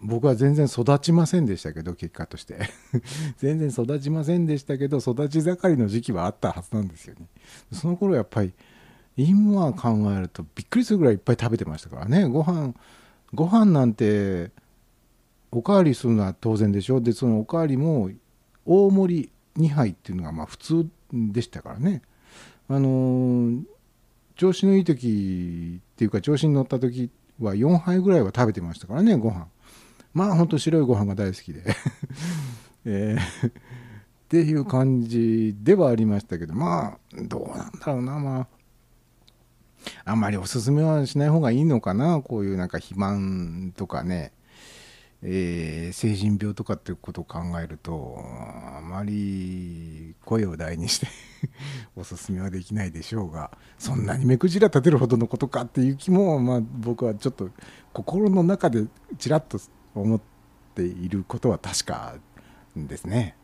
[0.00, 2.68] 僕は全然育ちませんでしたけど結果として。
[3.38, 7.28] 全然育ちませんでしたけど育ち盛りの時期はあったはずなんですよね。
[7.72, 8.52] その頃やっぱり
[9.16, 12.24] 今考えるとびっくりするぐらいいっぱい食べてましたからね。
[12.26, 12.74] ご飯
[13.32, 14.50] ご飯なんて
[15.54, 17.00] おかわりするのは当然でしょ。
[17.00, 18.10] でそのおかわりも
[18.66, 22.02] 大盛り2杯っていうのがまあ普通でしたからね。
[22.68, 23.62] あのー
[24.36, 27.08] 調子のいい時っていうか調子に乗った時
[27.38, 29.46] は4杯ぐらいは食べてましたからねご飯。
[30.12, 31.62] まあほんと白いご飯が大好きで、
[32.84, 33.52] えーっ
[34.28, 38.18] ていう感じではありましたけどまあどうなんだろうな。
[38.18, 38.46] まあ
[40.04, 42.20] あんまりおすすめはしない方がいいのかな。
[42.20, 44.32] こういうなんか肥満とかね、
[45.26, 48.18] えー成人病とかっていうことを考えると
[48.76, 51.06] あまり声を大にして
[51.96, 57.48] おすすめはできないでしょうがそんなに目くじら立てるほどのことかっていう気も、まあ、僕はちょっと
[57.92, 58.86] 心の中で
[59.18, 59.58] ちらっと
[59.94, 60.20] 思っ
[60.74, 62.16] ていることは確か
[62.76, 63.36] ですね。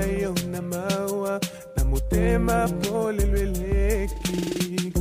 [0.00, 1.40] Yo na mawa
[1.76, 4.92] na motema polelweleki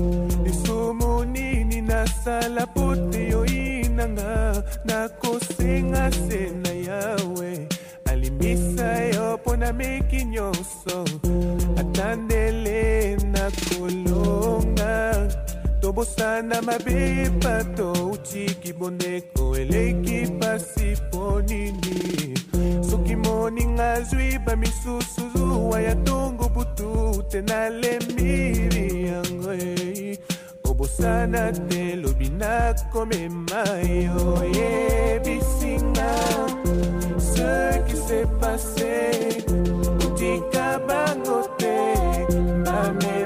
[0.43, 7.67] lisumu nini nasala po te yo inanga nakosenga se na yawe.
[8.05, 11.05] Alimbisa yo mpo na meki nyonso
[11.77, 15.27] atandele nakolonga
[15.81, 22.24] tobosana mabe pato utiki bondeko eleki pasi mpo nini
[23.45, 30.19] moninga zwi bamisusu zuwa ya ntongo butu te nalemiri yango e
[30.63, 33.61] obosana te lobi nakomema
[34.05, 36.11] yo yebisinga
[37.19, 41.77] ce qui s'est passé uti Putika bangote
[42.65, 43.24] Mame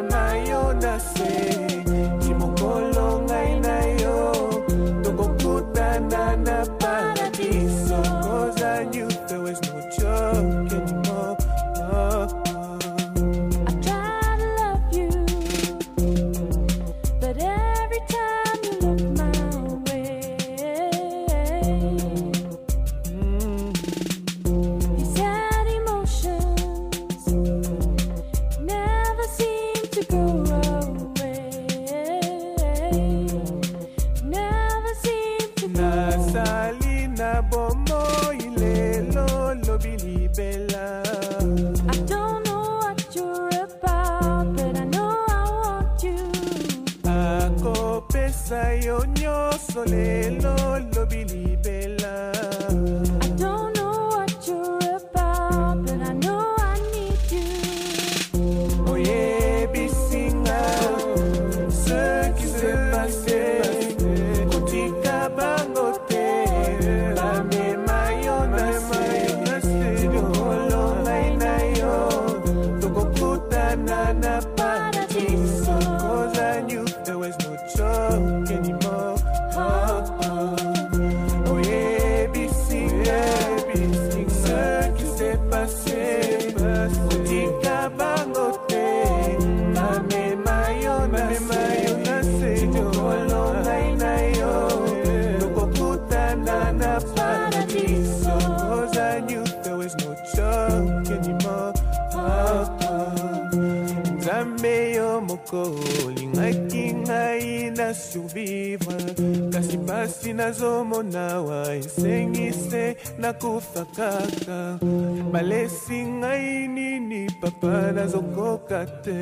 [118.69, 119.18] sokakta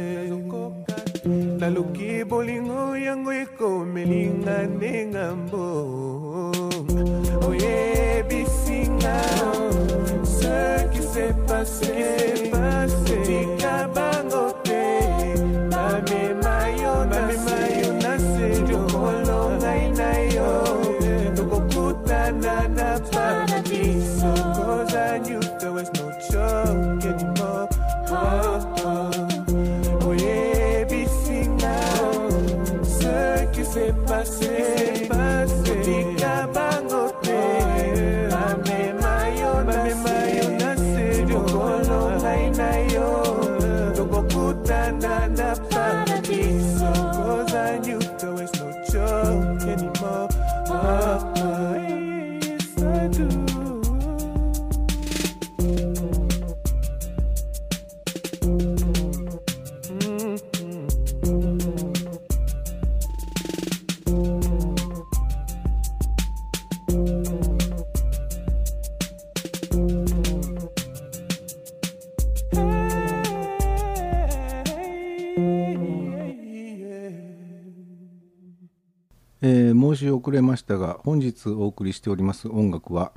[79.98, 83.12] えー申し遅れましたが本日お送りしております音楽は、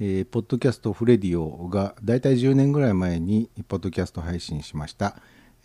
[0.00, 5.16] えーポッドキャストフレディオがだいたい10年ぐらい前にポッドキャスト配信しました、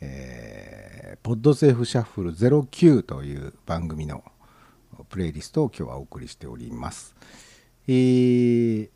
[0.01, 4.23] えーポッドセーフシャッフル09という番組の
[5.09, 7.15] プレイリストを今日はお送りしております。
[7.87, 8.89] えー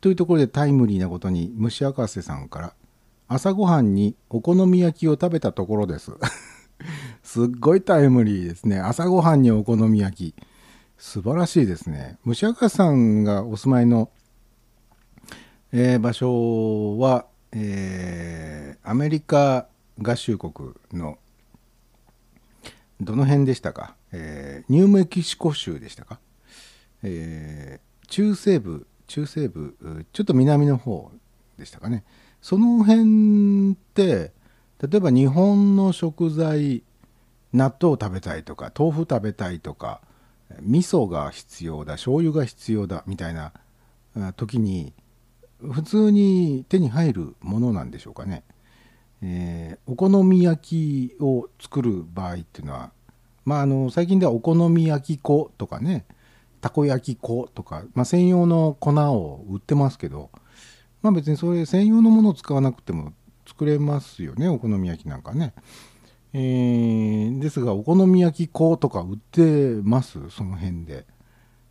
[0.00, 2.74] というところでタイムリーなことに虫博士さんから
[3.28, 6.10] 朝ごはんにお好み焼きを食べたところです。
[7.22, 8.80] すっごいタイムリーですね。
[8.80, 10.51] 朝ごはんにお好み焼き。
[11.04, 12.16] 素晴らしいですね。
[12.22, 14.08] 虫赤さんがお住まいの、
[15.72, 19.66] えー場所は、えーアメリカ
[20.00, 21.18] 合衆国の
[23.00, 26.20] どの辺でしたか、えーニューメキシコ州でしたか、
[27.02, 31.10] えー中西部中西部ちょっと南の方
[31.58, 32.04] でしたかね。
[32.40, 34.30] その辺って
[34.80, 36.84] 例えば日本の食材
[37.52, 40.00] 納豆食べたいとか豆腐食べたいとか
[40.60, 43.52] 味噌が必要だ醤油が必要だみたいな
[44.36, 44.92] 時に
[45.60, 48.44] 普通に手に入るものなんでしょうかね、
[49.22, 52.92] えーお好み焼きを作る場合っていうのは
[53.44, 56.04] まああの最近ではお好み焼き粉とかね
[56.60, 60.30] たこ焼き粉とか、まあ、専用の粉を売ってますけど
[61.02, 63.12] まあ別にそれ専用のものを使わなくても
[63.46, 65.52] 作れますよねお好み焼きなんかね。
[66.34, 70.30] えーですがお好み焼き粉とか売ってます？
[70.30, 71.06] その辺で、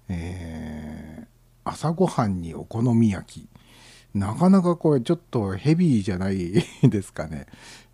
[0.09, 1.25] えー
[1.63, 3.49] 朝ごはんにお好み焼き
[4.15, 7.45] なかなかこれちょっとヘビーじゃないですかね。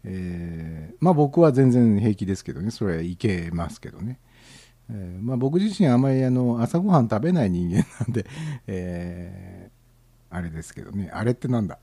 [0.03, 4.19] えーまあ僕は全然平気ですけどね、それはいけますけどね。
[4.89, 8.26] えーまあ僕自身あまりあの朝ごはん食べない人間なんで、
[8.68, 11.77] えーあれですけどね、あれってなんだ？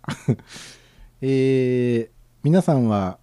[1.21, 2.09] えー
[2.43, 3.19] 皆さんは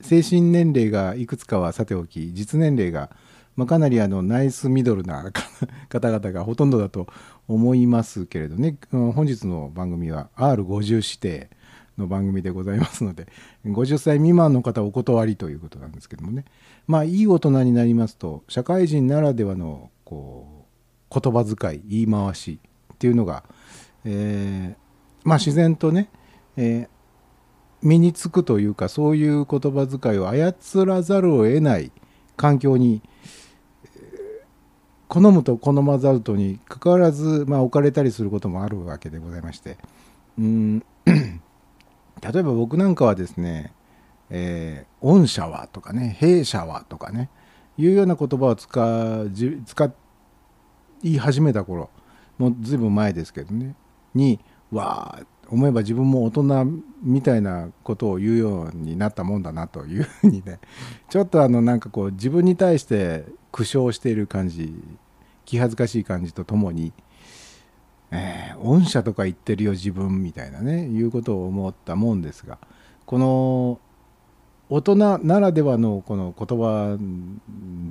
[0.00, 3.10] 精神年齢がいくつかはさておき実年齢が、
[3.56, 5.30] まあ、かなりあのナイスミドルな
[5.88, 7.06] 方々がほとんどだと
[7.48, 8.76] 思いますけれどね。
[8.90, 11.50] 本日の番組は R50 指定
[11.98, 13.26] の番組でございますので
[13.66, 16.44] 50歳未満の方お断りということなんですけどもね。
[16.86, 20.66] まあいい大人になりますと社会人ならではのこ
[21.10, 22.58] う言葉遣い言い回し
[22.94, 23.44] っていうのが、
[24.04, 24.80] えー
[25.22, 26.08] まあ自然とね、
[26.56, 26.99] えー
[27.82, 31.92] 身につくというかそういう言葉遣いを操らざるを得ない
[32.36, 33.02] 環境に
[35.08, 39.76] 好むと好まざるとにかかわらず、まあ、置かれたりすることもあるわけでございまして。
[40.38, 40.84] うん。
[41.04, 43.72] 例えば僕なんかはですね
[44.30, 47.30] 「えー御社は」とかね「弊社は」とかね
[47.78, 49.24] いうような言葉を使
[49.66, 49.92] 使
[51.02, 51.88] い始めた頃
[52.36, 53.74] もうずいぶん前ですけどね
[54.14, 54.38] に
[54.70, 60.60] わあ思えば自分も大人みたいなことを言うようになったもんだなというふうにね。
[61.08, 64.72] ちょっとあのなんかこう自分に対して苦笑している感じ
[65.44, 66.92] 気恥ずかしい感じとともに
[68.12, 72.58] 「えー御社とか言ってるよ自分」みたいなねいうことを思ったもんですが
[73.06, 73.80] この
[74.68, 76.96] 大人ならではのこの言葉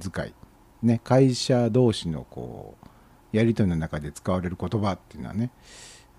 [0.01, 0.33] 遣い
[0.83, 2.75] ね会社同士のこ
[3.33, 5.51] うやり取りの中で使われる言葉っていうのはね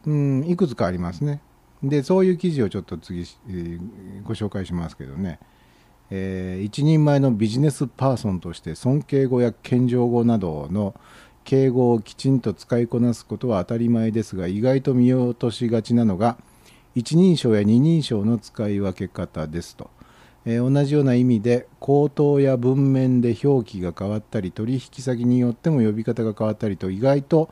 [0.07, 1.41] うんいくつかありますね。
[1.83, 3.81] でそういう記事をちょっと次、えー
[4.23, 5.39] ご紹介しますけどね、
[6.11, 10.95] えー一人前のビジネスパーソンとして尊敬語や謙譲語などの
[11.45, 16.37] 敬語をきちんと使いこなすことは当たり前ですが意外と見落としがちなのが
[16.95, 19.91] 一人称や二人称の使い分け方ですと。
[20.45, 27.51] えー同じような意味で口頭や文面で表記が変わったり取引先によっても呼び方が変わったりと意外と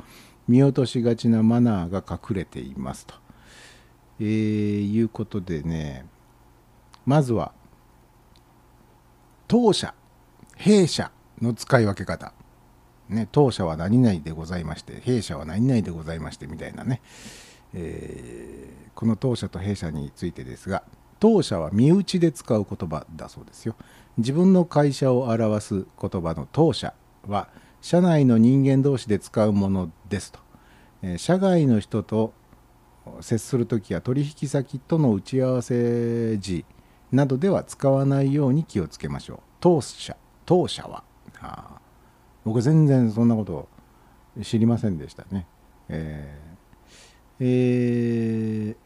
[0.49, 3.15] 見落としがちなマナーが隠れていますと、
[4.21, 6.07] えーいうことでね
[7.07, 7.53] まずは
[9.47, 9.95] 当社
[10.57, 11.11] 弊社
[11.41, 12.33] の使い分け方。
[13.09, 17.01] ね当社は何々でございまして弊社は何々でございましてみたいなね、
[17.75, 20.83] えーこの当社と弊社についてですが
[21.21, 23.77] 当社は身内で使う言葉だそうですよ。
[24.17, 26.95] 自分の会社を表す言葉の当社
[27.29, 27.49] は
[27.81, 30.41] 社内の人間同士で使うものですと、
[31.03, 32.33] えー社外の人と
[33.21, 36.67] 接する時や取引先との打ち合わせ時
[37.11, 39.39] などでは使わないように気をつけましょう。
[39.61, 41.05] 当社当社は。
[41.41, 41.81] あ
[42.45, 43.69] 僕全然そんなこと
[44.43, 45.47] 知りませんでしたね。
[45.89, 48.77] えーえー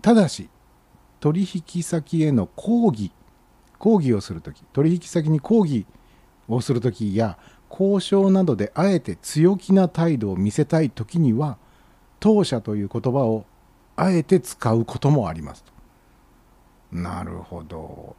[0.00, 0.48] ただし
[1.20, 3.12] 取引先への抗議
[3.78, 6.01] 抗議をするとき取引先に抗議を
[6.54, 7.38] をするときや
[7.70, 11.58] 交渉などであえて強気な態度を見せたいときには
[12.20, 13.44] 当社という言葉を
[13.96, 15.64] あえて使うこともあります
[16.92, 18.16] なるほど。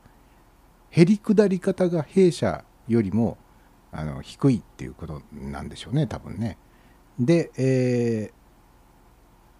[0.89, 3.37] へりくだり方が弊社よりも
[3.91, 6.57] あの低いっていうことなんでしょうね多分ね。
[7.19, 8.43] で、えー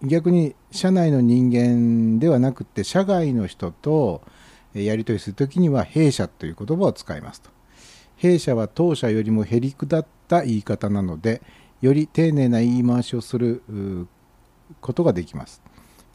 [0.02, 4.22] 逆に社内の人間ではなくて社外の人と
[4.74, 7.53] やり取りするときには弊社という言葉を使いますと。
[8.16, 11.42] 弊社は当社よりもへりくだった言い方なので
[11.80, 13.62] より丁寧な言い回しをする
[14.80, 15.62] ことができます。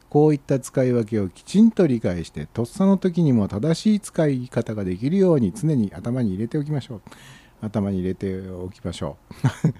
[0.09, 7.01] こういった使い分けをきちんと理解してとっさの時にも正しい使い方ができるように常に頭に入れておきましょう。
[7.61, 9.17] 頭に入れておきましょ
[9.65, 9.73] う、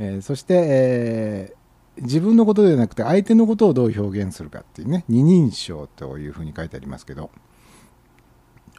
[0.00, 1.62] えーそして、えー
[1.98, 7.30] 自分のことではなくて相手のことをどう表現するかっていうね二人称というふうに書いてありますけど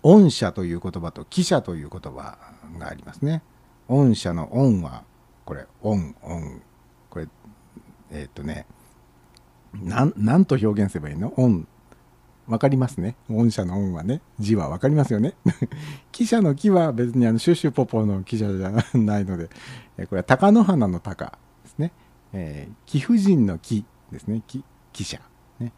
[0.02, 2.38] 御社という言葉と記者という言葉
[2.80, 3.41] がありますね。
[3.88, 5.03] 御社の御は
[5.45, 6.02] これ御御。
[7.10, 7.27] これ
[8.11, 8.65] えーっとね
[9.73, 11.30] なんなんと表現すればいいの？
[11.35, 11.64] 御。
[12.48, 13.15] わかりますね。
[13.30, 14.22] 御社の御はね。
[14.40, 15.34] 字はわかりますよね。
[16.11, 19.49] 記者の木は別にあのシュシュポポの記者じゃないので
[19.98, 21.91] えこれは貴乃花の鷹ですね、
[22.34, 24.41] えー貴婦人の木ですね。
[24.45, 25.22] き記者。
[25.60, 25.72] ね。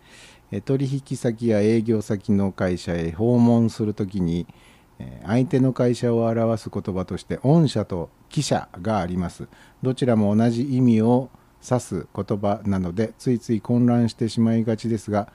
[0.52, 4.48] え取引先や営業先の会社へ訪問するときに
[5.26, 9.48] 相手の会社を表す言葉として御社と記者があります。
[9.82, 11.30] どちらも同じ意味を
[11.64, 15.32] 指す言葉なのでついつい混乱してしまいがちですが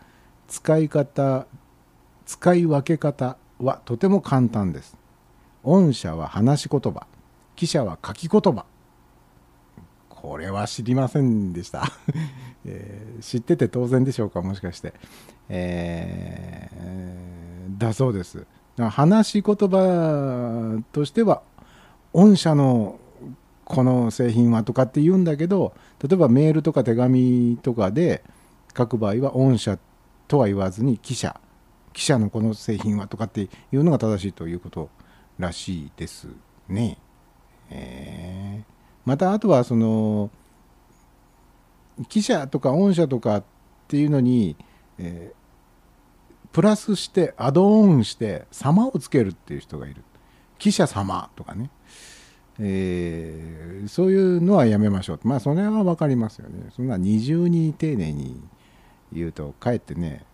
[0.49, 1.47] 使い方
[2.25, 4.97] 使い分け方はとても簡単です。
[5.63, 7.07] 御社は話し言葉
[7.57, 8.65] 記者は書き言葉。
[10.09, 11.85] これは知りませんでした、
[12.67, 14.93] えー知ってて当然でしょうかもしかして、
[15.49, 18.47] えーだそうです。
[18.89, 21.43] 話し言葉としては
[22.13, 22.99] 御社の
[23.65, 28.25] この製品はとかって言うんだけど例えばメールとか手紙とかで
[28.77, 29.79] 書く場合は御社
[30.27, 31.39] とは言わずに記者
[31.93, 34.89] 記者のこの製品はとかっていうのが正しいということ
[35.39, 36.29] らしいです
[36.69, 36.97] ね。
[37.69, 40.31] えーまたあとはその
[42.09, 43.45] 記者とか御社とかっ
[43.89, 44.57] ていうのに、
[44.99, 45.40] えー
[46.53, 50.03] プラスしてアドオンして様をつけるっていう人がいる。
[50.59, 51.71] 記者様とかね、
[52.59, 55.21] えーそういうのはやめましょう。
[55.25, 56.71] まあそれは分かりますよね。
[56.77, 58.43] そんな二重に丁寧に
[59.13, 60.25] 言うとかえってね、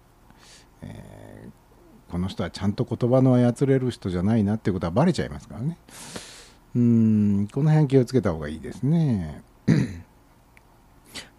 [0.82, 1.50] えー
[2.10, 5.76] この人はちゃんと言葉の操れる人じゃないなっていうことはバレちゃいますからね。
[6.76, 9.42] うんこの辺気をつけた方がいいですね。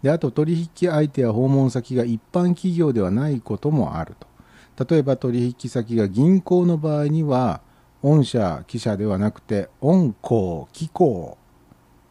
[0.02, 4.27] であと取引相手や訪問先が一般企業ではないこともあると。
[4.78, 7.60] 例えば取引先が銀行の場合には
[8.02, 11.36] 御社記者ではなくて御行機構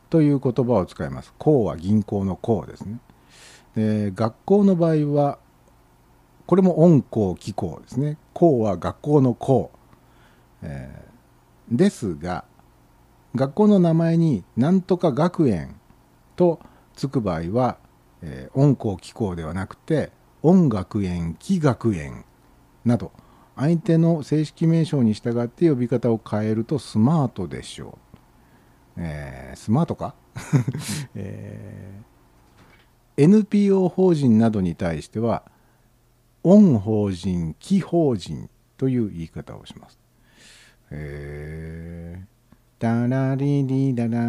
[0.09, 1.33] という言葉を使います。
[1.37, 2.99] 行は銀行の行ですね。
[3.75, 5.39] で学校の場合は
[6.45, 8.17] これも御校機構ですね。
[8.33, 9.71] 校は学校の校、
[10.61, 11.07] えー
[11.71, 12.45] ですが
[13.35, 15.75] 学校の名前になんとか学園
[16.35, 16.59] と
[16.95, 17.77] つく場合は、
[18.21, 20.11] えー、音校機構ではなくて
[20.41, 22.25] 音学園木学園
[22.87, 23.11] など
[23.55, 28.19] 相手の正式名称に従って呼び方を変えるとスマートでしょう、
[28.97, 30.15] えースマートか、
[31.15, 32.07] えー
[33.19, 35.43] NPO 法人などに対しては
[36.43, 38.47] 恩法人木法人
[38.77, 39.99] という言い方をします。
[40.91, 42.23] へえ
[42.77, 44.19] タラリリララ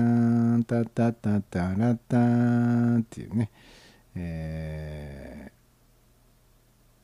[0.56, 3.50] ンタタタタラタンっていうね、
[4.14, 5.48] えー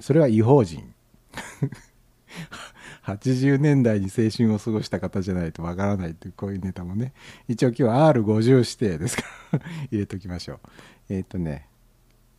[0.01, 0.94] それは違法人。
[3.05, 7.13] 80年代に青春を過ごした方じゃないとわからないっていうこういうネタもね。
[7.49, 10.61] 一応今日は R50 指定ですから 入れときましょう。
[11.11, 11.69] えっ、とね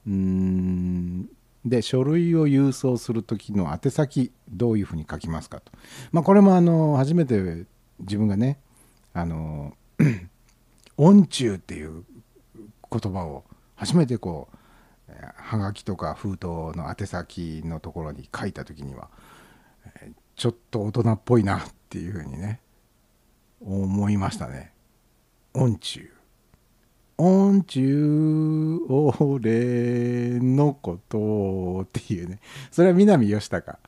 [0.07, 1.29] うん。
[1.65, 5.71] で書類を郵送する時の宛先どういうふうに書きますかと。
[6.11, 7.65] まあこれもあの初めて
[7.99, 8.59] 自分がね
[9.13, 9.75] あの
[10.97, 12.03] 音中っていう
[12.91, 13.43] 言葉を
[13.75, 14.57] 初めてこう
[15.35, 16.45] はがきとか封筒
[16.77, 19.09] の宛先のところに書いた時には、
[20.35, 22.59] ちょっと大人っぽいなっていうふうにね
[23.61, 24.73] 思いましたね。
[25.53, 26.11] 音中。
[27.17, 32.39] 音中俺のことっていうね。
[32.71, 33.79] それは南義孝、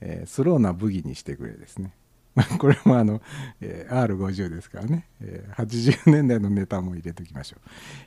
[0.00, 1.92] えースローなブギにしてくれですね。
[2.58, 3.22] これもあの、
[3.62, 7.56] えー R50 ですからね、えー80年代のネタも入れときましょ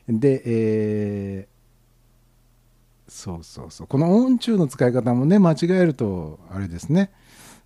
[0.07, 0.19] う。
[0.19, 1.58] でえー
[3.09, 3.87] そうそうそう。
[3.87, 7.11] この音中の使い方もね間違えるとあれですね。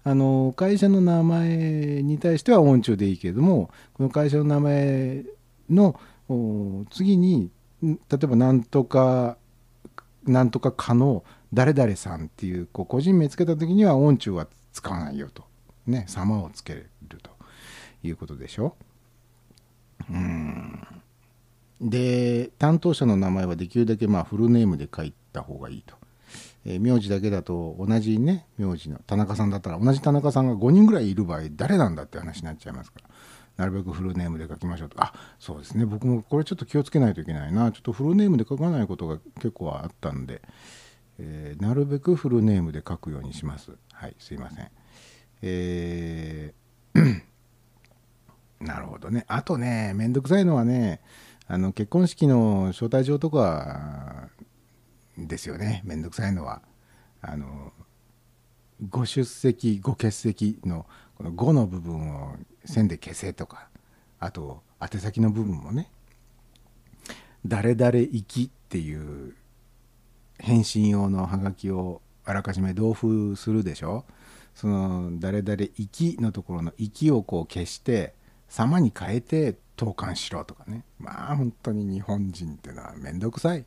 [0.03, 5.23] あの会社の名前に対しては音中でいいけれどもこの会社の名前
[5.69, 5.99] の
[6.89, 7.51] 次に
[7.81, 9.37] 例えばなんとか
[10.25, 15.43] なんとかかの誰々さんっていうこう個人名つけた時には音中は使わないよと。
[15.85, 16.89] ね様をつける
[17.21, 17.33] と。
[18.03, 18.75] いうことでしょ。
[20.09, 20.85] うん。
[21.81, 25.95] で担当者の名前はできるだけまあフルネームで書いた方がいいと、
[26.65, 33.09] えー名字だけだと同じね名字の田中さんだったら同じ田中さんが5人ぐらいいる場合誰なんだって話になっちゃいますから。
[33.55, 34.95] なるべくフルネームで書きましょうと。
[35.03, 35.85] あそうですね。
[35.85, 37.71] 僕もこれちょっと気をつけないといけないな。
[37.71, 40.41] ちょっとフルネームで書かないことが結構あったんで、
[41.19, 43.71] えーなるべくフルネームで書くようにします。
[43.91, 44.71] はいすいません。
[45.43, 47.21] えー
[48.65, 49.25] なるほどね。
[49.27, 51.01] あとねめんどくさいのはね
[51.47, 54.29] あの結婚式の招待状とか
[55.17, 55.81] ですよね。
[55.85, 56.61] めんどくさいのは。
[57.21, 57.71] あの
[58.89, 60.85] ご出席ご欠席の
[61.15, 62.35] この「ご」の部分を
[62.65, 63.69] 線で消せとか
[64.19, 65.89] あと宛先の部分もね
[67.45, 69.35] 「誰々行き」っていう
[70.39, 74.05] 返信用のハガキをあらかじめ同封するでしょ。
[74.55, 78.13] その「誰々行き」のところの「行き」をこう消して
[78.49, 80.83] 「様」に変えて投函しろとかね。
[80.99, 83.65] まあ本当に日本人っていうのはめんどくさい。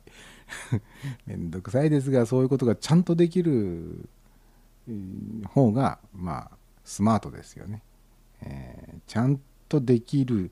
[1.25, 4.09] めんどくさいですがそういうことがちゃんとできる
[5.45, 7.83] 方がまあスマートですよね、
[8.41, 10.51] えーちゃんとできる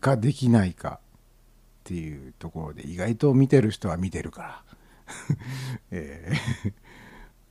[0.00, 1.00] かできないか
[1.80, 4.64] っていうところで意外と見てる人は見てるから、
[5.90, 6.72] えー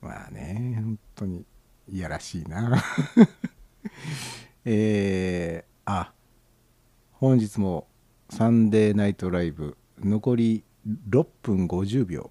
[0.06, 1.46] まあね本当に
[1.88, 2.82] いやらしいな。
[4.64, 6.12] えーあ
[7.12, 7.88] 本日も
[8.28, 12.30] サンデーナイトライブ残り6分50秒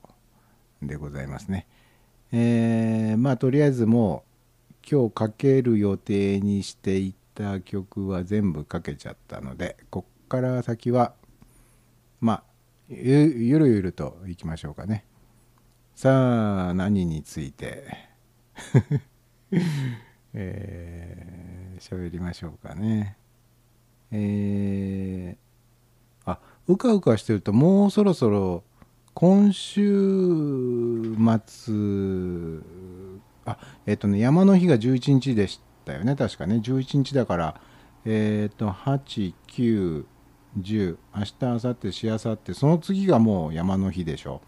[0.81, 1.67] でございますね。
[2.31, 4.23] えーまあとりあえずも
[4.71, 11.13] う今日かける予定にしていた曲は全部かけちゃったのでこっから先は
[12.21, 12.43] まあ
[12.89, 15.05] ゆゆるゆるといきましょうかね。
[15.95, 17.83] さあ何について
[20.33, 23.17] えー喋りましょうかね。
[24.11, 25.48] えー
[26.69, 28.63] うかうかしてるともうそろそろ
[29.15, 31.15] 今週
[31.47, 31.73] 末
[33.43, 36.15] あえっ、とね山の日が11日でしたよね。
[36.15, 36.61] 確かね。
[36.63, 37.61] 11日だから
[38.05, 40.05] えっ、と8910
[41.15, 44.41] 明日明後日しあさってその次がもう山の日でしょ。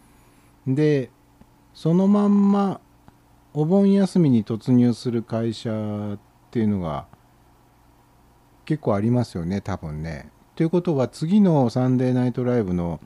[0.68, 1.10] で
[1.74, 2.80] そのまんま
[3.56, 6.20] お盆休みに突入する会社っ
[6.52, 7.08] ていうのが
[8.66, 9.60] 結構ありますよね。
[9.60, 10.31] 多分ね。
[10.56, 13.00] ということは次の「サンデーナイトライブ」の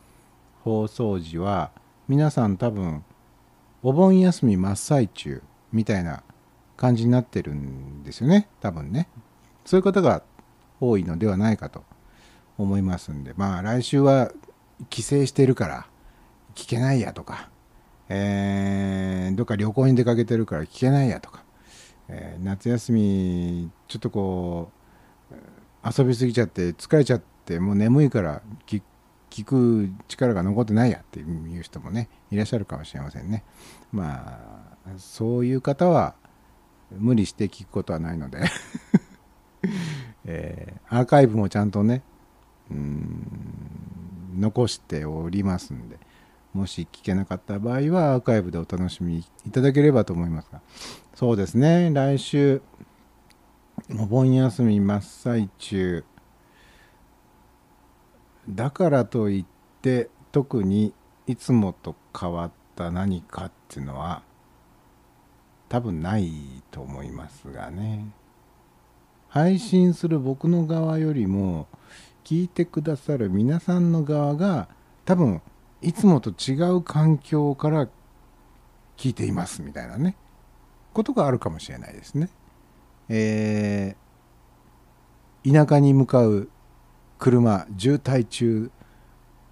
[0.63, 1.72] 放送時は
[2.07, 3.03] 皆さん多分
[3.84, 6.23] お盆休み真っ最中みたいな
[6.76, 8.47] 感じになってるんですよね。
[8.61, 9.07] 多分ね。
[9.63, 10.23] そういう方が
[10.81, 11.84] 多いのではないかと
[12.57, 13.34] 思いますんで。
[13.38, 14.31] まあ来週は
[14.89, 15.85] 帰省してるから
[16.55, 17.49] 聞けないやとか。
[18.09, 21.43] えーどっか旅行に出かけてるから聞けないやとか、
[22.07, 24.72] えー夏休みちょっとこ
[25.31, 25.35] う
[25.97, 28.81] 遊びすぎちゃって疲れちゃってもう眠いから聞
[29.43, 33.43] く力が残ってないやっていう人もねいらっしゃるかもしれませんね。
[33.91, 34.39] ま
[34.85, 36.15] あそういう方は
[36.91, 38.43] 無理して聞くことはないので、
[40.26, 42.03] えーアーカイブもちゃんとね
[42.72, 43.27] うん
[44.38, 45.99] 残しておりますんで。
[46.53, 50.61] もし聞けなかった場合はアーカイブでお楽しみいただければと思いますが。
[51.13, 52.61] そうですね来週
[53.99, 56.05] お盆休み真っ最中
[58.49, 59.45] だからといっ
[59.81, 60.93] て特に
[61.27, 64.23] いつもと変わった何かっていうのは
[65.69, 66.31] 多分ない
[66.72, 68.05] と思いますがね
[69.30, 71.67] 配信する僕の側よりも
[72.23, 74.67] 聞いてくださる皆さんの側が
[75.05, 75.41] 多分
[75.81, 77.88] いつもと違う環境から
[78.97, 80.15] 聞いていますみたいなね
[80.93, 82.30] ことがあるかもしれないですね。
[83.09, 84.05] えー
[85.45, 86.49] 田舎に向かう
[87.19, 88.71] 車渋滞中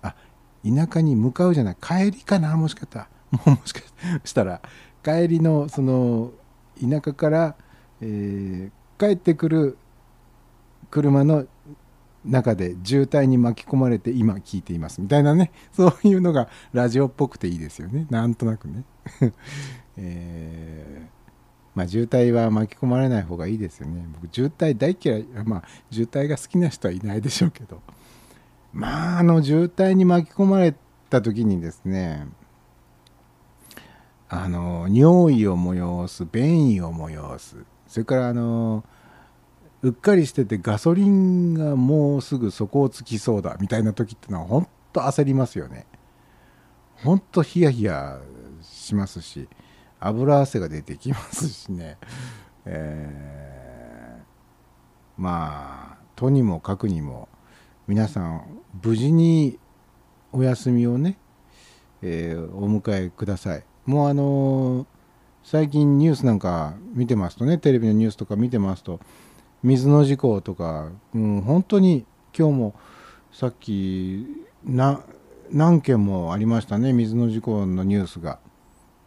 [0.02, 0.16] あ
[0.64, 3.08] 田舎に向かうじゃない帰りかなもしかしたら。
[3.32, 3.82] も もしか
[4.24, 4.62] したら。
[5.04, 6.32] 帰りのその
[6.80, 7.56] 田舎から、
[8.02, 9.78] えー帰ってくる
[10.90, 11.46] 車の
[12.24, 15.02] 中で渋滞に巻き込まれて今聞いています。
[15.02, 15.52] みたいなね。
[15.74, 18.08] そういうのがラジオっぽくていいですよね。
[18.10, 18.86] なんとなくね、
[19.98, 21.23] えー
[21.76, 24.06] まあ渋滞は巻き込まれない方がいいですよね。
[24.22, 27.82] 僕渋滞大嫌いまあ渋滞が好きな人はいないでしょうけど。
[28.74, 30.76] まああの渋滞に巻き込まれ
[31.10, 32.28] た時にですね
[34.28, 37.56] あの尿意を催す便意を催す
[37.88, 38.84] それからあの
[39.84, 45.86] うっかりしててガソリンがもうすぐ底をつきそうだみたいな時ってのは本当焦りますよね。
[47.04, 48.20] 本当ヒヤヒヤ
[48.62, 49.48] しますし。
[50.08, 51.98] 油汗が出てきますしね、
[52.66, 54.24] えー
[55.16, 57.30] まあとにもかくにも
[57.88, 59.60] 皆さん無事に
[60.32, 61.18] お休みをね、
[62.02, 64.86] えーお迎えくださいもうあのー
[65.44, 69.02] 最近ニュースなんか見てますとねテレビのニュースとか見てますと
[69.62, 72.06] 水の事故とか、うん、本当に
[72.38, 72.76] 今日も
[73.34, 74.26] さっき
[74.64, 78.40] 何件もありましたね水の事故のニュースが。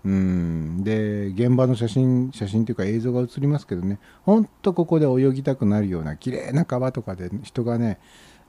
[0.06, 0.84] うん。
[0.84, 3.98] で現場の写真写真というか映像が映りますけどね。
[4.24, 7.98] 本当ここで泳ぎたくなるような綺麗な川とかで人がね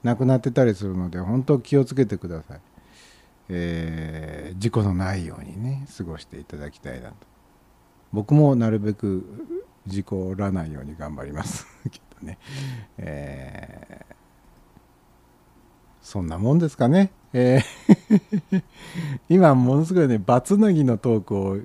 [0.04, 2.60] 亡くなってたりするので本当気をつけてください、
[3.48, 7.14] えー事故のないようにね過ごしていただきたいなと。
[8.12, 9.24] 僕もなるべく
[9.86, 11.66] 事故らないように頑張ります。
[11.90, 12.38] けどね、
[12.98, 14.14] えー
[16.00, 18.62] そんなもんですかね、えー
[19.28, 21.58] 今ものすごいねバツナギのトークを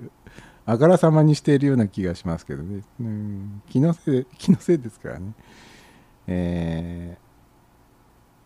[0.66, 5.32] あからさまにしているような気がしますけどね、うん、気のせい 気のせいですからね、
[6.26, 7.24] えー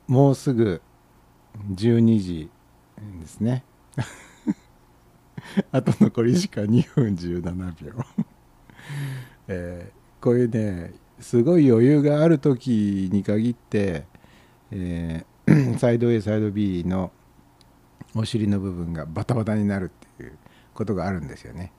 [0.08, 0.80] もうすぐ
[1.74, 2.50] 12時
[3.20, 3.62] ですね。
[5.70, 7.92] あと残り時間2分17秒、
[9.48, 14.04] えーこういうねすごい余裕がある時に限って、
[14.70, 15.37] えー
[15.78, 17.10] サイド A サイド B の
[18.14, 20.38] お尻の部分がバタバタになるっていう
[20.74, 21.72] ことがあるんですよね。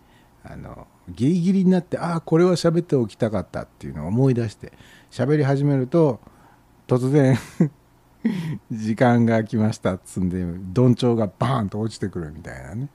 [0.44, 4.72] あのギリギリになってああこれは喋っておきたかったっていうのを思い出して
[5.12, 6.22] 喋り始めると
[6.88, 7.38] 突然
[8.72, 12.90] 時間が来ましたっつんでどんちょうがバーンと落ちてくるみたいなね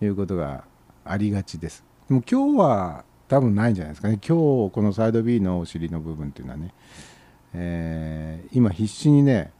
[0.00, 0.64] いうことが
[1.04, 4.36] ありがちですでも今日は多分ないんじゃないですかね今
[4.68, 6.74] 日このサイド B のお尻の部分っていうのはね、
[7.54, 9.52] えー今必死にね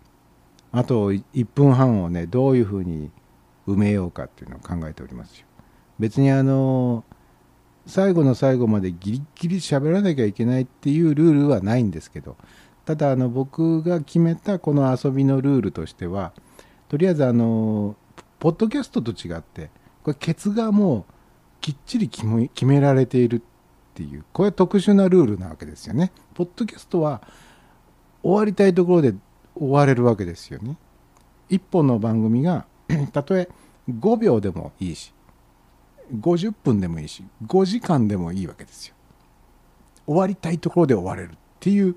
[0.72, 3.10] あと1分半をねどういうふうに
[3.68, 5.46] 埋めようかっていうのを考えておりますよ
[5.98, 7.04] 別にあの
[7.86, 12.36] 最後の最後までギリギリ喋らなきゃいけないっていうルールはないんですけど
[12.84, 16.32] ただあの僕が決めたこの遊びのルールとしては
[16.88, 17.96] とりあえずあの
[18.38, 19.70] ポッドキャストと違って
[20.02, 21.12] これケツがもう
[21.60, 23.40] きっちり決め決められているっ
[23.94, 26.12] ていうこれは特殊なルールなわけですよね。
[26.34, 27.22] ポッドキャストは
[28.22, 29.14] 終わりたいところで
[29.54, 30.76] 終われるわけですよね。
[31.48, 32.66] 一本の番組が
[33.12, 33.48] たとえ
[33.88, 35.12] 5秒でもいいし
[36.14, 38.94] 50分でもいいし5時間でもいいわけですよ。
[40.06, 41.96] 終わりたいところで終われるっていう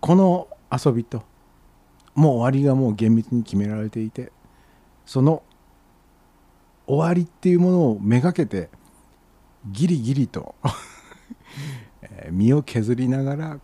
[0.00, 1.22] この遊びと
[2.14, 4.32] もう終わりがもう厳密に決められていて
[5.06, 5.42] その
[6.86, 8.68] 終わりっていうものをめがけて
[9.66, 10.54] ギリギリと
[12.30, 13.60] 身を削りながら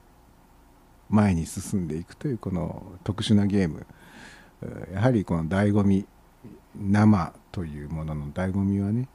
[1.10, 3.86] 前に進んでいくというこの特殊なゲーム
[4.92, 6.06] やはりこの醍醐味
[6.74, 9.08] 生というものの醍醐味はね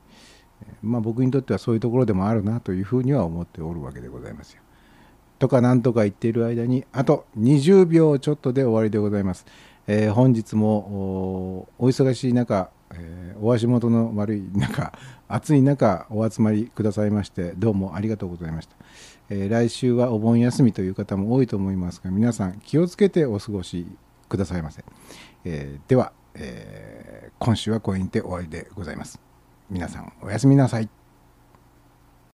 [0.81, 4.61] まあ僕にとってはそういうところでもあるなというふうには思っておるわけでございますよ。
[5.39, 9.45] とかなんとか言っている間にあと20秒ちょっとで終わりでございます。
[9.87, 12.69] えー本日もお忙しい中、
[13.41, 14.93] お足元の悪い中
[15.27, 18.75] 暑い中お集まりくださいましてどうもありがとうございました、
[19.31, 23.87] えー来週はお盆休みという方も多いと思いますが皆さん気をつけてお過ごし
[24.27, 24.83] くださいませ、
[25.45, 29.19] えーでは、えー今週はこれにて終わりでございます。
[29.69, 31.00] 皆さんおやすみなさい。